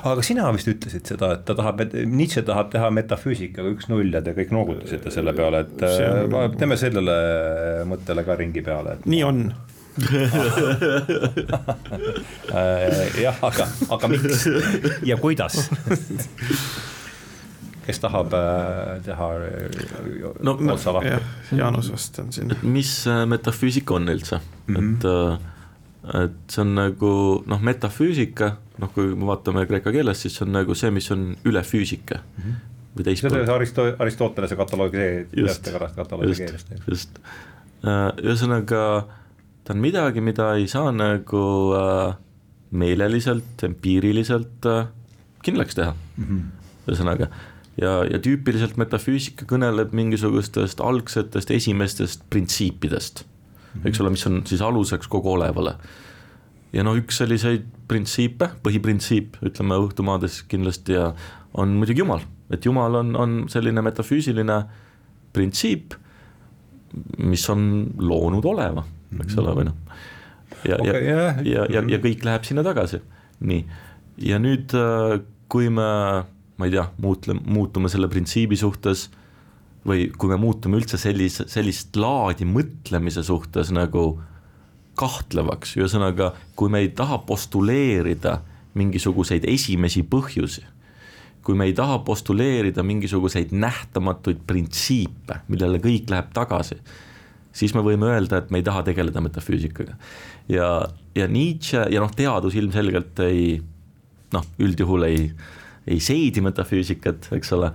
aga 0.08 0.24
sina 0.26 0.50
vist 0.56 0.70
ütlesid 0.72 1.08
seda, 1.12 1.32
et 1.38 1.46
ta 1.48 1.54
tahab, 1.58 1.82
Nietzsche 2.10 2.42
tahab 2.48 2.72
teha 2.74 2.90
metafüüsikaga 2.96 3.70
üks-null 3.76 4.10
ja 4.14 4.22
te 4.26 4.32
kõik 4.38 4.52
noogutasite 4.56 5.10
selle 5.14 5.34
peale, 5.38 5.58
et 5.66 5.78
on... 5.84 6.36
Äh, 6.44 6.52
teeme 6.60 6.78
sellele 6.80 7.16
mõttele 7.90 8.22
ka 8.28 8.34
ringi 8.40 8.62
peale 8.66 8.90
et.... 8.98 9.04
nii 9.10 9.24
on 9.28 9.38
äh, 12.54 13.18
jah, 13.24 13.38
aga, 13.42 13.66
aga 13.98 14.06
miks 14.14 14.46
ja 15.10 15.16
kuidas 15.18 15.56
kes 17.88 17.98
tahab 18.04 18.30
äh, 18.38 19.02
teha 19.08 19.28
no, 20.46 20.52
otsa 20.76 20.94
lahti? 21.00 21.18
Jaanus 21.58 21.90
vast 21.96 22.20
on 22.22 22.30
siin. 22.36 22.54
mis 22.62 22.92
metafüüsika 23.34 23.98
on 23.98 24.06
üldse 24.14 24.38
mm, 24.38 24.76
-hmm. 24.76 24.82
et 24.86 25.04
äh, 25.10 25.38
et 26.14 26.36
see 26.52 26.64
on 26.64 26.76
nagu 26.78 27.12
noh, 27.50 27.64
metafüüsika, 27.64 28.54
noh, 28.82 28.92
kui 28.94 29.14
me 29.16 29.30
vaatame 29.30 29.66
kreeka 29.70 29.94
keeles, 29.96 30.22
siis 30.26 30.42
on 30.46 30.54
nagu 30.56 30.76
see, 30.78 30.92
mis 30.94 31.10
on 31.16 31.30
üle 31.48 31.64
füüsika 31.66 32.20
mm. 32.22 32.44
-hmm. 32.44 32.78
või 32.98 33.08
teistpidi. 33.10 33.34
see 33.34 33.44
on 33.44 33.54
Aristo-, 33.56 33.96
Aristotelese 34.04 34.56
kataloogiseerimist. 34.60 35.68
just, 36.54 36.74
just, 36.88 37.20
äh, 37.84 38.10
ühesõnaga 38.24 38.82
ta 39.64 39.76
on 39.76 39.84
midagi, 39.84 40.22
mida 40.22 40.54
ei 40.56 40.68
saa 40.68 40.92
nagu 40.92 41.44
äh, 41.78 42.16
meeleliselt, 42.72 43.64
empiiriliselt 43.64 44.66
äh, 44.66 44.88
kindlaks 45.44 45.76
teha 45.76 45.94
mm 45.94 46.24
-hmm., 46.24 46.44
ühesõnaga 46.88 47.32
ja, 47.78 48.04
ja 48.12 48.20
tüüpiliselt 48.20 48.78
metafüüsika 48.78 49.46
kõneleb 49.46 49.92
mingisugustest 49.92 50.82
algsetest 50.82 51.52
esimestest 51.52 52.24
printsiipidest 52.30 53.26
eks 53.86 54.02
ole, 54.02 54.14
mis 54.14 54.26
on 54.30 54.42
siis 54.48 54.62
aluseks 54.62 55.10
kogu 55.12 55.34
olevale. 55.36 55.76
Ja 56.76 56.84
no 56.84 56.96
üks 57.00 57.22
selliseid 57.22 57.66
printsiipe, 57.88 58.50
põhiprintsiip, 58.66 59.40
ütleme 59.48 59.80
õhtumaades 59.86 60.42
kindlasti 60.52 60.98
ja 60.98 61.12
on 61.58 61.78
muidugi 61.80 62.04
Jumal, 62.04 62.26
et 62.54 62.66
Jumal 62.66 63.00
on, 63.02 63.16
on 63.16 63.38
selline 63.52 63.84
metafüüsiline 63.86 64.60
printsiip, 65.36 65.96
mis 67.24 67.44
on 67.54 67.68
loonud 68.00 68.46
oleva, 68.48 68.86
eks 69.22 69.38
ole, 69.40 69.54
või 69.58 69.68
noh. 69.70 70.00
ja 70.68 70.80
okay,, 70.80 70.88
ja 70.88 71.02
yeah., 71.02 71.44
ja, 71.46 71.68
ja, 71.78 71.84
ja 71.96 72.02
kõik 72.04 72.26
läheb 72.28 72.48
sinna 72.48 72.66
tagasi, 72.68 73.02
nii. 73.48 73.64
ja 74.28 74.40
nüüd, 74.42 74.76
kui 75.52 75.70
me 75.72 75.92
ma 76.58 76.66
ei 76.66 76.74
tea, 76.74 76.88
muutle, 77.02 77.38
muutume 77.46 77.90
selle 77.92 78.10
printsiibi 78.12 78.58
suhtes 78.58 79.08
või 79.88 80.10
kui 80.18 80.32
me 80.32 80.40
muutume 80.42 80.80
üldse 80.80 81.00
sellise, 81.00 81.46
sellist 81.50 81.96
laadi 82.00 82.48
mõtlemise 82.50 83.24
suhtes 83.26 83.70
nagu 83.76 84.10
kahtlevaks, 84.98 85.76
ühesõnaga, 85.78 86.32
kui 86.58 86.72
me 86.74 86.82
ei 86.84 86.90
taha 86.96 87.20
postuleerida 87.28 88.40
mingisuguseid 88.78 89.46
esimesi 89.50 90.04
põhjusi, 90.08 90.64
kui 91.46 91.56
me 91.58 91.70
ei 91.70 91.76
taha 91.78 92.00
postuleerida 92.06 92.84
mingisuguseid 92.84 93.54
nähtamatuid 93.56 94.42
printsiipe, 94.48 95.42
millele 95.48 95.80
kõik 95.84 96.10
läheb 96.12 96.34
tagasi, 96.36 96.80
siis 97.56 97.74
me 97.78 97.84
võime 97.86 98.10
öelda, 98.12 98.42
et 98.42 98.52
me 98.52 98.62
ei 98.62 98.66
taha 98.68 98.84
tegeleda 98.90 99.24
metafüüsikaga. 99.24 99.96
ja, 100.50 100.68
ja 101.16 101.28
Nietzsche 101.28 101.88
ja 101.94 102.04
noh, 102.04 102.12
teadus 102.14 102.56
ilmselgelt 102.56 103.20
ei 103.26 103.58
noh, 104.34 104.46
üldjuhul 104.60 105.08
ei, 105.08 105.32
ei 105.88 106.00
seedi 106.04 106.44
metafüüsikat, 106.44 107.30
eks 107.38 107.54
ole, 107.56 107.72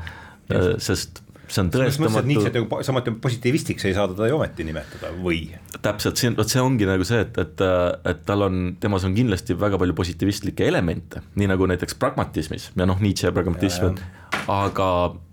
sest 0.82 1.22
see 1.52 1.62
on 1.62 1.70
tõestamatu. 1.72 2.82
samuti 2.86 3.14
positiivistiks 3.22 3.86
ei 3.88 3.96
saa 3.96 4.08
teda 4.10 4.28
ju 4.30 4.38
ometi 4.38 4.66
nimetada 4.66 5.12
või? 5.22 5.44
täpselt, 5.84 6.20
siin, 6.20 6.36
vot 6.38 6.50
see 6.50 6.62
ongi 6.62 6.88
nagu 6.88 7.04
see, 7.06 7.20
et, 7.24 7.38
et, 7.42 7.64
et 8.12 8.22
tal 8.28 8.46
on, 8.48 8.60
temas 8.82 9.06
on 9.08 9.16
kindlasti 9.16 9.56
väga 9.58 9.80
palju 9.82 9.96
positiivistlikke 9.98 10.66
elemente, 10.68 11.22
nii 11.38 11.50
nagu 11.52 11.68
näiteks 11.70 11.98
pragmatismis 12.00 12.70
ja 12.78 12.88
noh, 12.88 13.00
Nietzsche 13.02 13.32
pragmatism, 13.34 13.98
aga 14.52 14.88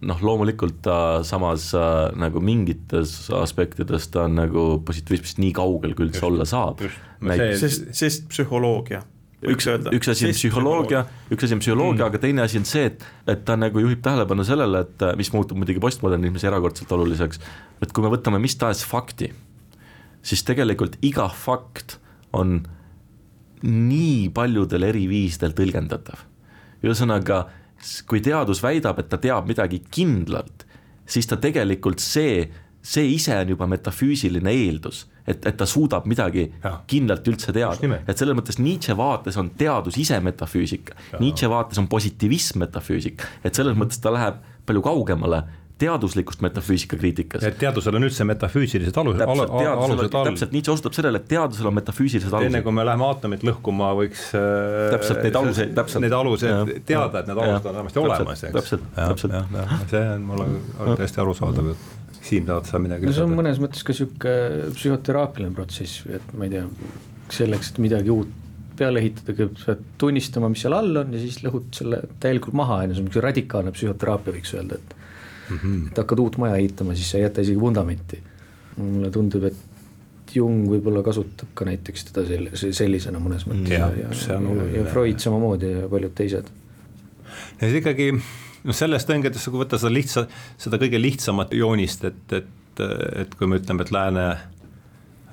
noh, 0.09 0.25
loomulikult 0.25 0.81
ta 0.85 0.97
samas 1.27 1.69
äh, 1.77 2.09
nagu 2.19 2.43
mingites 2.43 3.29
aspektides 3.35 4.09
ta 4.13 4.25
on 4.27 4.35
nagu 4.41 4.65
positiivismist 4.85 5.39
nii 5.41 5.53
kaugel, 5.57 5.95
kui 5.95 6.09
üldse 6.09 6.25
olla 6.27 6.47
saab. 6.49 6.83
sest, 7.59 7.89
sest 7.95 8.29
psühholoogia 8.31 9.03
üks, 9.43 9.67
üks 9.95 10.11
asi 10.11 10.27
on 10.27 10.33
psühholoogia, 10.35 11.03
üks 11.31 11.45
asi 11.47 11.55
on 11.55 11.61
psühholoogia 11.63 12.03
mm., 12.03 12.09
aga 12.09 12.21
teine 12.23 12.43
asi 12.43 12.59
on 12.59 12.67
see, 12.67 12.89
et, 12.91 13.05
et 13.29 13.45
ta 13.47 13.55
nagu 13.59 13.83
juhib 13.83 14.01
tähelepanu 14.03 14.45
sellele, 14.47 14.83
et 14.87 15.05
mis 15.19 15.31
muutub 15.35 15.59
muidugi 15.59 15.81
postmodernismis 15.83 16.47
erakordselt 16.49 16.91
oluliseks, 16.97 17.39
et 17.83 17.93
kui 17.95 18.05
me 18.05 18.11
võtame 18.11 18.41
mis 18.43 18.57
tahes 18.59 18.83
fakti, 18.87 19.31
siis 20.25 20.43
tegelikult 20.47 20.99
iga 21.05 21.29
fakt 21.31 21.97
on 22.35 22.59
nii 23.63 24.29
paljudel 24.35 24.85
eri 24.87 25.05
viisidel 25.11 25.55
tõlgendatav. 25.55 26.25
ühesõnaga, 26.83 27.45
kui 28.07 28.21
teadus 28.23 28.63
väidab, 28.63 28.99
et 28.99 29.09
ta 29.11 29.17
teab 29.19 29.47
midagi 29.47 29.81
kindlalt, 29.91 30.65
siis 31.07 31.27
ta 31.27 31.35
tegelikult 31.39 31.99
see, 31.99 32.47
see 32.81 33.13
ise 33.15 33.35
on 33.37 33.55
juba 33.55 33.67
metafüüsiline 33.67 34.51
eeldus 34.55 35.05
et, 35.29 35.45
et 35.45 35.57
ta 35.57 35.67
suudab 35.69 36.07
midagi 36.09 36.47
ja. 36.63 36.73
kindlalt 36.89 37.27
üldse 37.29 37.53
teada, 37.55 38.01
et 38.07 38.17
selles 38.17 38.37
mõttes 38.37 38.59
Nietzsche 38.61 38.95
vaates 38.97 39.37
on 39.39 39.53
teadus 39.59 39.99
ise 40.01 40.19
metafüüsika, 40.25 40.97
Nietzsche 41.21 41.49
vaates 41.51 41.81
on 41.81 41.89
positiivism 41.91 42.63
metafüüsika, 42.65 43.31
et 43.45 43.57
selles 43.57 43.77
mõttes 43.79 44.01
ta 44.01 44.13
läheb 44.15 44.41
palju 44.69 44.85
kaugemale 44.85 45.43
teaduslikust 45.79 46.41
metafüüsika 46.43 46.97
kriitikast. 46.99 47.45
et 47.47 47.55
teadusel 47.61 47.95
on 47.95 48.03
üldse 48.03 48.25
metafüüsilised 48.27 48.97
alused, 48.99 49.21
alused, 49.23 49.53
alused 49.53 50.17
all. 50.19 50.27
täpselt, 50.27 50.51
Nietzsche 50.51 50.73
osutab 50.73 50.97
sellele, 50.97 51.21
et 51.21 51.29
teadusel 51.31 51.69
on 51.69 51.77
metafüüsilised 51.77 52.33
alused. 52.33 52.51
enne 52.51 52.61
kui 52.65 52.75
me 52.75 52.83
läheme 52.89 53.07
aatomit 53.07 53.45
lõhkuma, 53.47 53.93
võiks 54.01 54.25
äh, 54.35 54.89
täpselt 54.95 55.23
neid 55.23 55.39
aluseid, 55.39 55.71
täpselt. 55.77 56.03
Need 56.03 56.17
alused, 56.17 56.73
teada, 56.89 57.23
et 57.23 57.31
need 57.31 57.39
alused 57.45 57.71
on 57.71 57.79
vähemasti 57.79 58.03
olemas, 58.03 58.43
eks. 58.49 58.57
täpselt, 58.59 58.91
täpselt. 58.97 59.39
see 59.93 60.03
on 60.17 60.27
mulle 60.33 60.51
täiesti 60.99 61.23
arusaadav 61.23 61.71
jutt 61.71 61.98
Siim, 62.25 62.45
tahad 62.47 62.67
sa 62.67 62.81
midagi 62.81 63.07
no 63.07 63.15
see 63.15 63.23
on 63.25 63.35
mõnes 63.37 63.61
mõttes 63.63 63.85
ka 63.87 63.95
sihuke 63.95 64.33
psühhoteraapiline 64.75 65.55
protsess, 65.55 66.03
et 66.11 66.33
ma 66.35 66.47
ei 66.47 66.57
tea, 66.57 66.65
selleks, 67.33 67.73
et 67.73 67.81
midagi 67.85 68.11
uut 68.13 68.35
peale 68.79 69.01
ehitada, 69.03 69.33
kõigepealt 69.35 69.61
sa 69.61 69.73
pead 69.73 69.87
tunnistama, 70.01 70.49
mis 70.51 70.63
seal 70.63 70.75
all 70.77 71.01
on 71.01 71.15
ja 71.15 71.21
siis 71.21 71.39
lõhud 71.43 71.71
selle 71.75 72.01
täielikult 72.23 72.55
maha, 72.57 72.81
on 72.83 72.91
ju, 72.91 72.97
see 72.97 73.03
on 73.03 73.09
niisugune 73.09 73.25
radikaalne 73.27 73.73
psühhoteraapia, 73.75 74.35
võiks 74.37 74.53
öelda, 74.55 74.79
et 74.79 74.93
mm. 74.95 75.57
-hmm. 75.57 75.87
et 75.91 76.03
hakkad 76.03 76.23
uut 76.23 76.37
maja 76.43 76.59
ehitama, 76.61 76.95
siis 76.95 77.11
sa 77.11 77.19
ei 77.19 77.25
jäta 77.27 77.45
isegi 77.45 77.59
vundamenti. 77.59 78.21
mulle 78.79 79.09
tundub, 79.11 79.43
et 79.43 79.65
Jung 80.35 80.69
võib-olla 80.69 81.01
kasutab 81.03 81.49
ka 81.57 81.65
näiteks 81.65 82.05
teda 82.11 82.23
selle, 82.27 82.51
sellisena 82.55 83.19
mõnes 83.19 83.47
mõttes 83.49 83.73
ja, 83.73 83.89
ja, 83.97 84.11
ja, 84.13 84.67
ja 84.77 84.83
Freud 84.85 85.19
samamoodi 85.19 85.71
ja 85.71 85.89
paljud 85.89 86.13
teised. 86.15 86.51
ja 87.25 87.59
siis 87.63 87.79
ikkagi 87.81 88.11
noh, 88.69 88.77
sellest 88.77 89.09
tõengetest, 89.09 89.49
kui 89.49 89.63
võtta 89.63 89.79
seda 89.81 89.91
lihtsa, 89.93 90.25
seda 90.61 90.79
kõige 90.81 91.01
lihtsamat 91.01 91.55
joonist, 91.57 92.05
et, 92.09 92.37
et, 92.37 92.85
et 93.23 93.35
kui 93.39 93.49
me 93.49 93.59
ütleme, 93.59 93.85
et 93.85 93.91
lääne, 93.95 94.27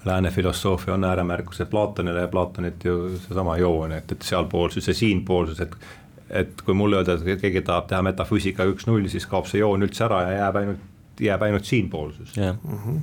lääne 0.06 0.32
filosoofia 0.34 0.96
on 0.96 1.04
ääremärkus, 1.04 1.60
et 1.62 1.70
Platonile 1.70 2.24
ja 2.24 2.32
Platonit 2.32 2.88
ju 2.88 2.96
seesama 3.26 3.58
joon, 3.60 3.94
et, 3.98 4.12
et 4.12 4.26
sealpoolsus 4.32 4.88
ja 4.92 4.96
siinpoolsus, 4.96 5.62
et 5.66 5.78
et 6.26 6.62
kui 6.66 6.74
mulle 6.74 6.96
öelda, 6.98 7.14
et 7.22 7.38
keegi 7.38 7.60
tahab 7.62 7.84
teha 7.86 8.00
metafüüsika 8.02 8.64
üks-null, 8.66 9.04
siis 9.06 9.28
kaob 9.30 9.46
see 9.46 9.60
joon 9.60 9.86
üldse 9.86 10.08
ära 10.08 10.24
ja 10.24 10.32
jääb 10.40 10.56
ainult, 10.58 10.80
jääb 11.22 11.44
ainult 11.46 11.68
siinpoolsus 11.68 12.32
yeah.. 12.34 12.56
Mm 12.64 12.80
-hmm. 12.82 12.96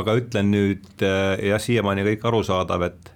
aga 0.00 0.16
ütlen 0.18 0.50
nüüd 0.50 1.04
jah, 1.50 1.60
siiamaani 1.62 2.02
kõik 2.08 2.26
arusaadav, 2.26 2.82
et 2.82 3.12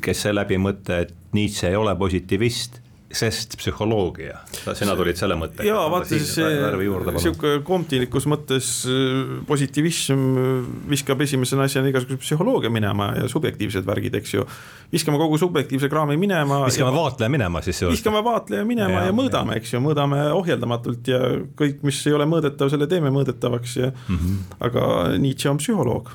kes 0.00 0.22
see 0.22 0.32
läbi 0.32 0.56
mõte, 0.56 1.02
et 1.04 1.12
Nietzsche 1.36 1.68
ei 1.68 1.76
ole 1.76 1.92
positivist 1.96 2.80
sest 3.16 3.56
psühholoogia, 3.60 4.40
sina 4.76 4.94
tulid 4.98 5.18
selle 5.18 5.36
mõttega. 5.38 5.66
jaa, 5.68 5.84
vaata 5.92 6.10
siis 6.10 6.34
sihuke 7.22 7.52
komtilikus 7.66 8.26
mõttes 8.30 8.70
äh, 8.90 9.36
positiivism 9.48 10.24
äh, 10.42 10.50
viskab 10.92 11.22
esimese 11.24 11.58
asjana 11.62 11.90
igasuguse 11.92 12.20
psühholoogia 12.22 12.72
minema 12.72 13.12
ja 13.20 13.30
subjektiivsed 13.30 13.86
värgid, 13.86 14.18
eks 14.20 14.36
ju. 14.36 14.46
viskame 14.92 15.20
kogu 15.22 15.38
subjektiivse 15.40 15.90
kraami 15.92 16.18
minema. 16.20 16.62
viskame 16.66 16.92
ja, 16.92 16.96
vaatleja 16.98 17.32
minema 17.32 17.64
siis. 17.64 17.82
viskame 17.88 18.22
vaatleja 18.26 18.66
minema 18.68 19.00
ja, 19.00 19.08
ja 19.10 19.16
mõõdame, 19.16 19.56
eks 19.60 19.74
ju, 19.74 19.82
mõõdame 19.84 20.20
ohjeldamatult 20.36 21.12
ja 21.12 21.22
kõik, 21.58 21.82
mis 21.86 22.02
ei 22.06 22.16
ole 22.16 22.28
mõõdetav, 22.30 22.70
selle 22.72 22.90
teeme 22.90 23.12
mõõdetavaks 23.14 23.80
ja 23.80 23.90
mm. 23.92 24.16
-hmm. 24.20 24.62
aga 24.68 24.86
Nietzsche 25.22 25.50
on 25.50 25.62
psühholoog 25.62 26.14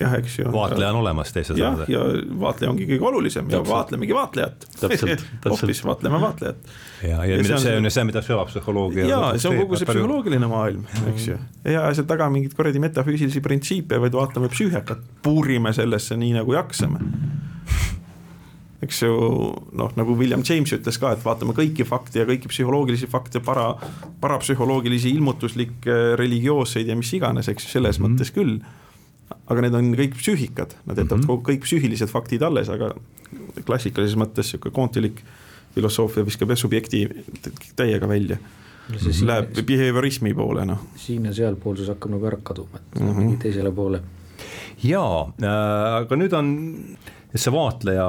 jah, 0.00 0.14
eks 0.18 0.38
ju. 0.38 0.52
vaatleja 0.52 0.90
on 0.92 1.00
olemas 1.02 1.32
teise 1.34 1.54
sõnadega. 1.54 1.86
ja 1.92 2.02
vaatleja 2.40 2.72
ongi 2.72 2.86
kõige 2.90 3.08
olulisem 3.10 3.50
ja 3.52 3.60
vaatlemegi 3.66 4.16
vaatlejat. 4.16 4.66
hoopis 5.50 5.84
vaatleme 5.86 6.20
vaatlejat. 6.22 6.72
ja, 7.02 7.20
ja, 7.24 7.36
ja 7.36 7.44
see, 7.44 7.60
see 7.66 7.76
on 7.78 7.88
ju 7.88 7.94
see, 7.94 8.06
mida 8.08 8.22
süvapsühholoogia. 8.26 9.06
ja 9.10 9.20
see 9.36 9.52
on 9.52 9.60
kogu 9.62 9.80
see 9.80 9.90
psühholoogiline 9.90 10.50
maailm, 10.50 10.86
eks 11.12 11.28
ju. 11.30 11.38
ja 11.68 11.86
seal 11.94 12.08
taga 12.10 12.30
mingeid 12.32 12.56
kuradi 12.58 12.82
metafüüsilisi 12.82 13.44
printsiipe, 13.44 14.00
vaid 14.02 14.18
vaatame 14.18 14.50
psüühikat, 14.52 15.06
puurime 15.22 15.74
sellesse 15.76 16.18
nii 16.18 16.36
nagu 16.40 16.58
jaksame 16.58 17.02
eks 18.82 19.02
ju 19.04 19.14
noh, 19.78 19.92
nagu 19.98 20.14
William 20.18 20.42
James 20.42 20.72
ütles 20.74 20.98
ka, 20.98 21.12
et 21.14 21.22
vaatame 21.22 21.54
kõiki 21.54 21.86
fakte 21.86 22.22
ja 22.22 22.26
kõiki 22.26 22.50
psühholoogilisi 22.50 23.06
fakte, 23.10 23.38
para, 23.44 23.68
parapsühholoogilisi, 24.22 25.12
ilmutuslikke, 25.14 25.98
religioosseid 26.18 26.90
ja 26.90 26.96
mis 26.98 27.12
iganes, 27.14 27.50
eks 27.52 27.68
ju, 27.68 27.76
selles 27.76 28.00
mm 28.00 28.04
-hmm. 28.04 28.16
mõttes 28.18 28.34
küll 28.34 28.58
aga 29.46 29.64
need 29.64 29.74
on 29.78 29.92
kõik 29.98 30.16
psüühikad, 30.18 30.76
nad 30.86 30.98
jätavad 30.98 31.24
mm 31.24 31.28
-hmm. 31.28 31.44
kõik 31.48 31.64
psüühilised 31.66 32.10
faktid 32.10 32.42
alles, 32.42 32.68
aga 32.68 32.94
klassikalises 33.66 34.16
mõttes 34.16 34.50
sihuke 34.52 34.70
koontilik 34.70 35.22
filosoofia 35.74 36.24
viskab 36.26 36.52
jah 36.52 36.58
subjekti 36.58 37.06
täiega 37.76 38.08
välja. 38.08 38.36
Läheb 39.24 39.54
behaviorismi 39.66 40.34
poole, 40.34 40.64
noh. 40.66 40.80
siin 40.98 41.24
ja 41.24 41.32
sealpoolsus 41.34 41.88
hakkab 41.88 42.16
nagu 42.16 42.26
ära 42.28 42.38
kaduma, 42.42 42.80
et 42.80 43.00
mm 43.00 43.12
-hmm. 43.12 43.38
teisele 43.38 43.72
poole. 43.72 44.02
jaa 44.82 45.32
äh,, 45.42 45.94
aga 46.02 46.16
nüüd 46.16 46.32
on 46.34 46.48
see 47.34 47.52
vaatleja 47.52 48.06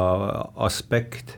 aspekt 0.55 1.37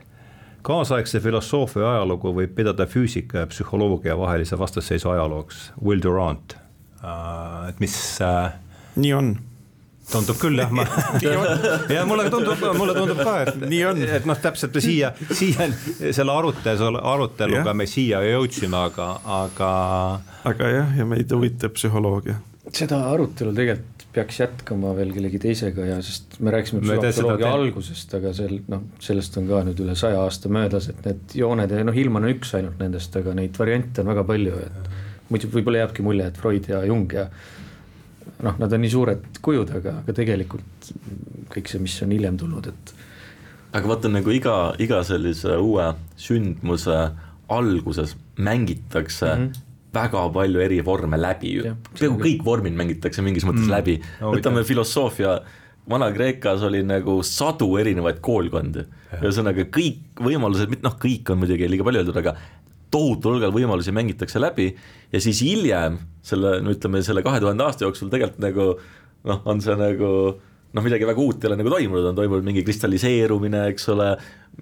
kaasaegse 0.62 1.20
filosoofia 1.20 1.90
ajalugu 1.92 2.32
võib 2.34 2.54
pidada 2.54 2.86
füüsika 2.86 3.38
ja 3.38 3.46
psühholoogia 3.46 4.18
vahelise 4.18 4.58
vastasseisu 4.58 5.10
ajalooks, 5.10 5.72
Will 5.84 6.02
Durant 6.02 6.56
äh,, 7.04 7.68
et 7.68 7.80
mis 7.80 8.20
äh, 8.20 8.52
nii 8.96 9.12
on 9.12 9.36
tundub 10.10 10.38
küll 10.40 10.60
jah, 10.60 10.70
ma 10.74 10.84
ja 11.94 12.04
mulle 12.08 12.28
tundub, 12.30 12.62
mulle 12.78 12.94
tundub 12.96 13.22
ka, 13.22 13.36
et 13.42 13.64
nii 13.66 13.82
on, 13.90 14.02
et 14.18 14.28
noh, 14.28 14.38
täpselt 14.42 14.78
siia, 14.82 15.12
siia 15.30 15.68
selle 16.14 16.34
arutelu, 16.34 17.00
aruteluga 17.14 17.74
me 17.76 17.88
siia 17.90 18.22
jõudsime, 18.26 18.78
aga, 18.90 19.10
aga. 19.42 19.70
aga 20.52 20.72
jah, 20.72 20.94
ja 21.00 21.08
meid 21.08 21.32
huvitab 21.34 21.74
psühholoogia. 21.78 22.38
seda 22.72 23.02
arutelu 23.10 23.54
tegelikult 23.56 24.06
peaks 24.16 24.38
jätkama 24.40 24.94
veel 24.96 25.10
kellegi 25.12 25.38
teisega 25.42 25.90
ja 25.90 25.96
sest 26.04 26.38
me 26.40 26.52
rääkisime 26.54 26.80
psühholoogia 26.86 27.50
algusest, 27.52 28.14
aga 28.16 28.32
sel 28.36 28.60
noh, 28.72 28.86
sellest 29.02 29.36
on 29.40 29.50
ka 29.50 29.60
nüüd 29.66 29.82
üle 29.84 29.96
saja 29.98 30.22
aasta 30.22 30.48
möödas, 30.52 30.88
et 30.92 31.02
need 31.04 31.36
jooned 31.42 31.74
ja 31.74 31.84
noh, 31.84 31.98
Ilman 32.04 32.24
on 32.24 32.32
üks 32.32 32.54
ainult 32.56 32.80
nendest, 32.80 33.18
aga 33.20 33.34
neid 33.36 33.58
variante 33.60 34.00
on 34.00 34.14
väga 34.14 34.24
palju, 34.30 34.62
et 34.64 34.88
muidu 35.28 35.50
võib-olla 35.52 35.82
jääbki 35.82 36.06
mulje, 36.06 36.30
et 36.30 36.40
Freud 36.40 36.70
ja 36.70 36.80
Jung 36.86 37.12
ja 37.12 37.26
noh, 38.44 38.56
nad 38.60 38.72
on 38.72 38.82
nii 38.84 38.92
suured 38.92 39.40
kujud, 39.44 39.72
aga, 39.78 40.00
aga 40.02 40.16
tegelikult 40.16 40.90
kõik 41.52 41.70
see, 41.70 41.82
mis 41.82 41.96
on 42.04 42.12
hiljem 42.12 42.36
tulnud, 42.40 42.68
et. 42.72 42.94
aga 43.76 43.92
vaata 43.92 44.10
nagu 44.12 44.32
iga, 44.34 44.56
iga 44.82 45.02
sellise 45.06 45.56
uue 45.62 45.92
sündmuse 46.20 46.98
alguses 47.52 48.16
mängitakse 48.36 49.30
mm 49.30 49.46
-hmm 49.46 49.62
väga 49.96 50.28
palju 50.32 50.60
eri 50.60 50.80
vorme 50.84 51.18
läbi 51.20 51.52
ju, 51.58 51.74
peaaegu 51.98 52.18
kõik 52.20 52.42
vormid 52.44 52.76
mängitakse 52.76 53.24
mingis 53.24 53.46
mõttes 53.48 53.64
mm. 53.64 53.72
läbi. 53.72 53.94
No,, 54.20 54.34
võtame 54.34 54.64
filosoofia, 54.68 55.38
Vana-Kreekas 55.88 56.64
oli 56.66 56.82
nagu 56.82 57.20
sadu 57.22 57.68
erinevaid 57.80 58.18
koolkondi, 58.24 58.82
ühesõnaga 59.20 59.68
kõik 59.72 60.20
võimalused, 60.26 60.74
noh, 60.82 60.96
kõik 60.98 61.30
on 61.32 61.42
muidugi 61.42 61.68
liiga 61.70 61.86
palju 61.86 62.02
öeldud, 62.02 62.18
aga 62.22 62.34
tohutul 62.90 63.36
hulgal 63.36 63.54
võimalusi 63.54 63.94
mängitakse 63.94 64.40
läbi 64.42 64.70
ja 65.12 65.22
siis 65.22 65.40
hiljem 65.44 65.98
selle, 66.26 66.58
no 66.62 66.74
ütleme, 66.74 67.02
selle 67.06 67.24
kahe 67.26 67.40
tuhande 67.42 67.64
aasta 67.66 67.86
jooksul 67.86 68.10
tegelikult 68.12 68.42
nagu 68.44 68.68
noh, 69.26 69.40
on 69.44 69.62
see 69.64 69.76
nagu 69.78 70.10
noh, 70.76 70.84
midagi 70.84 71.08
väga 71.08 71.22
uut 71.22 71.44
ei 71.44 71.50
ole 71.50 71.60
nagu 71.60 71.72
toimunud, 71.72 72.10
on 72.10 72.18
toimunud 72.18 72.44
mingi 72.46 72.64
kristalliseerumine, 72.66 73.62
eks 73.72 73.88
ole, 73.94 74.10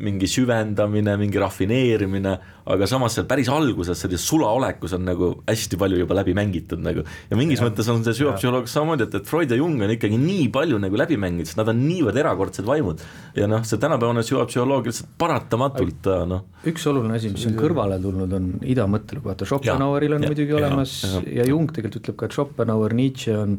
mingi 0.04 0.26
süvendamine, 0.26 1.14
mingi 1.18 1.38
rafineerimine, 1.38 2.32
aga 2.70 2.86
samas 2.90 3.14
seal 3.14 3.28
päris 3.30 3.50
alguses 3.52 4.00
sellises 4.02 4.24
sulaolekus 4.26 4.96
on 4.96 5.04
nagu 5.06 5.28
hästi 5.46 5.78
palju 5.78 6.00
juba 6.00 6.16
läbi 6.18 6.34
mängitud 6.34 6.82
nagu. 6.82 7.04
Ja 7.30 7.38
mingis 7.38 7.62
ja. 7.62 7.68
mõttes 7.68 7.90
on 7.92 8.02
see 8.06 8.16
süvapsühholoog 8.18 8.66
samamoodi, 8.70 9.06
et, 9.06 9.14
et 9.20 9.30
Freud 9.30 9.54
ja 9.54 9.58
Jung 9.60 9.84
on 9.86 9.94
ikkagi 9.94 10.18
nii 10.18 10.48
palju 10.54 10.80
nagu 10.82 10.98
läbi 10.98 11.18
mänginud, 11.20 11.50
sest 11.50 11.60
nad 11.60 11.70
on 11.70 11.84
niivõrd 11.86 12.18
erakordsed 12.24 12.66
vaimud. 12.66 13.06
Ja 13.38 13.46
noh, 13.50 13.62
see 13.66 13.78
tänapäevane 13.82 14.26
süvapsühholoogia 14.26 14.90
lihtsalt 14.90 15.14
paratamatult 15.20 16.10
noh. 16.30 16.44
üks 16.70 16.90
oluline 16.90 17.18
asi, 17.20 17.30
mis 17.34 17.46
on 17.50 17.58
kõrvale 17.58 18.00
tulnud, 18.02 18.34
on 18.34 18.50
ida 18.66 18.88
mõttelugu, 18.90 19.30
vaata 19.30 19.46
Schopenhaueril 19.50 20.18
on 20.18 20.26
ja, 20.26 20.34
muidugi 20.34 20.56
ja, 20.56 20.62
olemas 20.62 21.00
ja, 21.04 21.22
ja. 21.22 21.40
ja 21.42 21.50
Jung 21.52 21.70
tegelikult 21.70 22.02
ütleb 22.02 22.18
ka, 22.18 22.30
et 22.30 22.38
Schopenhauer, 22.38 22.98
Nietzsche 22.98 23.38
on 23.38 23.58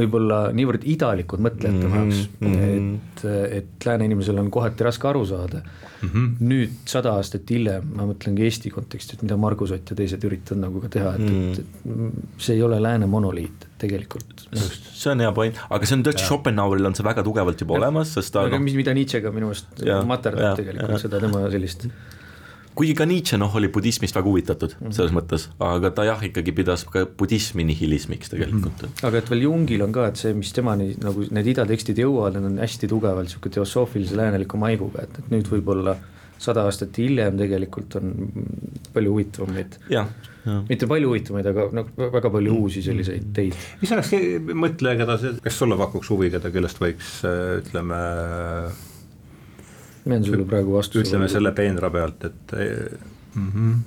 võib-olla 0.00 0.40
niivõrd 0.56 0.84
idalikud 0.88 1.42
mõtlejate 1.44 1.86
mm 1.86 1.92
-hmm. 1.92 1.96
jaoks, 2.00 2.28
mhm. 2.40 2.94
et, 2.98 3.24
et 3.60 3.86
lääne 3.86 4.10
inimesel 4.10 4.40
on 4.42 4.50
kohati 4.50 4.86
raske 4.86 5.08
aru 5.08 5.24
saada 5.28 5.62
mm. 5.62 6.08
-hmm. 6.08 6.28
nüüd 6.52 6.76
sada 6.88 7.14
aastat 7.18 7.50
hiljem, 7.50 7.90
ma 7.96 8.06
mõtlengi 8.08 8.46
Eesti 8.48 8.72
kontekstis, 8.74 9.22
mida 9.22 9.36
Margus 9.36 9.74
Ott 9.76 9.90
ja 9.90 9.96
teised 9.96 10.24
üritavad 10.26 10.62
nagu 10.64 10.80
ka 10.84 10.88
teha, 10.88 11.14
et 11.14 11.24
mm, 11.24 11.28
-hmm. 11.28 11.52
et, 11.52 11.58
et 11.58 12.46
see 12.46 12.56
ei 12.56 12.62
ole 12.62 12.80
lääne 12.82 13.06
monoliit 13.06 13.66
tegelikult. 13.78 14.48
see 14.52 15.12
on 15.12 15.20
hea 15.20 15.32
point, 15.32 15.60
aga 15.70 15.86
see 15.86 15.98
on 15.98 16.06
tõesti, 16.06 16.24
Schopenhaueril 16.26 16.86
on 16.86 16.94
see 16.94 17.04
väga 17.04 17.22
tugevalt 17.22 17.60
juba 17.60 17.74
ja. 17.74 17.84
olemas, 17.84 18.14
sest 18.14 18.32
ta 18.32 18.46
aga 18.48 18.58
no, 18.58 18.64
mis, 18.64 18.74
mida 18.74 18.94
Nietzschega 18.94 19.32
minu 19.32 19.52
meelest 19.52 19.84
materdab 20.06 20.56
tegelikult 20.56 20.96
ja. 20.96 21.04
seda 21.08 21.20
tema 21.20 21.46
sellist 21.50 21.86
kuigi 22.78 22.94
ka 22.98 23.06
Nietzsche 23.08 23.38
noh, 23.40 23.54
oli 23.58 23.70
budismist 23.72 24.16
väga 24.16 24.28
huvitatud 24.28 24.76
mm 24.76 24.86
-hmm. 24.86 24.96
selles 24.96 25.14
mõttes, 25.16 25.48
aga 25.58 25.90
ta 25.90 26.04
jah, 26.08 26.22
ikkagi 26.30 26.52
pidas 26.52 26.84
ka 26.84 27.06
budismi 27.06 27.64
nihilismiks 27.64 28.30
tegelikult 28.30 28.82
mm. 28.82 28.88
-hmm. 28.88 29.06
aga 29.08 29.18
et 29.18 29.30
veel 29.30 29.42
Jungil 29.48 29.82
on 29.82 29.92
ka, 29.92 30.06
et 30.06 30.16
see, 30.16 30.34
mis 30.34 30.52
temani 30.52 30.94
nagu 31.02 31.26
need 31.30 31.52
idatekstid 31.54 31.98
jõuavad, 31.98 32.38
need 32.38 32.52
on 32.52 32.58
hästi 32.64 32.88
tugevalt 32.88 33.28
niisugune 33.28 33.54
teosoofilise 33.54 34.16
lääneliku 34.16 34.56
maiguga, 34.56 35.02
et, 35.02 35.18
et 35.18 35.30
nüüd 35.30 35.50
võib-olla 35.50 35.96
sada 36.38 36.64
aastat 36.64 36.96
hiljem 36.96 37.36
tegelikult 37.36 37.96
on 38.00 38.12
palju 38.94 39.10
huvitavamaid 39.12 39.76
mitte 40.68 40.86
palju 40.88 41.10
huvitavaid, 41.10 41.48
aga 41.52 41.66
noh, 41.76 41.88
väga 42.00 42.30
palju 42.32 42.54
uusi 42.62 42.82
selliseid 42.84 43.26
teid. 43.36 43.56
mis 43.82 43.92
oleks 43.92 44.14
mõtleja, 44.56 44.96
keda 45.02 45.18
see, 45.20 45.34
kes 45.44 45.58
sulle 45.62 45.76
pakuks 45.80 46.12
huvi, 46.12 46.30
keda, 46.32 46.52
kellest 46.54 46.80
võiks 46.80 47.18
ütleme 47.60 48.00
jään 50.06 50.24
sulle 50.24 50.44
praegu 50.44 50.72
vastu. 50.72 51.00
ütleme 51.00 51.28
selle 51.28 51.52
peenra 51.52 51.90
pealt, 51.90 52.24
et 52.24 52.52
mm. 53.34 53.48
-hmm 53.54 53.80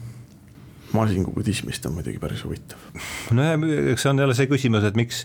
Masingu 0.94 1.32
budismist 1.34 1.86
on 1.86 1.94
muidugi 1.94 2.20
päris 2.22 2.44
huvitav. 2.46 2.78
nojah, 3.32 3.64
eks 3.92 4.04
see 4.06 4.12
on 4.12 4.20
jälle 4.20 4.36
see 4.38 4.46
küsimus, 4.46 4.84
et 4.86 4.96
miks, 4.96 5.24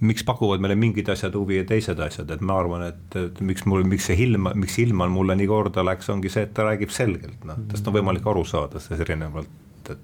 miks 0.00 0.24
pakuvad 0.26 0.58
meile 0.58 0.74
mingid 0.74 1.08
asjad 1.08 1.36
huvi 1.38 1.60
ja 1.60 1.64
teised 1.64 2.00
asjad, 2.02 2.30
et 2.34 2.40
ma 2.40 2.56
arvan, 2.58 2.82
et, 2.88 3.38
miks 3.40 3.62
mul, 3.64 3.86
miks 3.86 4.08
see 4.10 4.18
ilm, 4.26 4.50
miks 4.58 4.78
Ilman 4.82 5.14
mulle 5.14 5.36
nii 5.38 5.46
korda 5.46 5.84
läks, 5.86 6.10
ongi 6.10 6.32
see, 6.34 6.48
et 6.48 6.54
ta 6.54 6.66
räägib 6.66 6.90
selgelt, 6.90 7.46
noh, 7.46 7.62
tast 7.70 7.86
on 7.86 7.94
võimalik 7.94 8.26
aru 8.26 8.42
saada, 8.44 8.82
sellest 8.82 9.06
erinevalt 9.06 9.94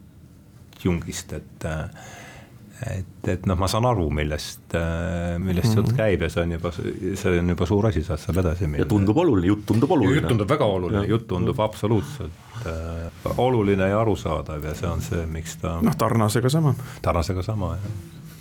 Jungist, 0.85 1.33
et 1.33 1.65
äh, 1.65 1.89
et, 2.91 3.29
et 3.33 3.47
noh, 3.49 3.57
ma 3.59 3.69
saan 3.71 3.87
aru, 3.89 4.07
millest, 4.15 4.75
äh, 4.77 5.37
millest 5.41 5.71
mm 5.71 5.73
-hmm. 5.73 5.77
jutt 5.77 5.97
käib 5.97 6.23
ja 6.23 6.29
see 6.31 6.43
on 6.43 6.53
juba, 6.53 6.73
see 6.73 7.39
on 7.41 7.49
juba 7.55 7.67
suur 7.67 7.87
asi, 7.87 8.03
saad 8.05 8.21
seal 8.23 8.41
edasi 8.43 8.67
minna. 8.67 8.83
ja 8.85 8.89
tundub 8.89 9.17
oluline, 9.17 9.47
jutt 9.47 9.67
tundub 9.67 9.91
oluline. 9.91 10.21
jutt 10.21 10.29
tundub 10.29 10.51
väga 10.51 10.65
oluline, 10.65 11.07
jutt 11.07 11.27
tundub 11.29 11.61
absoluutselt 11.61 12.67
äh, 12.67 13.33
oluline 13.37 13.89
ja 13.89 14.01
arusaadav 14.01 14.65
ja 14.65 14.75
see 14.75 14.91
on 14.91 15.01
see, 15.01 15.27
miks 15.27 15.57
ta. 15.57 15.79
noh, 15.83 15.97
Tarnasega 15.97 16.49
sama. 16.49 16.75
Tarnasega 17.03 17.43
sama 17.43 17.75
jah, 17.75 17.91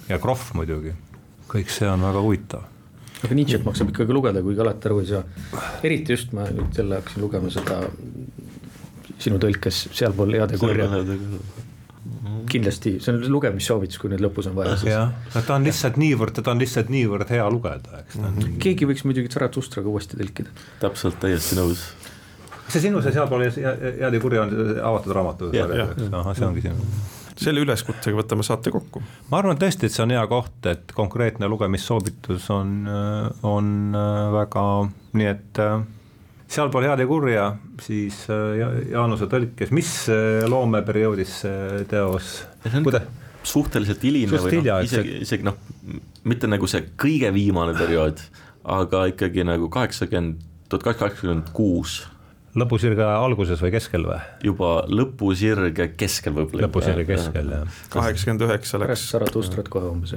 ja 0.10 0.20
Krohv 0.20 0.54
muidugi, 0.54 0.94
kõik 1.48 1.70
see 1.70 1.90
on 1.90 2.02
väga 2.02 2.22
huvitav 2.22 2.70
aga 3.24 3.36
Nietzsche't 3.36 3.64
maksab 3.64 3.90
ikkagi 3.94 4.14
lugeda, 4.14 4.42
kuigi 4.44 4.60
alati 4.60 4.90
aru 4.90 5.00
ei 5.00 5.06
saa. 5.06 5.24
eriti 5.84 6.12
just 6.12 6.34
ma 6.34 6.48
nüüd 6.52 6.76
jälle 6.78 7.00
hakkasin 7.00 7.24
lugema 7.24 7.50
seda 7.50 7.80
sinu 9.24 9.40
tõlkes 9.40 9.88
sealpool 9.96 10.36
head 10.36 10.52
ja 10.52 10.60
kurja 10.60 10.90
kindlasti, 12.54 12.96
see 13.04 13.14
on 13.14 13.24
lugemissoovitus, 13.34 14.00
kui 14.02 14.12
nüüd 14.14 14.24
lõpus 14.24 14.50
on 14.52 14.58
vaja. 14.58 14.76
jah, 14.88 15.12
ta 15.36 15.58
on 15.58 15.66
lihtsalt 15.68 16.00
niivõrd, 16.02 16.36
teda 16.40 16.54
on 16.54 16.62
lihtsalt 16.64 16.92
niivõrd 16.94 17.34
hea 17.34 17.48
lugeda, 17.54 18.04
eks 18.04 18.20
mm. 18.20 18.30
-hmm. 18.30 18.60
keegi 18.64 18.90
võiks 18.90 19.06
muidugi 19.08 19.32
Zarathustraga 19.34 19.90
uuesti 19.90 20.20
tõlkida. 20.20 20.54
täpselt, 20.84 21.20
täiesti 21.24 21.60
nõus. 21.60 21.90
see 22.68 22.86
sinu 22.88 23.02
see 23.02 23.16
sealpool 23.16 23.44
head 23.46 24.00
ja 24.00 24.14
kuri 24.22 24.40
on 24.40 24.56
avatud 24.84 25.18
raamatu 25.20 25.52
ahah, 25.54 26.36
see 26.38 26.48
ongi 26.48 26.66
sinu 26.68 26.88
selle 27.44 27.64
üleskutsega 27.66 28.18
võtame 28.18 28.46
saate 28.46 28.72
kokku. 28.72 29.02
ma 29.32 29.40
arvan 29.42 29.58
tõesti, 29.58 29.88
et 29.88 29.96
see 29.96 30.04
on 30.06 30.14
hea 30.14 30.24
koht, 30.30 30.56
et 30.70 30.94
konkreetne 30.96 31.50
lugemissoovitus 31.50 32.50
on, 32.54 32.86
on 33.44 33.98
väga, 34.38 34.66
nii 35.18 35.30
et 35.32 35.62
sealpool 36.54 36.88
head 36.88 37.02
ja 37.04 37.10
kurja, 37.10 37.50
siis 37.84 38.24
äh, 38.32 38.62
Jaanuse 38.94 39.28
tõlkes, 39.32 39.74
mis 39.76 39.92
äh, 40.12 40.46
loomeperioodis 40.50 41.36
see 41.44 41.84
teos, 41.90 42.40
kuidas? 42.76 43.10
suhteliselt 43.44 44.04
hiline 44.06 44.40
või 44.40 44.62
noh, 44.64 44.80
isegi, 44.86 45.20
isegi 45.26 45.44
noh, 45.44 45.58
mitte 46.30 46.48
nagu 46.48 46.70
see 46.70 46.86
kõige 47.00 47.34
viimane 47.36 47.76
periood, 47.76 48.22
aga 48.72 49.08
ikkagi 49.12 49.44
nagu 49.48 49.68
kaheksakümmend, 49.74 50.40
tuhat 50.72 50.86
kaheksasada 50.86 51.10
kaheksakümmend 51.10 51.54
kuus 51.56 52.02
lõpusirge 52.54 53.02
alguses 53.02 53.62
või 53.64 53.72
keskel 53.74 54.06
või? 54.06 54.20
juba 54.46 54.72
lõpusirge 54.86 55.90
keskel 55.98 56.36
võib-olla. 56.38 56.68
lõpusirge 56.68 57.06
keskel 57.10 57.50
jah. 57.56 57.80
kaheksakümmend 57.94 58.46
üheksa 58.48 58.80
läks. 58.80 58.88
pärast 58.88 59.16
Zaratustrat 59.16 59.72
kohe 59.74 59.90
umbes. 59.90 60.14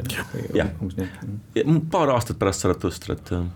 jah, 0.55 0.75
paar 1.91 2.13
aastat 2.15 2.39
pärast 2.39 2.67
Zaratustrat 2.67 3.33
jah 3.33 3.47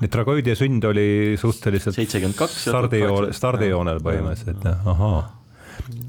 nii 0.00 0.12
tragöödia 0.12 0.54
sünd 0.58 0.84
oli 0.88 1.36
suhteliselt 1.40 1.98
stardijoonel, 1.98 3.32
stardijoonel 3.36 4.00
põhimõtteliselt 4.04 4.64
jah, 4.68 4.86
ahaa. 4.94 5.20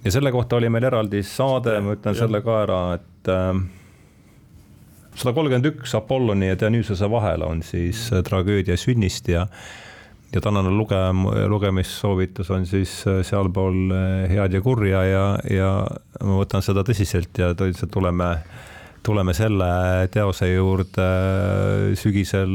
ja 0.05 0.13
selle 0.13 0.31
kohta 0.35 0.59
oli 0.59 0.69
meil 0.69 0.87
eraldi 0.91 1.23
saade, 1.25 1.79
ma 1.81 1.97
ütlen 1.97 2.17
ja. 2.17 2.23
selle 2.25 2.43
ka 2.45 2.61
ära, 2.63 2.79
et 2.99 3.33
äh, 3.33 3.51
sada 5.19 5.35
kolmkümmend 5.35 5.67
üks 5.73 5.93
Apolloni 5.97 6.51
ja 6.51 6.57
Dionysose 6.59 7.09
vahel 7.11 7.43
on 7.43 7.63
siis 7.65 8.07
äh, 8.13 8.23
tragöödia 8.25 8.77
sünnist 8.79 9.27
ja 9.31 9.47
ja 10.29 10.41
tänane 10.41 10.69
lugem-, 10.69 11.25
lugemissoovitus 11.49 12.51
on 12.53 12.65
siis 12.69 13.01
äh, 13.07 13.23
sealpool 13.25 13.89
äh, 13.91 14.29
head 14.29 14.53
ja 14.53 14.61
kurja 14.61 15.03
ja, 15.07 15.23
ja 15.49 15.71
ma 16.23 16.39
võtan 16.43 16.63
seda 16.65 16.83
tõsiselt 16.85 17.33
ja 17.41 17.51
tõeliselt 17.57 17.91
tuleme, 17.93 18.29
tuleme 19.05 19.33
selle 19.33 19.71
teose 20.13 20.51
juurde 20.53 21.09
sügisel 21.99 22.53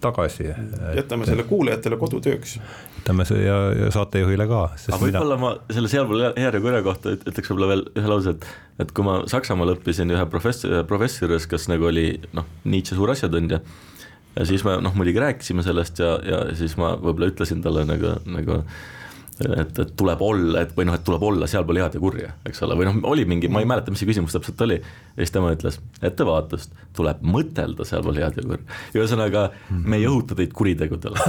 tagasi. 0.00 0.50
jätame 0.96 1.26
selle 1.28 1.46
kuulajatele 1.48 1.96
kodutööks. 2.00 2.58
jätame 2.98 3.26
see 3.28 3.42
ja, 3.44 3.56
ja 3.72 3.90
saatejuhile 3.94 4.46
ka. 4.50 4.62
aga 4.76 5.00
võib-olla 5.02 5.40
mina... 5.40 5.56
ma 5.56 5.74
selle 5.74 5.90
sealpool 5.92 6.24
hea 6.28 6.52
ja 6.52 6.60
kurja 6.60 6.82
kohta 6.86 7.16
ütleks 7.16 7.50
võib-olla 7.50 7.70
veel 7.72 7.84
ühe 7.96 8.12
lause, 8.12 8.36
et, 8.36 8.46
et 8.84 8.94
kui 8.96 9.06
ma 9.06 9.18
Saksamaal 9.30 9.74
õppisin 9.76 10.12
ühe 10.14 10.26
professor, 10.32 10.78
professori 10.88 11.36
juures, 11.36 11.48
kes 11.50 11.68
nagu 11.72 11.88
oli 11.88 12.08
noh, 12.36 12.48
Nietzsche 12.64 12.98
suur 12.98 13.14
asjatundja 13.14 13.62
ja 14.36 14.44
siis 14.48 14.64
me 14.66 14.76
noh, 14.84 14.94
muidugi 14.96 15.22
rääkisime 15.22 15.64
sellest 15.64 16.02
ja, 16.02 16.16
ja 16.24 16.42
siis 16.56 16.76
ma 16.80 16.94
võib-olla 17.00 17.32
ütlesin 17.32 17.64
talle 17.64 17.86
nagu, 17.88 18.18
nagu 18.28 18.60
et, 19.44 19.78
et 19.78 19.92
tuleb 19.98 20.22
olla, 20.24 20.62
et 20.64 20.72
või 20.76 20.86
noh, 20.88 20.94
et 20.96 21.04
tuleb 21.06 21.22
olla 21.28 21.48
sealpool 21.50 21.80
head 21.80 21.94
ja 21.98 22.02
kurja, 22.02 22.28
eks 22.48 22.62
ole, 22.66 22.74
või 22.78 22.86
noh, 22.88 22.96
oli 23.12 23.24
mingi, 23.28 23.50
ma 23.52 23.58
ei 23.62 23.68
mäleta, 23.68 23.92
mis 23.92 24.00
see 24.02 24.10
küsimus 24.10 24.34
täpselt 24.36 24.64
oli. 24.66 24.78
ja 24.80 25.20
siis 25.20 25.34
tema 25.34 25.52
ütles, 25.54 25.76
ettevaatust, 26.04 26.70
tuleb 26.96 27.18
mõtelda 27.26 27.82
sealpool 27.88 28.16
head 28.22 28.34
ja 28.40 28.46
kurja. 28.46 28.64
ühesõnaga, 28.96 29.40
me 29.70 29.96
ei 30.00 30.06
õhuta 30.08 30.32
teid 30.38 30.52
kuritegudele 30.56 31.16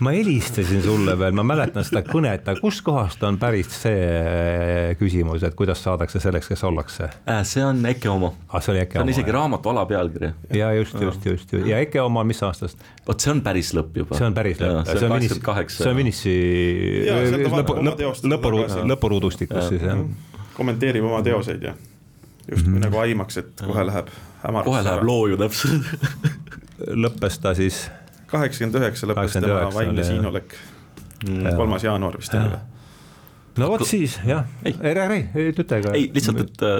ma 0.00 0.12
helistasin 0.14 0.82
sulle 0.82 1.14
veel, 1.18 1.34
ma 1.36 1.44
mäletan 1.46 1.84
seda 1.86 2.02
kõnet, 2.06 2.44
aga 2.48 2.60
kuskohast 2.60 3.22
on 3.26 3.38
pärit 3.40 3.70
see 3.72 4.94
küsimus, 5.00 5.44
et 5.46 5.54
kuidas 5.58 5.82
saadakse 5.84 6.20
selleks, 6.22 6.50
kes 6.52 6.64
ollakse 6.68 7.08
äh,? 7.08 7.42
see 7.48 7.64
on 7.64 7.84
Eke 7.86 8.10
oma 8.12 8.32
ah,. 8.48 8.60
see 8.60 8.74
oli 8.74 8.82
Eke 8.84 8.98
oma. 8.98 9.04
see 9.04 9.08
on 9.08 9.14
isegi 9.14 9.36
raamatu 9.36 9.72
alapealkiri. 9.72 10.32
ja 10.58 10.72
just, 10.76 10.98
just, 11.00 11.26
just, 11.26 11.52
just 11.52 11.68
ja 11.68 11.78
Eke 11.84 12.00
oma, 12.02 12.24
mis 12.24 12.42
aastast? 12.42 12.82
vot 13.06 13.24
see 13.24 13.32
on 13.34 13.44
päris 13.44 13.72
lõpp 13.76 14.02
juba. 14.02 14.18
see 14.18 14.28
on 14.28 14.36
päris 14.36 14.60
lõpp, 14.62 14.90
see 14.90 15.08
on 15.08 15.16
Vinis, 15.16 15.38
see 15.78 15.88
on 15.92 16.02
Vinissi 16.02 16.36
lõpu, 17.46 17.78
lõpu, 17.88 18.76
lõpuruudustikus 18.94 19.72
siis 19.72 19.88
jah. 19.88 20.04
kommenteerib 20.56 21.08
oma 21.08 21.22
teoseid 21.24 21.70
ja 21.70 21.74
justkui 22.50 22.68
mm 22.68 22.76
-hmm. 22.76 22.84
nagu 22.84 22.98
aimaks, 22.98 23.36
et 23.36 23.66
kohe 23.66 23.86
läheb 23.86 24.12
hämaraks. 24.42 24.70
kohe 24.70 24.84
läheb 24.84 25.02
looju 25.06 25.36
täpselt 25.36 25.82
lõppes 27.04 27.38
ta 27.40 27.54
siis 27.54 27.84
kaheksakümmend 28.32 28.80
üheksa 28.80 29.08
lõppes 29.10 29.38
tema 29.38 29.64
vaimne 29.74 30.06
siinolek 30.06 30.56
mm., 31.26 31.56
kolmas 31.58 31.86
jaanuar 31.86 32.18
vist 32.20 32.34
oli 32.36 32.52
või? 32.52 32.60
no 33.60 33.72
vot 33.72 33.86
siis 33.88 34.18
jah, 34.26 34.46
ei, 34.64 34.76
ei 34.80 34.94
ei 35.34 35.50
ütle 35.52 35.66
ka. 35.84 35.96
ei, 35.96 36.08
lihtsalt, 36.14 36.44
et 36.46 36.64
äh, 36.66 36.78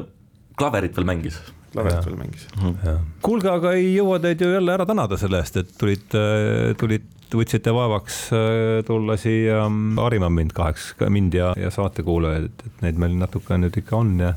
klaverit 0.58 0.96
veel 0.96 1.08
mängis. 1.08 1.38
klaverit 1.72 2.06
veel 2.06 2.18
mängis 2.20 2.46
mm.. 2.56 3.10
kuulge, 3.24 3.50
aga 3.52 3.74
ei 3.78 3.92
jõua 3.94 4.20
teid 4.22 4.44
ju 4.44 4.52
jälle 4.52 4.76
ära 4.76 4.86
tänada 4.88 5.18
selle 5.20 5.42
eest, 5.42 5.58
et 5.60 5.74
tulite, 5.78 6.22
tulite 6.80 7.36
võtsite 7.36 7.74
vaevaks 7.74 8.22
äh, 8.36 8.78
tulla 8.88 9.16
siia 9.20 9.62
mm, 9.66 10.00
harima 10.00 10.32
mind 10.32 10.56
kaheks, 10.56 10.92
mind 11.12 11.36
ja, 11.36 11.52
ja 11.58 11.72
saatekuulajaid, 11.72 12.48
et, 12.48 12.66
et 12.68 12.82
neid 12.86 13.00
meil 13.00 13.16
natuke 13.20 13.56
nüüd 13.60 13.76
ikka 13.82 14.00
on 14.00 14.18
ja. 14.20 14.34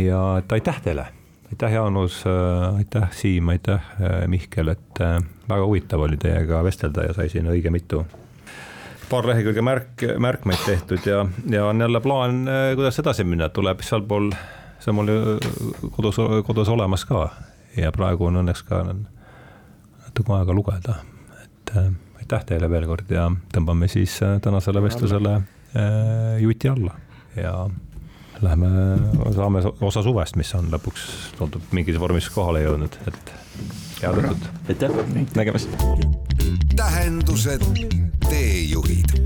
ja 0.00 0.22
et 0.42 0.52
aitäh 0.58 0.82
teile, 0.84 1.08
aitäh, 1.52 1.78
Jaanus, 1.78 2.22
äh, 2.28 2.82
aitäh, 2.82 3.10
Siim, 3.16 3.52
aitäh, 3.54 3.96
Mihkel, 4.28 4.76
et 4.76 5.04
väga 5.48 5.66
huvitav 5.66 6.00
oli 6.06 6.16
teiega 6.20 6.62
vestelda 6.64 7.08
ja 7.08 7.14
sai 7.16 7.28
siin 7.32 7.48
õige 7.50 7.70
mitu 7.74 8.04
paar 9.08 9.26
lehekülge 9.28 9.62
märk, 9.64 10.04
märkmeid 10.20 10.64
tehtud 10.66 11.06
ja, 11.08 11.22
ja 11.50 11.64
on 11.66 11.80
jälle 11.80 12.00
plaan, 12.04 12.42
kuidas 12.74 12.98
edasi 13.00 13.24
minna, 13.24 13.48
tuleb 13.48 13.80
sealpool, 13.84 14.30
see 14.82 14.92
on 14.92 14.98
mul 14.98 15.12
kodus, 15.96 16.20
kodus 16.46 16.68
olemas 16.68 17.06
ka. 17.08 17.28
Ja 17.78 17.92
praegu 17.94 18.26
on 18.26 18.40
õnneks 18.40 18.64
ka 18.66 18.82
natuke 18.82 20.34
aega 20.34 20.54
lugeda, 20.56 20.96
et 21.44 21.72
äh, 21.76 21.90
aitäh 22.18 22.46
teile 22.48 22.70
veel 22.70 22.88
kord 22.90 23.12
ja 23.12 23.28
tõmbame 23.54 23.88
siis 23.92 24.18
tänasele 24.42 24.82
vestlusele 24.82 25.36
juti 26.42 26.68
alla. 26.68 26.96
Ja 27.36 27.68
lähme, 28.42 28.68
saame 29.36 29.62
osa 29.84 30.02
suvest, 30.02 30.36
mis 30.40 30.50
on 30.58 30.72
lõpuks, 30.72 31.04
tundub 31.38 31.72
mingis 31.76 31.98
vormis 32.00 32.28
kohale 32.34 32.64
jõudnud, 32.64 32.98
et 33.10 33.32
head 34.02 34.20
õhtut. 34.22 34.48
aitäh, 34.68 34.90
nägemist. 35.36 35.68
tähendused, 36.76 37.64
teejuhid 38.28 39.18